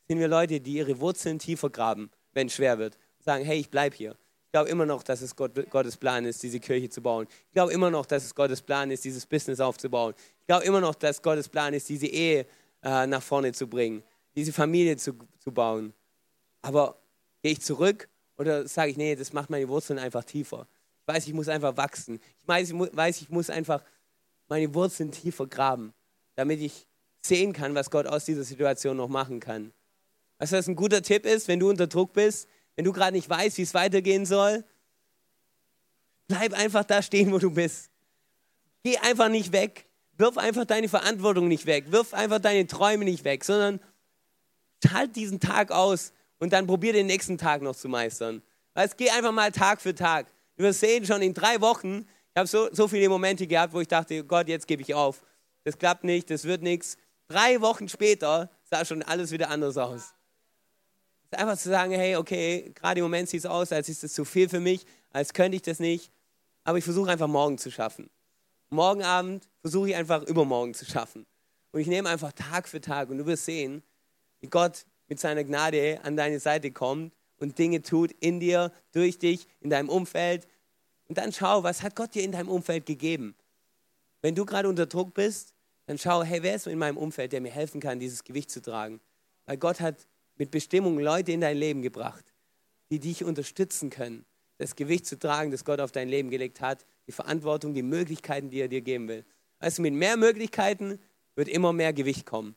Sind 0.08 0.20
wir 0.20 0.28
Leute, 0.28 0.60
die 0.60 0.74
ihre 0.74 1.00
Wurzeln 1.00 1.40
tiefer 1.40 1.70
graben, 1.70 2.10
wenn 2.34 2.48
es 2.48 2.54
schwer 2.54 2.78
wird? 2.78 2.98
Sagen, 3.20 3.44
hey, 3.44 3.60
ich 3.60 3.70
bleibe 3.70 3.96
hier. 3.96 4.12
Ich 4.46 4.52
glaube 4.52 4.70
immer 4.70 4.86
noch, 4.86 5.04
dass 5.04 5.22
es 5.22 5.36
Gott, 5.36 5.52
Gottes 5.70 5.98
Plan 5.98 6.24
ist, 6.26 6.42
diese 6.42 6.60
Kirche 6.60 6.90
zu 6.90 7.02
bauen. 7.02 7.28
Ich 7.48 7.54
glaube 7.54 7.74
immer 7.74 7.90
noch, 7.90 8.06
dass 8.06 8.24
es 8.24 8.34
Gottes 8.34 8.62
Plan 8.62 8.90
ist, 8.92 9.04
dieses 9.04 9.26
Business 9.26 9.60
aufzubauen. 9.60 10.14
Ich 10.40 10.48
glaube 10.48 10.64
immer 10.64 10.80
noch, 10.80 10.96
dass 10.96 11.22
Gottes 11.22 11.50
Plan 11.50 11.74
ist, 11.74 11.90
diese 11.90 12.08
Ehe 12.08 12.46
äh, 12.82 13.08
nach 13.08 13.22
vorne 13.22 13.52
zu 13.52 13.68
bringen, 13.68 14.04
diese 14.36 14.54
Familie 14.54 14.96
zu, 14.96 15.14
zu 15.40 15.52
bauen. 15.52 15.94
Aber 16.62 16.98
gehe 17.42 17.52
ich 17.52 17.62
zurück 17.62 18.08
oder 18.38 18.68
sage 18.68 18.92
ich, 18.92 18.98
nee, 18.98 19.16
das 19.16 19.34
macht 19.34 19.50
meine 19.50 19.68
Wurzeln 19.68 20.00
einfach 20.00 20.24
tiefer. 20.24 20.68
Ich 21.02 21.08
weiß, 21.14 21.28
ich 21.28 21.34
muss 21.34 21.48
einfach 21.48 21.78
wachsen. 21.78 22.20
Ich 22.42 22.48
weiß, 22.48 23.22
ich 23.22 23.30
muss 23.30 23.50
einfach 23.50 23.84
meine 24.48 24.74
Wurzeln 24.74 25.12
tiefer 25.12 25.48
graben, 25.48 25.94
damit 26.36 26.60
ich 26.60 26.88
sehen 27.22 27.54
kann, 27.54 27.76
was 27.76 27.90
Gott 27.90 28.08
aus 28.08 28.26
dieser 28.26 28.44
Situation 28.44 28.98
noch 28.98 29.10
machen 29.10 29.40
kann. 29.40 29.74
Was 30.38 30.50
das 30.50 30.68
ein 30.68 30.76
guter 30.76 31.02
Tipp 31.02 31.26
ist, 31.26 31.48
wenn 31.48 31.60
du 31.60 31.70
unter 31.70 31.88
Druck 31.88 32.14
bist, 32.14 32.48
wenn 32.76 32.86
du 32.86 32.92
gerade 32.92 33.16
nicht 33.16 33.30
weißt, 33.30 33.58
wie 33.58 33.62
es 33.62 33.74
weitergehen 33.74 34.26
soll, 34.26 34.64
bleib 36.28 36.54
einfach 36.54 36.84
da 36.84 37.02
stehen, 37.02 37.32
wo 37.32 37.38
du 37.38 37.52
bist. 37.52 37.90
Geh 38.84 38.98
einfach 38.98 39.30
nicht 39.30 39.52
weg. 39.52 39.86
Wirf 40.18 40.38
einfach 40.38 40.66
deine 40.66 40.90
Verantwortung 40.90 41.48
nicht 41.48 41.66
weg. 41.66 41.92
Wirf 41.92 42.14
einfach 42.14 42.40
deine 42.40 42.68
Träume 42.68 43.06
nicht 43.06 43.24
weg, 43.24 43.44
sondern 43.44 43.80
halt 44.94 45.16
diesen 45.16 45.40
Tag 45.40 45.72
aus 45.72 46.14
und 46.40 46.54
dann 46.54 46.68
probier 46.68 46.94
den 46.94 47.08
nächsten 47.08 47.38
Tag 47.38 47.62
noch 47.62 47.76
zu 47.76 47.90
meistern. 47.90 48.42
Weil 48.74 48.88
es 48.88 48.98
geht 48.98 49.12
einfach 49.14 49.32
mal 49.32 49.52
Tag 49.52 49.82
für 49.82 49.96
Tag. 49.96 50.28
Du 50.58 50.64
wirst 50.64 50.80
sehen, 50.80 51.06
schon 51.06 51.22
in 51.22 51.34
drei 51.34 51.62
Wochen, 51.62 52.06
ich 52.36 52.38
habe 52.38 52.48
so, 52.48 52.68
so 52.74 52.88
viele 52.88 53.08
Momente 53.08 53.48
gehabt, 53.48 53.74
wo 53.74 53.80
ich 53.80 53.88
dachte, 53.88 54.24
Gott, 54.24 54.50
jetzt 54.50 54.68
gebe 54.68 54.82
ich 54.82 54.94
auf. 54.94 55.24
Das 55.64 55.78
klappt 55.78 56.04
nicht, 56.04 56.30
das 56.30 56.44
wird 56.44 56.62
nichts. 56.62 56.98
Drei 57.28 57.62
Wochen 57.62 57.88
später 57.88 58.50
sah 58.64 58.84
schon 58.84 59.02
alles 59.04 59.32
wieder 59.32 59.50
anders 59.50 59.78
aus. 59.78 60.14
Einfach 61.32 61.58
zu 61.58 61.70
sagen, 61.70 61.92
hey, 61.94 62.16
okay, 62.16 62.72
gerade 62.76 63.00
im 63.00 63.06
Moment 63.06 63.28
sieht 63.28 63.40
es 63.40 63.46
aus, 63.46 63.72
als 63.72 63.90
ist 63.90 64.04
das 64.04 64.14
zu 64.14 64.24
viel 64.24 64.48
für 64.48 64.60
mich, 64.60 64.86
als 65.12 65.34
könnte 65.34 65.56
ich 65.56 65.62
das 65.62 65.80
nicht. 65.80 66.12
Aber 66.64 66.78
ich 66.78 66.84
versuche 66.84 67.10
einfach 67.12 67.28
morgen 67.28 67.58
zu 67.58 67.72
schaffen. 67.72 68.10
Morgen 68.70 69.04
Abend 69.04 69.48
versuche 69.62 69.90
ich 69.90 69.96
einfach 69.96 70.24
übermorgen 70.24 70.74
zu 70.74 70.86
schaffen. 70.86 71.26
Und 71.72 71.80
ich 71.80 71.88
nehme 71.88 72.10
einfach 72.10 72.32
Tag 72.32 72.68
für 72.68 72.80
Tag 72.80 73.10
und 73.10 73.18
du 73.18 73.26
wirst 73.26 73.46
sehen, 73.46 73.84
wie 74.40 74.48
Gott 74.48 74.86
mit 75.08 75.20
seiner 75.20 75.44
Gnade 75.44 76.00
an 76.04 76.16
deine 76.16 76.40
Seite 76.40 76.72
kommt 76.72 77.14
und 77.38 77.58
Dinge 77.58 77.82
tut 77.82 78.12
in 78.20 78.40
dir, 78.40 78.72
durch 78.92 79.20
dich, 79.20 79.48
in 79.62 79.70
deinem 79.70 79.90
Umfeld. 79.90 80.48
Und 81.08 81.18
dann 81.18 81.32
schau, 81.32 81.64
was 81.64 81.84
hat 81.84 81.96
Gott 81.96 82.16
dir 82.16 82.24
in 82.24 82.32
deinem 82.32 82.50
Umfeld 82.50 82.86
gegeben? 82.86 83.36
Wenn 84.22 84.36
du 84.36 84.46
gerade 84.46 84.70
unter 84.70 84.86
Druck 84.86 85.14
bist, 85.14 85.54
dann 85.86 85.98
schau, 85.98 86.24
hey, 86.24 86.42
wer 86.42 86.56
ist 86.56 86.68
in 86.68 86.80
meinem 86.80 86.98
Umfeld, 86.98 87.32
der 87.32 87.42
mir 87.42 87.52
helfen 87.52 87.80
kann, 87.80 88.00
dieses 88.00 88.24
Gewicht 88.24 88.50
zu 88.50 88.62
tragen? 88.62 89.00
Weil 89.46 89.58
Gott 89.58 89.80
hat 89.80 90.08
mit 90.38 90.52
Bestimmung 90.52 91.00
Leute 91.00 91.32
in 91.32 91.42
dein 91.42 91.58
Leben 91.58 91.82
gebracht, 91.82 92.34
die 92.90 93.00
dich 93.00 93.24
unterstützen 93.24 93.90
können, 93.90 94.26
das 94.58 94.76
Gewicht 94.76 95.06
zu 95.06 95.20
tragen, 95.20 95.52
das 95.52 95.66
Gott 95.66 95.80
auf 95.80 95.92
dein 95.92 96.10
Leben 96.10 96.30
gelegt 96.30 96.62
hat, 96.62 96.86
die 97.08 97.12
Verantwortung, 97.12 97.74
die 97.74 97.84
Möglichkeiten, 97.84 98.50
die 98.50 98.60
er 98.60 98.68
dir 98.68 98.82
geben 98.82 99.08
will. 99.08 99.26
Weißt 99.60 99.78
du, 99.78 99.84
mit 99.84 99.94
mehr 99.94 100.18
Möglichkeiten 100.18 101.00
wird 101.36 101.48
immer 101.48 101.74
mehr 101.74 101.94
Gewicht 101.94 102.26
kommen. 102.26 102.56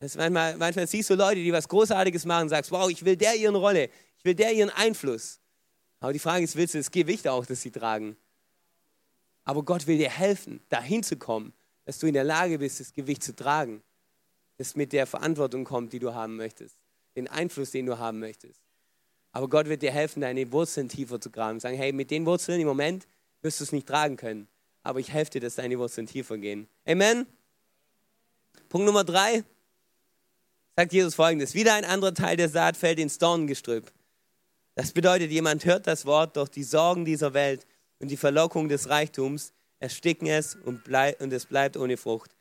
Das 0.00 0.16
manchmal, 0.16 0.56
manchmal 0.56 0.86
siehst 0.86 1.10
du 1.10 1.14
Leute, 1.14 1.36
die 1.36 1.52
was 1.52 1.68
Großartiges 1.68 2.24
machen, 2.24 2.48
sagst, 2.48 2.70
wow, 2.70 2.90
ich 2.90 3.04
will 3.04 3.16
der 3.16 3.34
ihren 3.34 3.54
Rolle, 3.54 3.88
ich 4.18 4.24
will 4.24 4.34
der 4.34 4.52
ihren 4.52 4.70
Einfluss. 4.70 5.40
Aber 6.00 6.12
die 6.12 6.18
Frage 6.18 6.44
ist, 6.44 6.56
willst 6.56 6.74
du 6.74 6.78
das 6.78 6.90
Gewicht 6.90 7.26
auch, 7.26 7.46
das 7.46 7.62
sie 7.62 7.70
tragen? 7.70 8.16
Aber 9.44 9.62
Gott 9.62 9.86
will 9.86 9.98
dir 9.98 10.10
helfen, 10.10 10.60
dahin 10.68 11.02
zu 11.02 11.16
kommen, 11.16 11.52
dass 11.84 11.98
du 11.98 12.06
in 12.06 12.14
der 12.14 12.24
Lage 12.24 12.58
bist, 12.58 12.80
das 12.80 12.92
Gewicht 12.92 13.22
zu 13.22 13.34
tragen, 13.34 13.82
das 14.56 14.76
mit 14.76 14.92
der 14.92 15.06
Verantwortung 15.06 15.64
kommt, 15.64 15.92
die 15.92 15.98
du 15.98 16.14
haben 16.14 16.36
möchtest, 16.36 16.76
den 17.16 17.28
Einfluss, 17.28 17.70
den 17.70 17.86
du 17.86 17.98
haben 17.98 18.18
möchtest. 18.18 18.60
Aber 19.32 19.48
Gott 19.48 19.68
wird 19.68 19.82
dir 19.82 19.90
helfen, 19.90 20.20
deine 20.20 20.50
Wurzeln 20.52 20.88
tiefer 20.88 21.20
zu 21.20 21.30
graben. 21.30 21.58
Sagen, 21.58 21.76
hey, 21.76 21.92
mit 21.92 22.10
den 22.10 22.24
Wurzeln 22.24 22.60
im 22.60 22.68
Moment 22.68 23.06
wirst 23.42 23.60
du 23.60 23.64
es 23.64 23.72
nicht 23.72 23.88
tragen 23.88 24.16
können. 24.16 24.48
Aber 24.82 25.00
ich 25.00 25.10
helfe 25.10 25.32
dir, 25.32 25.40
dass 25.40 25.56
deine 25.56 25.78
Wurzeln 25.78 26.06
tiefer 26.06 26.38
gehen. 26.38 26.68
Amen. 26.86 27.26
Punkt 28.68 28.86
Nummer 28.86 29.02
drei 29.02 29.42
sagt 30.76 30.92
Jesus 30.92 31.14
folgendes: 31.14 31.54
Wieder 31.54 31.74
ein 31.74 31.84
anderer 31.84 32.14
Teil 32.14 32.36
der 32.36 32.48
Saat 32.48 32.76
fällt 32.76 32.98
ins 32.98 33.18
Dornengestrüpp. 33.18 33.92
Das 34.74 34.92
bedeutet, 34.92 35.30
jemand 35.30 35.64
hört 35.64 35.86
das 35.86 36.04
Wort, 36.04 36.36
doch 36.36 36.48
die 36.48 36.64
Sorgen 36.64 37.04
dieser 37.04 37.32
Welt 37.32 37.66
und 38.00 38.10
die 38.10 38.16
Verlockung 38.16 38.68
des 38.68 38.88
Reichtums 38.88 39.52
ersticken 39.78 40.26
es 40.26 40.56
und, 40.56 40.82
bleib, 40.84 41.20
und 41.20 41.32
es 41.32 41.46
bleibt 41.46 41.76
ohne 41.76 41.96
Frucht. 41.96 42.34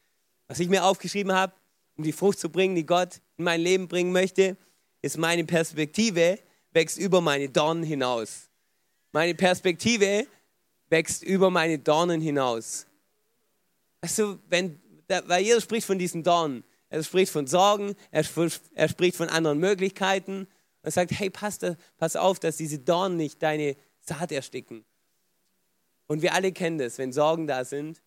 Was 0.48 0.60
ich 0.60 0.69
mir 0.69 0.84
aufgeschrieben 0.84 1.32
habe, 1.34 1.54
um 1.96 2.04
die 2.04 2.12
Frucht 2.12 2.39
zu 2.39 2.50
bringen, 2.50 2.76
die 2.76 2.86
Gott 2.86 3.22
in 3.38 3.43
mein 3.43 3.62
Leben 3.62 3.88
bringen 3.88 4.12
möchte, 4.12 4.58
ist 5.02 5.17
meine 5.17 5.43
Perspektive 5.46 6.39
wächst 6.72 6.98
über 6.98 7.22
meine 7.22 7.50
Dornen 7.50 7.84
hinaus. 7.84 8.50
Meine 9.12 9.36
Perspektive 9.36 10.26
wächst 10.89 11.24
über 11.24 11.52
meine 11.52 11.78
Dornen 11.78 12.19
hinaus. 12.19 12.88
Also, 14.02 14.39
wenn, 14.50 14.82
weil 15.08 15.43
Jesus 15.43 15.63
spricht 15.63 15.86
von 15.86 16.00
diesen 16.00 16.24
Dornen. 16.24 16.63
Er 16.93 17.03
spricht 17.03 17.32
von 17.32 17.47
Sorgen, 17.47 17.95
er, 18.12 18.23
er 18.75 18.88
spricht 18.88 19.17
von 19.17 19.27
anderen 19.27 19.58
Möglichkeiten. 19.58 20.47
Er 20.84 20.91
sagt, 20.91 21.10
hey, 21.12 21.32
pass, 21.32 21.58
pass 21.97 22.15
auf, 22.15 22.39
dass 22.39 22.58
diese 22.58 22.77
Dornen 22.77 23.17
nicht 23.17 23.41
deine 23.41 23.75
Saat 23.99 24.32
ersticken. 24.32 24.86
Und 26.06 26.21
wir 26.21 26.36
alle 26.36 26.51
kennen 26.51 26.77
das, 26.77 26.99
wenn 26.99 27.12
Sorgen 27.12 27.47
da 27.47 27.65
sind, 27.65 27.99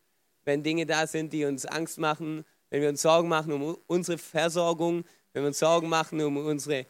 wenn 0.44 0.62
Dinge 0.62 0.86
da 0.86 1.08
sind, 1.08 1.32
die 1.32 1.46
uns 1.46 1.66
Angst 1.66 1.98
machen, 1.98 2.44
wenn 2.70 2.80
wir 2.80 2.88
uns 2.88 3.02
Sorgen 3.02 3.28
machen 3.28 3.52
um 3.52 3.76
unsere 3.88 4.18
Versorgung, 4.18 5.04
wenn 5.32 5.42
wir 5.42 5.48
uns 5.48 5.58
Sorgen 5.58 5.88
machen 5.88 6.20
um 6.20 6.36
unsere 6.36 6.86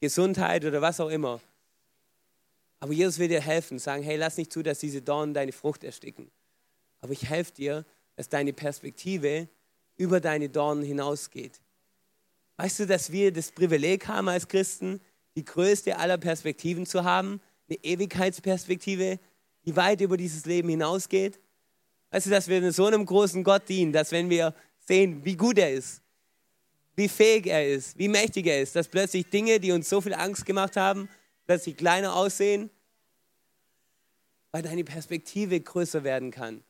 Gesundheit 0.00 0.64
oder 0.64 0.82
was 0.82 0.98
auch 0.98 1.10
immer. 1.10 1.40
Aber 2.80 2.92
Jesus 2.92 3.20
will 3.20 3.28
dir 3.28 3.40
helfen, 3.40 3.78
sagen, 3.78 4.02
hey, 4.02 4.16
lass 4.16 4.36
nicht 4.36 4.52
zu, 4.52 4.64
dass 4.64 4.80
diese 4.80 5.00
Dornen 5.00 5.32
deine 5.32 5.52
Frucht 5.52 5.84
ersticken. 5.84 6.28
Aber 6.98 7.12
ich 7.12 7.28
helfe 7.28 7.52
dir, 7.52 7.84
dass 8.16 8.28
deine 8.28 8.52
Perspektive 8.52 9.48
über 9.96 10.20
deine 10.20 10.48
Dornen 10.48 10.84
hinausgeht. 10.84 11.60
Weißt 12.56 12.80
du, 12.80 12.86
dass 12.86 13.12
wir 13.12 13.32
das 13.32 13.52
Privileg 13.52 14.08
haben 14.08 14.28
als 14.28 14.48
Christen, 14.48 15.00
die 15.36 15.44
größte 15.44 15.98
aller 15.98 16.18
Perspektiven 16.18 16.86
zu 16.86 17.04
haben, 17.04 17.40
eine 17.68 17.78
Ewigkeitsperspektive, 17.82 19.18
die 19.64 19.76
weit 19.76 20.00
über 20.00 20.16
dieses 20.16 20.46
Leben 20.46 20.68
hinausgeht? 20.68 21.38
Weißt 22.10 22.26
du, 22.26 22.30
dass 22.30 22.48
wir 22.48 22.72
so 22.72 22.86
einem 22.86 23.04
großen 23.04 23.44
Gott 23.44 23.68
dienen, 23.68 23.92
dass 23.92 24.12
wenn 24.12 24.30
wir 24.30 24.54
sehen, 24.78 25.24
wie 25.24 25.36
gut 25.36 25.58
er 25.58 25.72
ist, 25.72 26.00
wie 26.94 27.08
fähig 27.08 27.46
er 27.46 27.68
ist, 27.68 27.98
wie 27.98 28.08
mächtig 28.08 28.46
er 28.46 28.62
ist, 28.62 28.74
dass 28.74 28.88
plötzlich 28.88 29.28
Dinge, 29.28 29.60
die 29.60 29.72
uns 29.72 29.88
so 29.88 30.00
viel 30.00 30.14
Angst 30.14 30.46
gemacht 30.46 30.76
haben, 30.76 31.10
plötzlich 31.44 31.76
kleiner 31.76 32.16
aussehen, 32.16 32.70
weil 34.50 34.62
deine 34.62 34.84
Perspektive 34.84 35.60
größer 35.60 36.04
werden 36.04 36.30
kann. 36.30 36.64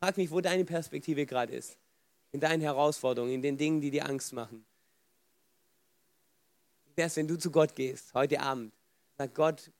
Frag 0.00 0.16
mich, 0.16 0.30
wo 0.32 0.40
deine 0.40 0.64
Perspektive 0.64 1.26
gerade 1.26 1.54
ist. 1.54 1.76
In 2.32 2.40
deinen 2.40 2.60
Herausforderungen, 2.60 3.32
in 3.32 3.42
den 3.42 3.56
Dingen, 3.56 3.80
die 3.80 3.90
dir 3.90 4.08
Angst 4.08 4.32
machen. 4.32 4.64
Wär's, 6.94 7.16
wenn 7.16 7.26
du 7.26 7.36
zu 7.36 7.50
Gott 7.50 7.74
gehst, 7.74 8.14
heute 8.14 8.40
Abend? 8.40 8.72
Sag 9.16 9.34
Gott, 9.34 9.70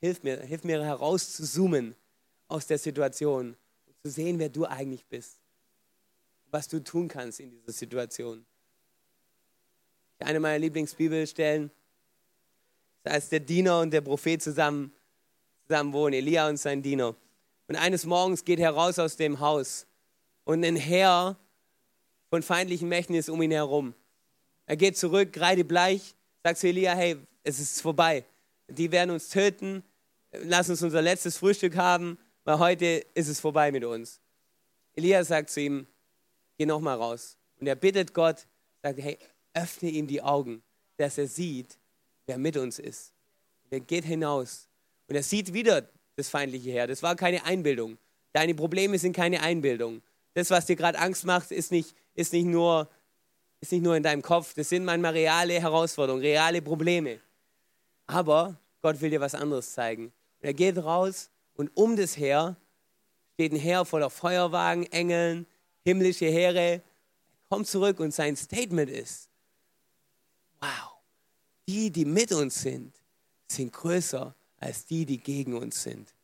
hilf 0.00 0.22
mir, 0.22 0.40
hilf 0.40 0.64
mir 0.64 0.82
herauszuzoomen 0.84 1.94
aus 2.48 2.66
der 2.66 2.78
Situation 2.78 3.56
und 3.86 4.02
zu 4.02 4.10
sehen, 4.10 4.38
wer 4.38 4.48
du 4.48 4.64
eigentlich 4.64 5.04
bist. 5.06 5.40
Was 6.50 6.68
du 6.68 6.82
tun 6.82 7.08
kannst 7.08 7.40
in 7.40 7.50
dieser 7.50 7.72
Situation. 7.72 8.44
Eine 10.18 10.40
meiner 10.40 10.58
Lieblingsbibelstellen 10.58 11.70
als 13.04 13.28
der 13.28 13.40
Diener 13.40 13.80
und 13.80 13.90
der 13.90 14.00
Prophet 14.00 14.42
zusammen, 14.42 14.92
zusammen 15.66 15.92
wohnen, 15.92 16.14
Elia 16.14 16.48
und 16.48 16.58
sein 16.58 16.82
Diener. 16.82 17.16
Und 17.68 17.76
eines 17.76 18.04
Morgens 18.04 18.44
geht 18.44 18.58
er 18.58 18.70
raus 18.70 18.98
aus 18.98 19.16
dem 19.16 19.40
Haus 19.40 19.86
und 20.44 20.64
ein 20.64 20.76
Heer 20.76 21.38
von 22.30 22.42
feindlichen 22.42 22.88
Mächten 22.88 23.14
ist 23.14 23.28
um 23.28 23.42
ihn 23.42 23.50
herum. 23.50 23.94
Er 24.66 24.76
geht 24.76 24.96
zurück, 24.96 25.32
kreidebleich, 25.32 26.14
sagt 26.44 26.58
zu 26.58 26.68
Elia, 26.68 26.94
hey, 26.94 27.16
es 27.42 27.58
ist 27.58 27.82
vorbei. 27.82 28.24
Die 28.68 28.92
werden 28.92 29.10
uns 29.10 29.28
töten, 29.28 29.82
lass 30.32 30.70
uns 30.70 30.82
unser 30.82 31.02
letztes 31.02 31.36
Frühstück 31.36 31.76
haben, 31.76 32.18
weil 32.44 32.58
heute 32.60 33.04
ist 33.14 33.28
es 33.28 33.40
vorbei 33.40 33.72
mit 33.72 33.84
uns. 33.84 34.20
Elia 34.94 35.24
sagt 35.24 35.50
zu 35.50 35.60
ihm, 35.60 35.86
geh 36.56 36.66
nochmal 36.66 36.96
raus. 36.96 37.36
Und 37.58 37.66
er 37.66 37.74
bittet 37.74 38.14
Gott, 38.14 38.46
sagt, 38.82 39.00
hey, 39.00 39.18
öffne 39.52 39.90
ihm 39.90 40.06
die 40.06 40.22
Augen, 40.22 40.62
dass 40.96 41.18
er 41.18 41.26
sieht, 41.26 41.78
wer 42.26 42.38
mit 42.38 42.56
uns 42.56 42.78
ist. 42.78 43.12
er 43.70 43.80
geht 43.80 44.04
hinaus 44.04 44.68
und 45.08 45.16
er 45.16 45.22
sieht 45.22 45.52
wieder 45.52 45.88
das 46.14 46.28
feindliche 46.28 46.70
Heer. 46.70 46.86
Das 46.86 47.02
war 47.02 47.16
keine 47.16 47.44
Einbildung. 47.44 47.98
Deine 48.32 48.54
Probleme 48.54 48.98
sind 48.98 49.16
keine 49.16 49.42
Einbildung. 49.42 50.02
Das, 50.34 50.50
was 50.50 50.66
dir 50.66 50.76
gerade 50.76 50.98
Angst 50.98 51.24
macht, 51.24 51.50
ist 51.50 51.70
nicht, 51.70 51.94
ist, 52.14 52.32
nicht 52.32 52.46
nur, 52.46 52.88
ist 53.60 53.72
nicht 53.72 53.82
nur 53.82 53.96
in 53.96 54.02
deinem 54.02 54.22
Kopf. 54.22 54.54
Das 54.54 54.68
sind 54.68 54.84
manchmal 54.84 55.12
reale 55.12 55.60
Herausforderungen, 55.60 56.22
reale 56.22 56.62
Probleme. 56.62 57.20
Aber 58.06 58.58
Gott 58.82 59.00
will 59.00 59.10
dir 59.10 59.20
was 59.20 59.34
anderes 59.34 59.72
zeigen. 59.72 60.06
Und 60.06 60.46
er 60.46 60.54
geht 60.54 60.78
raus 60.78 61.30
und 61.54 61.70
um 61.76 61.96
das 61.96 62.16
Heer 62.16 62.56
steht 63.34 63.52
ein 63.52 63.58
Heer 63.58 63.84
voller 63.84 64.10
Feuerwagen, 64.10 64.84
Engeln, 64.92 65.46
himmlische 65.84 66.26
Heere. 66.26 66.58
Er 66.60 66.82
kommt 67.48 67.66
zurück 67.66 68.00
und 68.00 68.12
sein 68.12 68.36
Statement 68.36 68.90
ist, 68.90 69.28
wow, 70.60 70.92
die, 71.66 71.90
die 71.90 72.04
mit 72.04 72.32
uns 72.32 72.62
sind, 72.62 72.94
sind 73.48 73.72
größer 73.72 74.34
als 74.58 74.84
die, 74.86 75.06
die 75.06 75.18
gegen 75.18 75.54
uns 75.54 75.82
sind. 75.82 76.14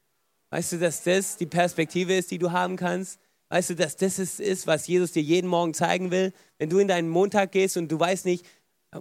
Weißt 0.50 0.72
du, 0.72 0.78
dass 0.78 1.02
das 1.02 1.36
die 1.36 1.46
Perspektive 1.46 2.14
ist, 2.14 2.30
die 2.30 2.38
du 2.38 2.52
haben 2.52 2.76
kannst? 2.76 3.18
Weißt 3.48 3.70
du, 3.70 3.76
dass 3.76 3.96
das 3.96 4.18
ist, 4.18 4.66
was 4.66 4.86
Jesus 4.86 5.12
dir 5.12 5.22
jeden 5.22 5.48
Morgen 5.48 5.72
zeigen 5.72 6.10
will? 6.10 6.32
Wenn 6.58 6.68
du 6.68 6.78
in 6.78 6.88
deinen 6.88 7.08
Montag 7.08 7.52
gehst 7.52 7.76
und 7.76 7.88
du 7.90 7.98
weißt 7.98 8.24
nicht, 8.24 8.44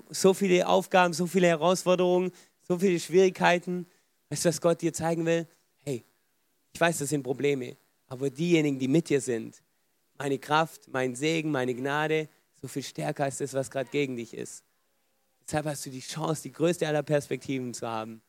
so 0.10 0.34
viele 0.34 0.68
Aufgaben, 0.68 1.14
so 1.14 1.26
viele 1.26 1.48
Herausforderungen, 1.48 2.32
so 2.62 2.78
viele 2.78 3.00
Schwierigkeiten, 3.00 3.88
weißt 4.30 4.46
du, 4.46 4.50
was 4.50 4.62
Gott 4.62 4.82
dir 4.82 4.94
zeigen 4.94 5.26
will? 5.26 5.48
Hey, 5.84 6.04
ich 6.74 6.80
weiß, 6.80 7.00
das 7.00 7.10
sind 7.10 7.24
Probleme, 7.24 7.76
aber 8.08 8.30
diejenigen, 8.30 8.78
die 8.78 8.88
mit 8.88 9.10
dir 9.10 9.22
sind, 9.22 9.64
meine 10.18 10.38
Kraft, 10.38 10.88
mein 10.90 11.16
Segen, 11.16 11.52
meine 11.52 11.74
Gnade, 11.74 12.30
so 12.62 12.68
viel 12.68 12.84
stärker 12.84 13.24
als 13.26 13.38
das, 13.38 13.54
was 13.54 13.72
gerade 13.72 13.90
gegen 13.90 14.16
dich 14.16 14.34
ist. 14.34 14.64
Deshalb 15.46 15.66
hast 15.66 15.86
du 15.86 15.90
die 15.90 16.02
Chance, 16.02 16.44
die 16.44 16.52
größte 16.52 16.88
aller 16.88 17.04
Perspektiven 17.04 17.74
zu 17.74 17.88
haben. 17.88 18.22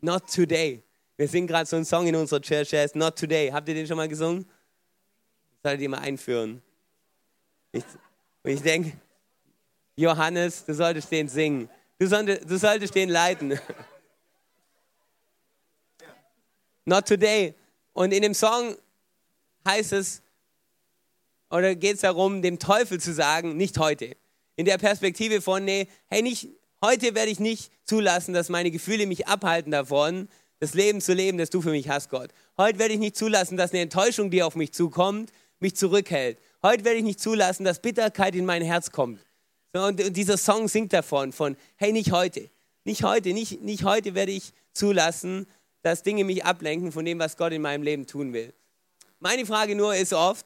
Not 0.00 0.32
today. 0.32 0.82
Wir 1.16 1.28
singen 1.28 1.46
gerade 1.46 1.66
so 1.66 1.76
einen 1.76 1.84
Song 1.84 2.06
in 2.06 2.16
unserer 2.16 2.40
Church, 2.40 2.70
der 2.70 2.82
heißt 2.82 2.96
Not 2.96 3.16
Today. 3.16 3.50
Habt 3.50 3.68
ihr 3.68 3.74
den 3.74 3.86
schon 3.86 3.96
mal 3.96 4.08
gesungen? 4.08 4.46
Solltet 5.62 5.82
ihr 5.82 5.88
mal 5.88 5.98
einführen. 5.98 6.62
Ich, 7.72 7.84
und 8.42 8.50
ich 8.50 8.62
denke, 8.62 8.92
Johannes, 9.96 10.64
du 10.64 10.74
solltest 10.74 11.10
den 11.10 11.28
singen. 11.28 11.68
Du, 11.98 12.06
solltest, 12.06 12.50
du 12.50 12.58
solltest 12.58 12.94
den 12.94 13.08
leiten. 13.08 13.58
Not 16.84 17.06
today. 17.06 17.54
Und 17.92 18.12
in 18.12 18.22
dem 18.22 18.34
Song 18.34 18.76
heißt 19.66 19.92
es, 19.92 20.22
oder 21.50 21.74
geht 21.74 21.96
es 21.96 22.00
darum, 22.00 22.42
dem 22.42 22.58
Teufel 22.58 22.98
zu 22.98 23.12
sagen, 23.12 23.56
nicht 23.56 23.78
heute. 23.78 24.16
In 24.56 24.64
der 24.64 24.78
Perspektive 24.78 25.40
von, 25.40 25.64
nee, 25.64 25.86
hey, 26.08 26.22
nicht, 26.22 26.48
heute 26.82 27.14
werde 27.14 27.30
ich 27.30 27.38
nicht 27.38 27.70
zulassen, 27.84 28.34
dass 28.34 28.48
meine 28.48 28.70
Gefühle 28.70 29.06
mich 29.06 29.28
abhalten 29.28 29.70
davon, 29.70 30.28
das 30.60 30.74
Leben 30.74 31.00
zu 31.00 31.12
leben, 31.12 31.38
das 31.38 31.50
du 31.50 31.60
für 31.60 31.70
mich 31.70 31.88
hast, 31.88 32.08
Gott. 32.08 32.30
Heute 32.56 32.78
werde 32.78 32.94
ich 32.94 33.00
nicht 33.00 33.16
zulassen, 33.16 33.56
dass 33.56 33.72
eine 33.72 33.82
Enttäuschung, 33.82 34.30
die 34.30 34.42
auf 34.42 34.56
mich 34.56 34.72
zukommt, 34.72 35.30
mich 35.62 35.76
zurückhält. 35.76 36.38
Heute 36.62 36.84
werde 36.84 36.98
ich 36.98 37.04
nicht 37.04 37.20
zulassen, 37.20 37.64
dass 37.64 37.80
Bitterkeit 37.80 38.34
in 38.34 38.44
mein 38.44 38.62
Herz 38.62 38.90
kommt. 38.90 39.20
Und 39.72 40.16
dieser 40.16 40.36
Song 40.36 40.68
singt 40.68 40.92
davon, 40.92 41.32
von, 41.32 41.56
hey, 41.76 41.92
nicht 41.92 42.12
heute. 42.12 42.50
Nicht 42.84 43.04
heute, 43.04 43.32
nicht, 43.32 43.62
nicht 43.62 43.84
heute 43.84 44.14
werde 44.14 44.32
ich 44.32 44.52
zulassen, 44.72 45.46
dass 45.82 46.02
Dinge 46.02 46.24
mich 46.24 46.44
ablenken 46.44 46.92
von 46.92 47.04
dem, 47.04 47.18
was 47.18 47.36
Gott 47.36 47.52
in 47.52 47.62
meinem 47.62 47.82
Leben 47.82 48.06
tun 48.06 48.32
will. 48.32 48.52
Meine 49.18 49.46
Frage 49.46 49.74
nur 49.74 49.94
ist 49.94 50.12
oft, 50.12 50.44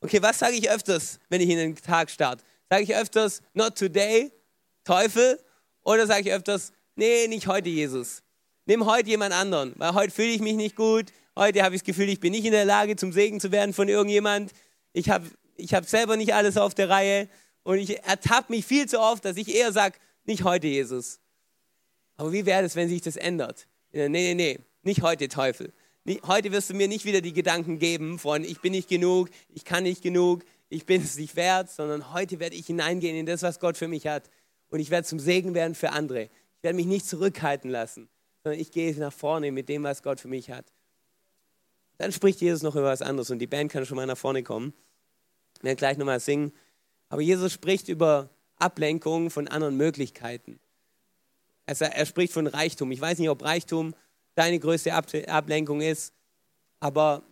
okay, 0.00 0.20
was 0.22 0.38
sage 0.38 0.56
ich 0.56 0.70
öfters, 0.70 1.18
wenn 1.28 1.40
ich 1.40 1.48
in 1.48 1.56
den 1.56 1.76
Tag 1.76 2.10
starte? 2.10 2.44
Sage 2.68 2.82
ich 2.82 2.94
öfters, 2.94 3.42
not 3.54 3.76
today, 3.78 4.30
Teufel? 4.84 5.40
Oder 5.84 6.06
sage 6.06 6.28
ich 6.28 6.32
öfters, 6.34 6.72
nee, 6.96 7.26
nicht 7.28 7.46
heute, 7.46 7.68
Jesus. 7.68 8.22
Nimm 8.66 8.84
heute 8.84 9.08
jemand 9.08 9.32
anderen, 9.34 9.72
weil 9.76 9.94
heute 9.94 10.12
fühle 10.12 10.28
ich 10.28 10.40
mich 10.40 10.54
nicht 10.54 10.76
gut, 10.76 11.06
Heute 11.38 11.62
habe 11.62 11.76
ich 11.76 11.82
das 11.82 11.86
Gefühl, 11.86 12.08
ich 12.08 12.18
bin 12.18 12.32
nicht 12.32 12.44
in 12.44 12.50
der 12.50 12.64
Lage, 12.64 12.96
zum 12.96 13.12
Segen 13.12 13.38
zu 13.38 13.52
werden 13.52 13.72
von 13.72 13.88
irgendjemand. 13.88 14.50
Ich 14.92 15.08
habe 15.08 15.24
ich 15.56 15.72
hab 15.72 15.84
selber 15.84 16.16
nicht 16.16 16.34
alles 16.34 16.56
auf 16.56 16.74
der 16.74 16.88
Reihe. 16.88 17.28
Und 17.62 17.78
ich 17.78 18.02
ertappe 18.02 18.52
mich 18.52 18.66
viel 18.66 18.88
zu 18.88 18.98
oft, 18.98 19.24
dass 19.24 19.36
ich 19.36 19.54
eher 19.54 19.70
sage, 19.72 20.00
nicht 20.24 20.42
heute, 20.42 20.66
Jesus. 20.66 21.20
Aber 22.16 22.32
wie 22.32 22.44
wäre 22.44 22.64
es, 22.64 22.74
wenn 22.74 22.88
sich 22.88 23.02
das 23.02 23.14
ändert? 23.14 23.68
Nee, 23.92 24.08
nee, 24.08 24.34
nee, 24.34 24.58
nicht 24.82 25.02
heute, 25.02 25.28
Teufel. 25.28 25.72
Heute 26.26 26.50
wirst 26.50 26.70
du 26.70 26.74
mir 26.74 26.88
nicht 26.88 27.04
wieder 27.04 27.20
die 27.20 27.32
Gedanken 27.32 27.78
geben 27.78 28.18
von, 28.18 28.42
ich 28.42 28.60
bin 28.60 28.72
nicht 28.72 28.88
genug, 28.88 29.28
ich 29.48 29.64
kann 29.64 29.84
nicht 29.84 30.02
genug, 30.02 30.42
ich 30.70 30.86
bin 30.86 31.02
es 31.02 31.18
nicht 31.18 31.36
wert, 31.36 31.70
sondern 31.70 32.12
heute 32.12 32.40
werde 32.40 32.56
ich 32.56 32.66
hineingehen 32.66 33.16
in 33.16 33.26
das, 33.26 33.42
was 33.42 33.60
Gott 33.60 33.76
für 33.76 33.86
mich 33.86 34.08
hat. 34.08 34.28
Und 34.70 34.80
ich 34.80 34.90
werde 34.90 35.06
zum 35.06 35.20
Segen 35.20 35.54
werden 35.54 35.76
für 35.76 35.90
andere. 35.90 36.24
Ich 36.24 36.62
werde 36.62 36.74
mich 36.74 36.86
nicht 36.86 37.06
zurückhalten 37.06 37.70
lassen, 37.70 38.08
sondern 38.42 38.60
ich 38.60 38.72
gehe 38.72 38.92
nach 38.98 39.12
vorne 39.12 39.52
mit 39.52 39.68
dem, 39.68 39.84
was 39.84 40.02
Gott 40.02 40.18
für 40.18 40.26
mich 40.26 40.50
hat. 40.50 40.66
Dann 41.98 42.12
spricht 42.12 42.40
Jesus 42.40 42.62
noch 42.62 42.74
über 42.76 42.84
was 42.84 43.02
anderes 43.02 43.30
und 43.30 43.40
die 43.40 43.46
Band 43.46 43.70
kann 43.70 43.84
schon 43.84 43.96
mal 43.96 44.06
nach 44.06 44.16
vorne 44.16 44.42
kommen. 44.42 44.72
Wir 45.60 45.68
werden 45.68 45.78
gleich 45.78 45.98
nochmal 45.98 46.20
singen. 46.20 46.52
Aber 47.08 47.20
Jesus 47.20 47.52
spricht 47.52 47.88
über 47.88 48.30
Ablenkung 48.56 49.30
von 49.30 49.48
anderen 49.48 49.76
Möglichkeiten. 49.76 50.60
Also 51.66 51.84
er 51.84 52.06
spricht 52.06 52.32
von 52.32 52.46
Reichtum. 52.46 52.90
Ich 52.92 53.00
weiß 53.00 53.18
nicht, 53.18 53.28
ob 53.28 53.42
Reichtum 53.42 53.94
deine 54.34 54.58
größte 54.58 54.94
Ablenkung 54.94 55.80
ist, 55.80 56.14
aber 56.80 57.24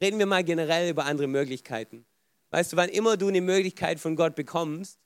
reden 0.00 0.18
wir 0.18 0.26
mal 0.26 0.44
generell 0.44 0.90
über 0.90 1.04
andere 1.04 1.28
Möglichkeiten. 1.28 2.04
Weißt 2.50 2.72
du, 2.72 2.76
wann 2.76 2.88
immer 2.88 3.16
du 3.16 3.28
eine 3.28 3.40
Möglichkeit 3.40 4.00
von 4.00 4.16
Gott 4.16 4.34
bekommst 4.34 4.98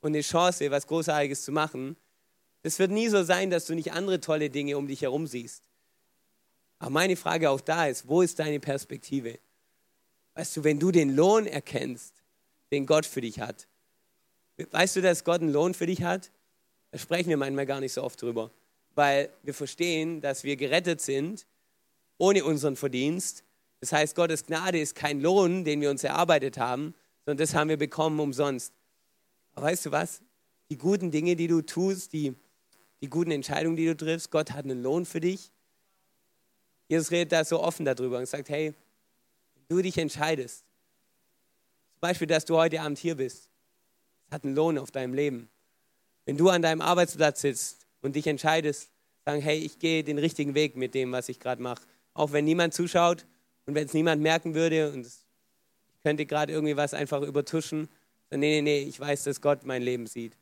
und 0.00 0.12
eine 0.12 0.20
Chance, 0.20 0.70
was 0.70 0.86
Großartiges 0.86 1.42
zu 1.42 1.52
machen, 1.52 1.96
es 2.62 2.78
wird 2.78 2.92
nie 2.92 3.08
so 3.08 3.24
sein, 3.24 3.50
dass 3.50 3.66
du 3.66 3.74
nicht 3.74 3.92
andere 3.92 4.20
tolle 4.20 4.48
Dinge 4.48 4.78
um 4.78 4.86
dich 4.86 5.02
herum 5.02 5.26
siehst. 5.26 5.71
Aber 6.82 6.90
meine 6.90 7.14
Frage 7.14 7.48
auch 7.48 7.60
da 7.60 7.86
ist, 7.86 8.08
wo 8.08 8.22
ist 8.22 8.40
deine 8.40 8.58
Perspektive? 8.58 9.38
Weißt 10.34 10.56
du, 10.56 10.64
wenn 10.64 10.80
du 10.80 10.90
den 10.90 11.14
Lohn 11.14 11.46
erkennst, 11.46 12.12
den 12.72 12.86
Gott 12.86 13.06
für 13.06 13.20
dich 13.20 13.38
hat, 13.38 13.68
weißt 14.72 14.96
du, 14.96 15.00
dass 15.00 15.22
Gott 15.22 15.42
einen 15.42 15.52
Lohn 15.52 15.74
für 15.74 15.86
dich 15.86 16.02
hat? 16.02 16.32
Da 16.90 16.98
sprechen 16.98 17.28
wir 17.28 17.36
manchmal 17.36 17.66
gar 17.66 17.78
nicht 17.78 17.92
so 17.92 18.02
oft 18.02 18.20
drüber, 18.20 18.50
weil 18.96 19.30
wir 19.44 19.54
verstehen, 19.54 20.20
dass 20.20 20.42
wir 20.42 20.56
gerettet 20.56 21.00
sind 21.00 21.46
ohne 22.18 22.44
unseren 22.44 22.74
Verdienst. 22.74 23.44
Das 23.78 23.92
heißt, 23.92 24.16
Gottes 24.16 24.44
Gnade 24.46 24.80
ist 24.80 24.96
kein 24.96 25.20
Lohn, 25.20 25.62
den 25.62 25.80
wir 25.80 25.88
uns 25.90 26.02
erarbeitet 26.02 26.58
haben, 26.58 26.96
sondern 27.24 27.38
das 27.38 27.54
haben 27.54 27.68
wir 27.68 27.76
bekommen 27.76 28.18
umsonst. 28.18 28.72
Aber 29.54 29.66
weißt 29.66 29.86
du 29.86 29.92
was? 29.92 30.20
Die 30.68 30.78
guten 30.78 31.12
Dinge, 31.12 31.36
die 31.36 31.46
du 31.46 31.62
tust, 31.62 32.12
die, 32.12 32.34
die 33.00 33.08
guten 33.08 33.30
Entscheidungen, 33.30 33.76
die 33.76 33.86
du 33.86 33.96
triffst, 33.96 34.32
Gott 34.32 34.50
hat 34.50 34.64
einen 34.64 34.82
Lohn 34.82 35.06
für 35.06 35.20
dich 35.20 35.52
Jesus 36.92 37.10
redet 37.10 37.32
da 37.32 37.42
so 37.42 37.58
offen 37.58 37.86
darüber 37.86 38.18
und 38.18 38.28
sagt, 38.28 38.50
hey, 38.50 38.74
wenn 39.54 39.76
du 39.78 39.82
dich 39.82 39.96
entscheidest, 39.96 40.58
zum 41.94 42.00
Beispiel, 42.02 42.26
dass 42.26 42.44
du 42.44 42.54
heute 42.58 42.82
Abend 42.82 42.98
hier 42.98 43.14
bist, 43.14 43.48
das 44.26 44.34
hat 44.34 44.44
einen 44.44 44.54
Lohn 44.54 44.76
auf 44.76 44.90
deinem 44.90 45.14
Leben. 45.14 45.48
Wenn 46.26 46.36
du 46.36 46.50
an 46.50 46.60
deinem 46.60 46.82
Arbeitsplatz 46.82 47.40
sitzt 47.40 47.86
und 48.02 48.14
dich 48.14 48.26
entscheidest, 48.26 48.90
sagen, 49.24 49.40
hey, 49.40 49.56
ich 49.56 49.78
gehe 49.78 50.04
den 50.04 50.18
richtigen 50.18 50.54
Weg 50.54 50.76
mit 50.76 50.92
dem, 50.92 51.12
was 51.12 51.30
ich 51.30 51.40
gerade 51.40 51.62
mache. 51.62 51.80
Auch 52.12 52.32
wenn 52.32 52.44
niemand 52.44 52.74
zuschaut 52.74 53.24
und 53.64 53.74
wenn 53.74 53.86
es 53.86 53.94
niemand 53.94 54.20
merken 54.20 54.54
würde 54.54 54.92
und 54.92 55.06
ich 55.06 56.02
könnte 56.02 56.26
gerade 56.26 56.52
irgendwie 56.52 56.76
was 56.76 56.92
einfach 56.92 57.22
übertuschen, 57.22 57.88
dann 58.28 58.40
nee, 58.40 58.60
nee, 58.60 58.80
nee, 58.80 58.86
ich 58.86 59.00
weiß, 59.00 59.24
dass 59.24 59.40
Gott 59.40 59.64
mein 59.64 59.80
Leben 59.80 60.06
sieht. 60.06 60.36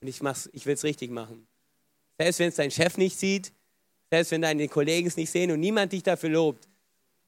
Und 0.00 0.06
ich, 0.06 0.20
ich 0.52 0.64
will 0.64 0.74
es 0.74 0.84
richtig 0.84 1.10
machen. 1.10 1.48
Selbst 2.18 2.38
wenn 2.38 2.50
es 2.50 2.54
dein 2.54 2.70
Chef 2.70 2.96
nicht 2.98 3.18
sieht, 3.18 3.52
selbst 4.10 4.30
wenn 4.32 4.42
deine 4.42 4.68
Kollegen 4.68 5.06
es 5.06 5.16
nicht 5.16 5.30
sehen 5.30 5.50
und 5.50 5.60
niemand 5.60 5.92
dich 5.92 6.02
dafür 6.02 6.30
lobt. 6.30 6.68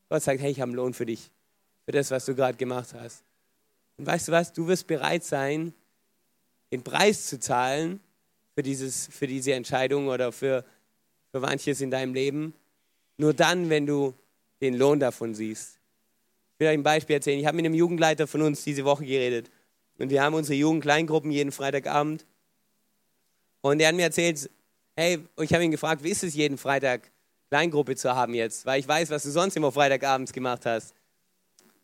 Gott 0.09 0.23
sagt, 0.23 0.41
hey, 0.41 0.51
ich 0.51 0.61
habe 0.61 0.71
einen 0.71 0.77
Lohn 0.77 0.95
für 0.95 1.07
dich, 1.07 1.31
für 1.85 1.93
das, 1.93 2.11
was 2.11 2.25
du 2.25 2.35
gerade 2.35 2.57
gemacht 2.57 2.95
hast. 2.95 3.23
Und 3.97 4.07
weißt 4.07 4.29
du 4.29 4.33
was, 4.33 4.53
du 4.53 4.67
wirst 4.67 4.87
bereit 4.87 5.25
sein, 5.25 5.75
den 6.73 6.83
Preis 6.83 7.27
zu 7.27 7.39
zahlen 7.39 8.01
für, 8.55 8.63
dieses, 8.63 9.09
für 9.09 9.27
diese 9.27 9.53
Entscheidung 9.53 10.09
oder 10.09 10.33
für, 10.33 10.65
für 11.31 11.41
manches 11.41 11.81
in 11.81 11.91
deinem 11.91 12.15
Leben. 12.15 12.55
Nur 13.19 13.35
dann, 13.35 13.69
wenn 13.69 13.87
du 13.87 14.15
den 14.61 14.75
Lohn 14.75 15.01
davon 15.01 15.35
siehst. 15.35 15.79
Ich 16.55 16.61
will 16.61 16.69
euch 16.69 16.75
ein 16.75 16.83
Beispiel 16.83 17.17
erzählen. 17.17 17.39
Ich 17.39 17.47
habe 17.47 17.57
mit 17.57 17.67
einem 17.67 17.75
Jugendleiter 17.75 18.27
von 18.27 18.43
uns 18.43 18.65
diese 18.65 18.85
Woche 18.85 19.05
geredet. 19.05 19.51
Und 19.99 20.11
wir 20.11 20.23
haben 20.23 20.35
unsere 20.35 20.59
Jugendkleingruppen 20.59 21.31
jeden 21.31 21.53
Freitagabend. 21.53 22.27
Und 23.61 23.81
er 23.81 23.89
hat 23.89 23.95
mir 23.95 24.05
erzählt, 24.05 24.51
hey, 24.97 25.19
ich 25.41 25.53
habe 25.53 25.65
ihn 25.65 25.71
gefragt, 25.71 26.03
wie 26.03 26.11
ist 26.11 26.23
es 26.23 26.35
jeden 26.35 26.59
Freitag 26.59 27.11
Kleingruppe 27.49 27.97
zu 27.97 28.15
haben 28.15 28.35
jetzt? 28.35 28.67
Weil 28.67 28.81
ich 28.81 28.89
weiß, 28.89 29.11
was 29.11 29.23
du 29.23 29.31
sonst 29.31 29.57
immer 29.57 29.73
Freitagabends 29.73 30.33
gemacht 30.33 30.67
hast. 30.67 30.95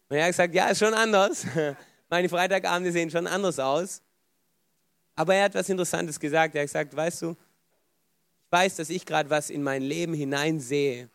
Und 0.09 0.17
er 0.17 0.25
hat 0.25 0.31
gesagt, 0.31 0.55
ja, 0.55 0.69
ist 0.69 0.79
schon 0.79 0.95
anders. 0.95 1.47
Meine 2.09 2.29
Freitagabende 2.29 2.93
sehen 2.93 3.11
schon 3.11 3.27
anders 3.27 3.59
aus. 3.59 4.01
Aber 5.17 5.35
er 5.35 5.45
hat 5.45 5.55
was 5.55 5.69
Interessantes 5.69 6.21
gesagt. 6.21 6.55
Er 6.55 6.63
hat 6.63 6.69
gesagt, 6.69 6.95
weißt 6.95 7.23
du, 7.23 7.31
ich 7.31 8.53
weiß, 8.53 8.77
dass 8.77 8.91
ich 8.91 9.05
gerade 9.05 9.29
was 9.29 9.51
in 9.51 9.63
mein 9.63 9.83
Leben 9.83 10.15
hineinsehe, 10.15 11.09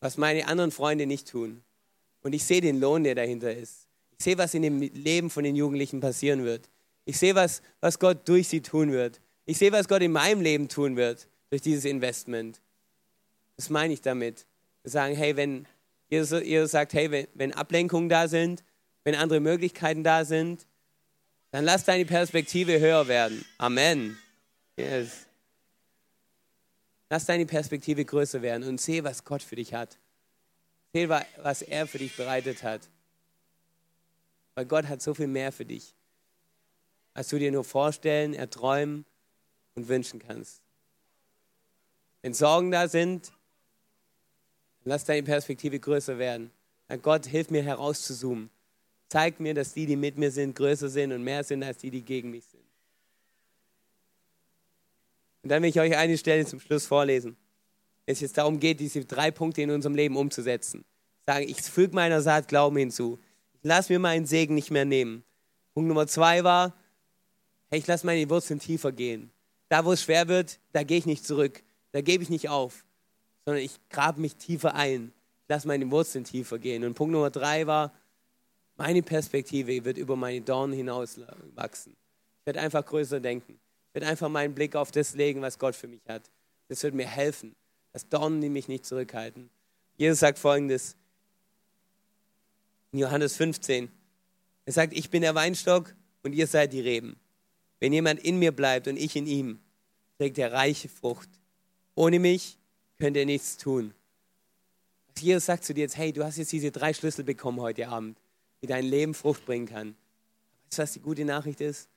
was 0.00 0.16
meine 0.16 0.48
anderen 0.48 0.72
Freunde 0.72 1.06
nicht 1.06 1.28
tun. 1.28 1.62
Und 2.22 2.32
ich 2.32 2.44
sehe 2.44 2.60
den 2.60 2.80
Lohn, 2.80 3.04
der 3.04 3.14
dahinter 3.14 3.54
ist. 3.54 3.86
Ich 4.18 4.24
sehe, 4.24 4.38
was 4.38 4.54
in 4.54 4.62
dem 4.62 4.80
Leben 4.80 5.30
von 5.30 5.44
den 5.44 5.54
Jugendlichen 5.54 6.00
passieren 6.00 6.44
wird. 6.44 6.68
Ich 7.04 7.18
sehe, 7.18 7.34
was, 7.34 7.62
was 7.80 7.98
Gott 7.98 8.28
durch 8.28 8.48
sie 8.48 8.62
tun 8.62 8.92
wird. 8.92 9.20
Ich 9.44 9.58
sehe, 9.58 9.72
was 9.72 9.88
Gott 9.88 10.02
in 10.02 10.12
meinem 10.12 10.40
Leben 10.40 10.68
tun 10.68 10.96
wird 10.96 11.28
durch 11.50 11.62
dieses 11.62 11.84
Investment. 11.84 12.60
Das 13.56 13.70
meine 13.70 13.92
ich 13.92 14.00
damit. 14.00 14.46
Wir 14.82 14.90
sagen, 14.90 15.14
hey, 15.14 15.36
wenn 15.36 15.66
Jesus, 16.08 16.70
sagt, 16.70 16.92
hey, 16.92 17.28
wenn 17.34 17.52
Ablenkungen 17.52 18.08
da 18.08 18.28
sind, 18.28 18.62
wenn 19.04 19.14
andere 19.14 19.40
Möglichkeiten 19.40 20.04
da 20.04 20.24
sind, 20.24 20.66
dann 21.50 21.64
lass 21.64 21.84
deine 21.84 22.04
Perspektive 22.04 22.80
höher 22.80 23.08
werden. 23.08 23.44
Amen. 23.58 24.18
Yes. 24.76 25.26
Lass 27.10 27.26
deine 27.26 27.44
Perspektive 27.46 28.04
größer 28.04 28.40
werden 28.42 28.66
und 28.66 28.80
sehe, 28.80 29.04
was 29.04 29.24
Gott 29.24 29.42
für 29.42 29.56
dich 29.56 29.74
hat. 29.74 29.98
Sehe, 30.94 31.08
was 31.08 31.62
er 31.62 31.86
für 31.86 31.98
dich 31.98 32.16
bereitet 32.16 32.62
hat. 32.62 32.80
Weil 34.54 34.66
Gott 34.66 34.86
hat 34.86 35.02
so 35.02 35.14
viel 35.14 35.26
mehr 35.26 35.52
für 35.52 35.64
dich. 35.64 35.94
als 37.14 37.28
du 37.28 37.38
dir 37.38 37.52
nur 37.52 37.64
vorstellen, 37.64 38.34
erträumen 38.34 39.04
und 39.74 39.88
wünschen 39.88 40.20
kannst. 40.20 40.60
Wenn 42.22 42.34
Sorgen 42.34 42.70
da 42.70 42.88
sind, 42.88 43.32
lass 44.84 45.04
deine 45.04 45.22
Perspektive 45.22 45.78
größer 45.78 46.18
werden. 46.18 46.50
Gott, 47.00 47.26
hilf 47.26 47.50
mir 47.50 47.62
herauszuzoomen. 47.62 48.50
Zeig 49.08 49.40
mir, 49.40 49.54
dass 49.54 49.74
die, 49.74 49.86
die 49.86 49.96
mit 49.96 50.16
mir 50.18 50.30
sind, 50.30 50.54
größer 50.54 50.88
sind 50.88 51.12
und 51.12 51.22
mehr 51.22 51.42
sind 51.44 51.62
als 51.62 51.78
die, 51.78 51.90
die 51.90 52.02
gegen 52.02 52.30
mich 52.30 52.44
sind. 52.44 52.62
Und 55.42 55.48
dann 55.48 55.62
will 55.62 55.70
ich 55.70 55.80
euch 55.80 55.96
eine 55.96 56.16
Stelle 56.16 56.46
zum 56.46 56.60
Schluss 56.60 56.86
vorlesen. 56.86 57.36
Es 58.06 58.20
jetzt 58.20 58.38
darum 58.38 58.60
geht, 58.60 58.80
diese 58.80 59.04
drei 59.04 59.30
Punkte 59.30 59.62
in 59.62 59.70
unserem 59.70 59.94
Leben 59.94 60.16
umzusetzen. 60.16 60.84
Sagen, 61.26 61.48
ich 61.48 61.62
füge 61.62 61.94
meiner 61.94 62.20
Saat 62.20 62.48
Glauben 62.48 62.76
hinzu. 62.76 63.18
Ich 63.54 63.60
lasse 63.64 63.92
mir 63.92 63.98
meinen 63.98 64.26
Segen 64.26 64.54
nicht 64.54 64.70
mehr 64.70 64.84
nehmen. 64.84 65.24
Punkt 65.74 65.88
Nummer 65.88 66.06
zwei 66.06 66.44
war, 66.44 66.74
hey, 67.70 67.78
ich 67.78 67.86
lasse 67.86 68.06
meine 68.06 68.28
Wurzeln 68.28 68.60
tiefer 68.60 68.92
gehen. 68.92 69.31
Da, 69.72 69.86
wo 69.86 69.92
es 69.92 70.02
schwer 70.02 70.28
wird, 70.28 70.58
da 70.74 70.82
gehe 70.82 70.98
ich 70.98 71.06
nicht 71.06 71.24
zurück. 71.24 71.62
Da 71.92 72.02
gebe 72.02 72.22
ich 72.22 72.28
nicht 72.28 72.50
auf, 72.50 72.84
sondern 73.46 73.64
ich 73.64 73.72
grabe 73.88 74.20
mich 74.20 74.36
tiefer 74.36 74.74
ein. 74.74 75.14
Ich 75.44 75.48
lasse 75.48 75.66
meine 75.66 75.90
Wurzeln 75.90 76.24
tiefer 76.24 76.58
gehen. 76.58 76.84
Und 76.84 76.92
Punkt 76.92 77.10
Nummer 77.10 77.30
drei 77.30 77.66
war, 77.66 77.90
meine 78.76 79.02
Perspektive 79.02 79.82
wird 79.86 79.96
über 79.96 80.14
meine 80.14 80.42
Dornen 80.42 80.74
hinaus 80.74 81.18
wachsen. 81.54 81.96
Ich 82.40 82.46
werde 82.46 82.60
einfach 82.60 82.84
größer 82.84 83.18
denken. 83.18 83.58
Ich 83.88 83.94
werde 83.94 84.08
einfach 84.08 84.28
meinen 84.28 84.54
Blick 84.54 84.76
auf 84.76 84.90
das 84.90 85.14
legen, 85.14 85.40
was 85.40 85.58
Gott 85.58 85.74
für 85.74 85.88
mich 85.88 86.02
hat. 86.06 86.20
Das 86.68 86.82
wird 86.82 86.92
mir 86.92 87.06
helfen, 87.06 87.56
dass 87.94 88.06
Dornen 88.06 88.42
die 88.42 88.50
mich 88.50 88.68
nicht 88.68 88.84
zurückhalten. 88.84 89.48
Jesus 89.96 90.18
sagt 90.18 90.38
folgendes 90.38 90.96
in 92.90 92.98
Johannes 92.98 93.36
15. 93.36 93.90
Er 94.66 94.72
sagt, 94.74 94.92
ich 94.92 95.08
bin 95.08 95.22
der 95.22 95.34
Weinstock 95.34 95.94
und 96.22 96.34
ihr 96.34 96.46
seid 96.46 96.74
die 96.74 96.80
Reben. 96.80 97.16
Wenn 97.80 97.94
jemand 97.94 98.20
in 98.20 98.38
mir 98.38 98.52
bleibt 98.52 98.86
und 98.86 98.98
ich 98.98 99.16
in 99.16 99.26
ihm, 99.26 99.58
trägt 100.22 100.38
er 100.38 100.52
reiche 100.52 100.88
Frucht. 100.88 101.28
Ohne 101.96 102.20
mich 102.20 102.56
könnt 103.00 103.16
ihr 103.16 103.26
nichts 103.26 103.56
tun. 103.56 103.92
Jesus 105.18 105.46
sagt 105.46 105.64
zu 105.64 105.74
dir 105.74 105.80
jetzt, 105.80 105.96
hey, 105.96 106.12
du 106.12 106.22
hast 106.22 106.36
jetzt 106.36 106.52
diese 106.52 106.70
drei 106.70 106.94
Schlüssel 106.94 107.24
bekommen 107.24 107.60
heute 107.60 107.88
Abend, 107.88 108.16
wie 108.60 108.68
dein 108.68 108.84
Leben 108.84 109.14
Frucht 109.14 109.44
bringen 109.44 109.66
kann. 109.66 109.96
Weißt 110.66 110.78
du, 110.78 110.82
was 110.82 110.92
die 110.92 111.00
gute 111.00 111.24
Nachricht 111.24 111.60
ist? 111.60 111.88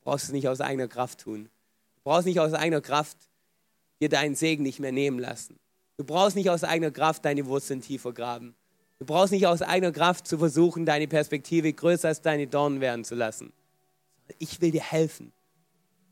Du 0.00 0.10
brauchst 0.10 0.24
es 0.24 0.32
nicht 0.32 0.48
aus 0.48 0.60
eigener 0.60 0.88
Kraft 0.88 1.20
tun. 1.20 1.44
Du 1.94 2.00
brauchst 2.02 2.26
nicht 2.26 2.40
aus 2.40 2.52
eigener 2.52 2.80
Kraft 2.80 3.16
dir 4.00 4.08
deinen 4.08 4.34
Segen 4.34 4.64
nicht 4.64 4.80
mehr 4.80 4.90
nehmen 4.90 5.20
lassen. 5.20 5.56
Du 5.98 6.04
brauchst 6.04 6.34
nicht 6.34 6.50
aus 6.50 6.64
eigener 6.64 6.90
Kraft 6.90 7.24
deine 7.24 7.46
Wurzeln 7.46 7.80
tiefer 7.80 8.12
graben. 8.12 8.56
Du 8.98 9.06
brauchst 9.06 9.32
nicht 9.32 9.46
aus 9.46 9.62
eigener 9.62 9.92
Kraft 9.92 10.26
zu 10.26 10.36
versuchen, 10.36 10.84
deine 10.84 11.06
Perspektive 11.06 11.72
größer 11.72 12.08
als 12.08 12.22
deine 12.22 12.48
Dornen 12.48 12.80
werden 12.80 13.04
zu 13.04 13.14
lassen. 13.14 13.52
Ich 14.40 14.60
will 14.60 14.72
dir 14.72 14.82
helfen. 14.82 15.32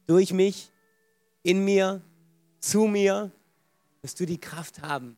Durch 0.06 0.32
mich, 0.32 0.70
in 1.42 1.64
mir, 1.64 2.02
zu 2.60 2.86
mir, 2.86 3.30
wirst 4.02 4.20
du 4.20 4.26
die 4.26 4.38
Kraft 4.38 4.82
haben, 4.82 5.16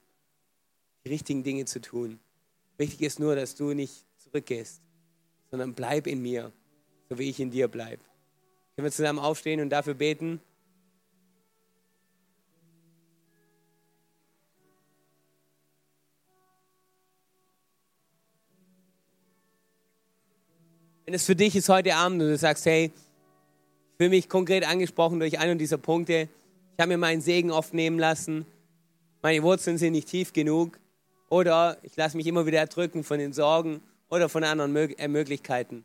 die 1.05 1.11
richtigen 1.11 1.43
Dinge 1.43 1.65
zu 1.65 1.81
tun. 1.81 2.19
Wichtig 2.79 3.03
ist 3.03 3.21
nur, 3.21 3.37
dass 3.37 3.55
du 3.55 3.75
nicht 3.75 4.05
zurückgehst, 4.19 4.81
sondern 5.51 5.75
bleib 5.75 6.07
in 6.07 6.23
mir, 6.23 6.53
so 7.09 7.19
wie 7.19 7.29
ich 7.29 7.41
in 7.41 7.51
dir 7.51 7.69
bleibe. 7.69 8.03
Können 8.75 8.87
wir 8.87 8.93
zusammen 8.93 9.19
aufstehen 9.19 9.61
und 9.61 9.71
dafür 9.71 9.95
beten? 9.95 10.41
Wenn 21.05 21.15
es 21.15 21.27
für 21.27 21.37
dich 21.37 21.55
ist 21.57 21.69
heute 21.69 21.95
Abend 21.95 22.23
und 22.23 22.29
du 22.29 22.39
sagst, 22.39 22.65
hey, 22.65 22.91
fühle 24.03 24.17
mich 24.17 24.29
konkret 24.29 24.67
angesprochen 24.67 25.21
durch 25.21 25.39
einen 25.39 25.61
dieser 25.61 25.79
Punkte, 25.79 26.29
ich 26.73 26.81
habe 26.81 26.89
mir 26.89 26.99
meinen 26.99 27.21
Segen 27.21 27.53
oft 27.53 27.73
nehmen 27.73 28.01
lassen, 28.01 28.47
meine 29.23 29.45
Wurzeln 29.45 29.79
sind 29.79 29.93
nicht 29.93 30.09
tief 30.09 30.33
genug. 30.33 30.81
Oder 31.29 31.79
ich 31.85 31.95
lasse 31.95 32.17
mich 32.17 32.27
immer 32.27 32.45
wieder 32.45 32.59
erdrücken 32.59 33.05
von 33.05 33.21
den 33.21 33.33
Sorgen 33.33 33.81
oder 34.11 34.29
von 34.29 34.43
anderen 34.43 34.75
äh, 34.75 35.07
Möglichkeiten, 35.07 35.85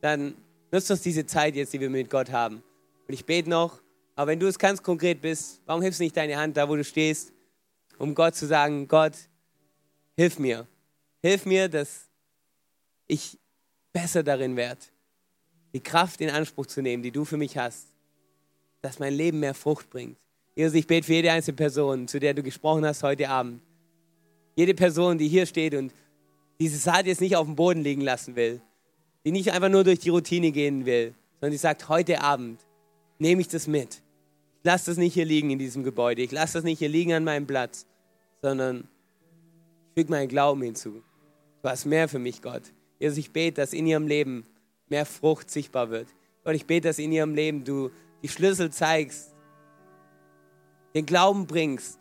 dann 0.00 0.36
nutzt 0.70 0.92
uns 0.92 1.00
diese 1.00 1.26
Zeit 1.26 1.56
jetzt, 1.56 1.72
die 1.72 1.80
wir 1.80 1.90
mit 1.90 2.08
Gott 2.08 2.30
haben. 2.30 2.62
Und 3.08 3.14
ich 3.14 3.26
bete 3.26 3.50
noch, 3.50 3.82
aber 4.14 4.30
wenn 4.30 4.38
du 4.38 4.46
es 4.46 4.56
ganz 4.56 4.80
konkret 4.80 5.20
bist, 5.20 5.60
warum 5.66 5.82
hilfst 5.82 5.98
du 5.98 6.04
nicht 6.04 6.16
deine 6.16 6.36
Hand 6.36 6.56
da, 6.56 6.68
wo 6.68 6.76
du 6.76 6.84
stehst, 6.84 7.32
um 7.98 8.14
Gott 8.14 8.36
zu 8.36 8.46
sagen, 8.46 8.86
Gott, 8.86 9.14
hilf 10.16 10.38
mir. 10.38 10.68
Hilf 11.20 11.46
mir, 11.46 11.68
dass 11.68 12.06
ich 13.08 13.36
besser 13.92 14.22
darin 14.22 14.54
werde, 14.54 14.82
die 15.72 15.80
Kraft 15.80 16.20
in 16.20 16.30
Anspruch 16.30 16.66
zu 16.66 16.82
nehmen, 16.82 17.02
die 17.02 17.10
du 17.10 17.24
für 17.24 17.36
mich 17.36 17.56
hast, 17.56 17.88
dass 18.80 18.98
mein 18.98 19.14
Leben 19.14 19.40
mehr 19.40 19.54
Frucht 19.54 19.90
bringt. 19.90 20.16
Jesus, 20.54 20.74
ich 20.74 20.86
bete 20.86 21.06
für 21.06 21.14
jede 21.14 21.30
einzelne 21.30 21.56
Person, 21.56 22.08
zu 22.08 22.18
der 22.18 22.34
du 22.34 22.42
gesprochen 22.42 22.84
hast 22.84 23.02
heute 23.02 23.28
Abend. 23.28 23.60
Jede 24.56 24.74
Person, 24.74 25.18
die 25.18 25.28
hier 25.28 25.46
steht 25.46 25.74
und 25.74 25.92
diese 26.58 26.78
Saat 26.78 27.06
jetzt 27.06 27.20
nicht 27.20 27.36
auf 27.36 27.46
dem 27.46 27.54
Boden 27.54 27.82
liegen 27.82 28.00
lassen 28.00 28.34
will, 28.34 28.60
die 29.24 29.30
nicht 29.30 29.52
einfach 29.52 29.68
nur 29.68 29.84
durch 29.84 30.00
die 30.00 30.08
Routine 30.08 30.50
gehen 30.50 30.84
will, 30.84 31.14
sondern 31.34 31.52
die 31.52 31.58
sagt, 31.58 31.88
heute 31.88 32.20
Abend 32.20 32.60
nehme 33.18 33.40
ich 33.40 33.48
das 33.48 33.66
mit. 33.66 34.02
Ich 34.58 34.64
lasse 34.64 34.90
das 34.90 34.98
nicht 34.98 35.14
hier 35.14 35.24
liegen 35.24 35.50
in 35.50 35.58
diesem 35.58 35.84
Gebäude. 35.84 36.22
Ich 36.22 36.32
lasse 36.32 36.54
das 36.54 36.64
nicht 36.64 36.80
hier 36.80 36.88
liegen 36.88 37.12
an 37.12 37.22
meinem 37.22 37.46
Platz, 37.46 37.86
sondern 38.42 38.88
ich 39.88 40.00
füge 40.00 40.10
meinen 40.10 40.28
Glauben 40.28 40.62
hinzu. 40.62 41.02
Du 41.62 41.68
hast 41.68 41.84
mehr 41.84 42.08
für 42.08 42.18
mich, 42.18 42.42
Gott. 42.42 42.62
Jesus, 42.98 43.18
ich 43.18 43.30
bete, 43.30 43.60
dass 43.60 43.72
in 43.72 43.86
ihrem 43.86 44.08
Leben 44.08 44.44
mehr 44.90 45.06
Frucht 45.06 45.50
sichtbar 45.50 45.90
wird. 45.90 46.08
Gott, 46.44 46.54
ich 46.54 46.66
bete, 46.66 46.88
dass 46.88 46.98
in 46.98 47.12
ihrem 47.12 47.34
Leben 47.34 47.64
du 47.64 47.90
die 48.22 48.28
Schlüssel 48.28 48.70
zeigst, 48.70 49.34
den 50.94 51.06
Glauben 51.06 51.46
bringst, 51.46 51.98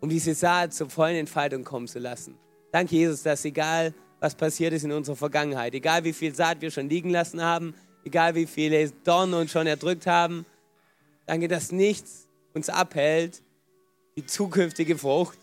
um 0.00 0.08
diese 0.08 0.34
Saat 0.34 0.74
zur 0.74 0.88
vollen 0.88 1.16
Entfaltung 1.16 1.64
kommen 1.64 1.88
zu 1.88 1.98
lassen. 1.98 2.38
Danke, 2.70 2.94
Jesus, 2.94 3.22
dass 3.22 3.44
egal, 3.44 3.94
was 4.20 4.34
passiert 4.34 4.72
ist 4.72 4.84
in 4.84 4.92
unserer 4.92 5.16
Vergangenheit, 5.16 5.74
egal 5.74 6.04
wie 6.04 6.12
viel 6.12 6.34
Saat 6.34 6.60
wir 6.60 6.70
schon 6.70 6.88
liegen 6.88 7.10
lassen 7.10 7.42
haben, 7.42 7.74
egal 8.04 8.34
wie 8.34 8.46
viele 8.46 8.90
Dornen 9.04 9.34
uns 9.34 9.50
schon 9.50 9.66
erdrückt 9.66 10.06
haben, 10.06 10.46
danke, 11.26 11.48
dass 11.48 11.72
nichts 11.72 12.28
uns 12.54 12.68
abhält, 12.68 13.42
die 14.16 14.26
zukünftige 14.26 14.98
Frucht 14.98 15.38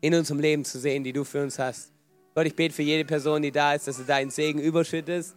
in 0.00 0.14
unserem 0.14 0.40
Leben 0.40 0.64
zu 0.64 0.78
sehen, 0.78 1.02
die 1.02 1.12
du 1.12 1.24
für 1.24 1.42
uns 1.42 1.58
hast. 1.58 1.93
Gott, 2.34 2.46
ich 2.46 2.56
bete 2.56 2.74
für 2.74 2.82
jede 2.82 3.04
Person, 3.04 3.42
die 3.42 3.52
da 3.52 3.74
ist, 3.74 3.86
dass 3.86 3.96
du 3.96 4.02
deinen 4.02 4.30
Segen 4.30 4.58
überschüttest. 4.58 5.36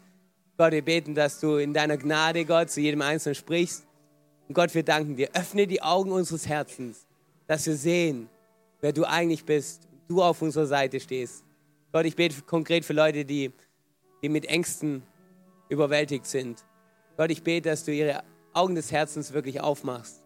Gott, 0.58 0.72
wir 0.72 0.84
beten, 0.84 1.14
dass 1.14 1.40
du 1.40 1.58
in 1.58 1.74
deiner 1.74 1.98
Gnade, 1.98 2.46
Gott, 2.46 2.72
zu 2.72 2.82
jedem 2.82 3.02
Einzelnen 3.02 3.36
sprichst. 3.36 3.86
Und 4.48 4.56
Gott, 4.56 4.74
wir 4.74 4.84
danken 4.84 5.16
dir. 5.16 5.30
Öffne 5.34 5.68
die 5.68 5.82
Augen 5.82 6.12
unseres 6.12 6.48
Herzens, 6.48 7.06
dass 7.46 7.66
wir 7.68 7.76
sehen, 7.76 8.30
wer 8.82 8.94
du 8.94 9.04
eigentlich 9.04 9.46
bist. 9.46 9.88
Du 10.08 10.24
auf 10.24 10.42
unserer 10.42 10.66
Seite 10.66 11.00
stehst. 11.00 11.44
Gott, 11.92 12.06
ich 12.06 12.16
bete 12.16 12.42
konkret 12.44 12.86
für 12.86 12.94
Leute, 12.94 13.26
die, 13.26 13.52
die 14.24 14.30
mit 14.30 14.46
Ängsten 14.46 15.04
überwältigt 15.68 16.26
sind. 16.26 16.64
Gott, 17.18 17.30
ich 17.30 17.44
bete, 17.44 17.70
dass 17.70 17.84
du 17.84 17.92
ihre 17.92 18.24
Augen 18.54 18.76
des 18.76 18.92
Herzens 18.92 19.34
wirklich 19.34 19.60
aufmachst 19.60 20.24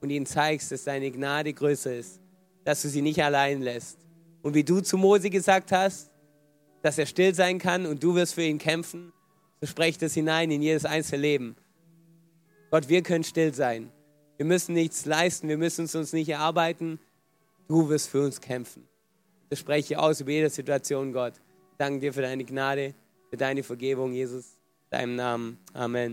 und 0.00 0.10
ihnen 0.10 0.26
zeigst, 0.26 0.70
dass 0.70 0.84
deine 0.84 1.10
Gnade 1.10 1.52
größer 1.54 1.94
ist 1.94 2.20
dass 2.64 2.82
du 2.82 2.88
sie 2.88 3.02
nicht 3.02 3.22
allein 3.22 3.60
lässt. 3.60 3.98
Und 4.44 4.54
wie 4.54 4.62
du 4.62 4.80
zu 4.80 4.98
Mose 4.98 5.30
gesagt 5.30 5.72
hast, 5.72 6.10
dass 6.82 6.98
er 6.98 7.06
still 7.06 7.34
sein 7.34 7.58
kann 7.58 7.86
und 7.86 8.02
du 8.04 8.14
wirst 8.14 8.34
für 8.34 8.42
ihn 8.42 8.58
kämpfen, 8.58 9.10
so 9.60 9.66
sprecht 9.66 10.02
es 10.02 10.12
hinein 10.12 10.50
in 10.50 10.60
jedes 10.60 10.84
einzelne 10.84 11.22
Leben. 11.22 11.56
Gott, 12.70 12.90
wir 12.90 13.02
können 13.02 13.24
still 13.24 13.54
sein. 13.54 13.90
Wir 14.36 14.44
müssen 14.44 14.74
nichts 14.74 15.06
leisten, 15.06 15.48
wir 15.48 15.56
müssen 15.56 15.86
es 15.86 15.94
uns 15.94 16.12
nicht 16.12 16.28
erarbeiten. 16.28 17.00
Du 17.68 17.88
wirst 17.88 18.10
für 18.10 18.22
uns 18.22 18.38
kämpfen. 18.38 18.86
Das 19.48 19.60
spreche 19.60 19.94
ich 19.94 19.98
aus 19.98 20.20
über 20.20 20.32
jede 20.32 20.50
Situation, 20.50 21.14
Gott. 21.14 21.34
Ich 21.70 21.78
danke 21.78 22.00
dir 22.00 22.12
für 22.12 22.22
deine 22.22 22.44
Gnade, 22.44 22.94
für 23.30 23.38
deine 23.38 23.62
Vergebung, 23.62 24.12
Jesus. 24.12 24.58
In 24.90 24.98
deinem 24.98 25.16
Namen. 25.16 25.58
Amen. 25.72 26.12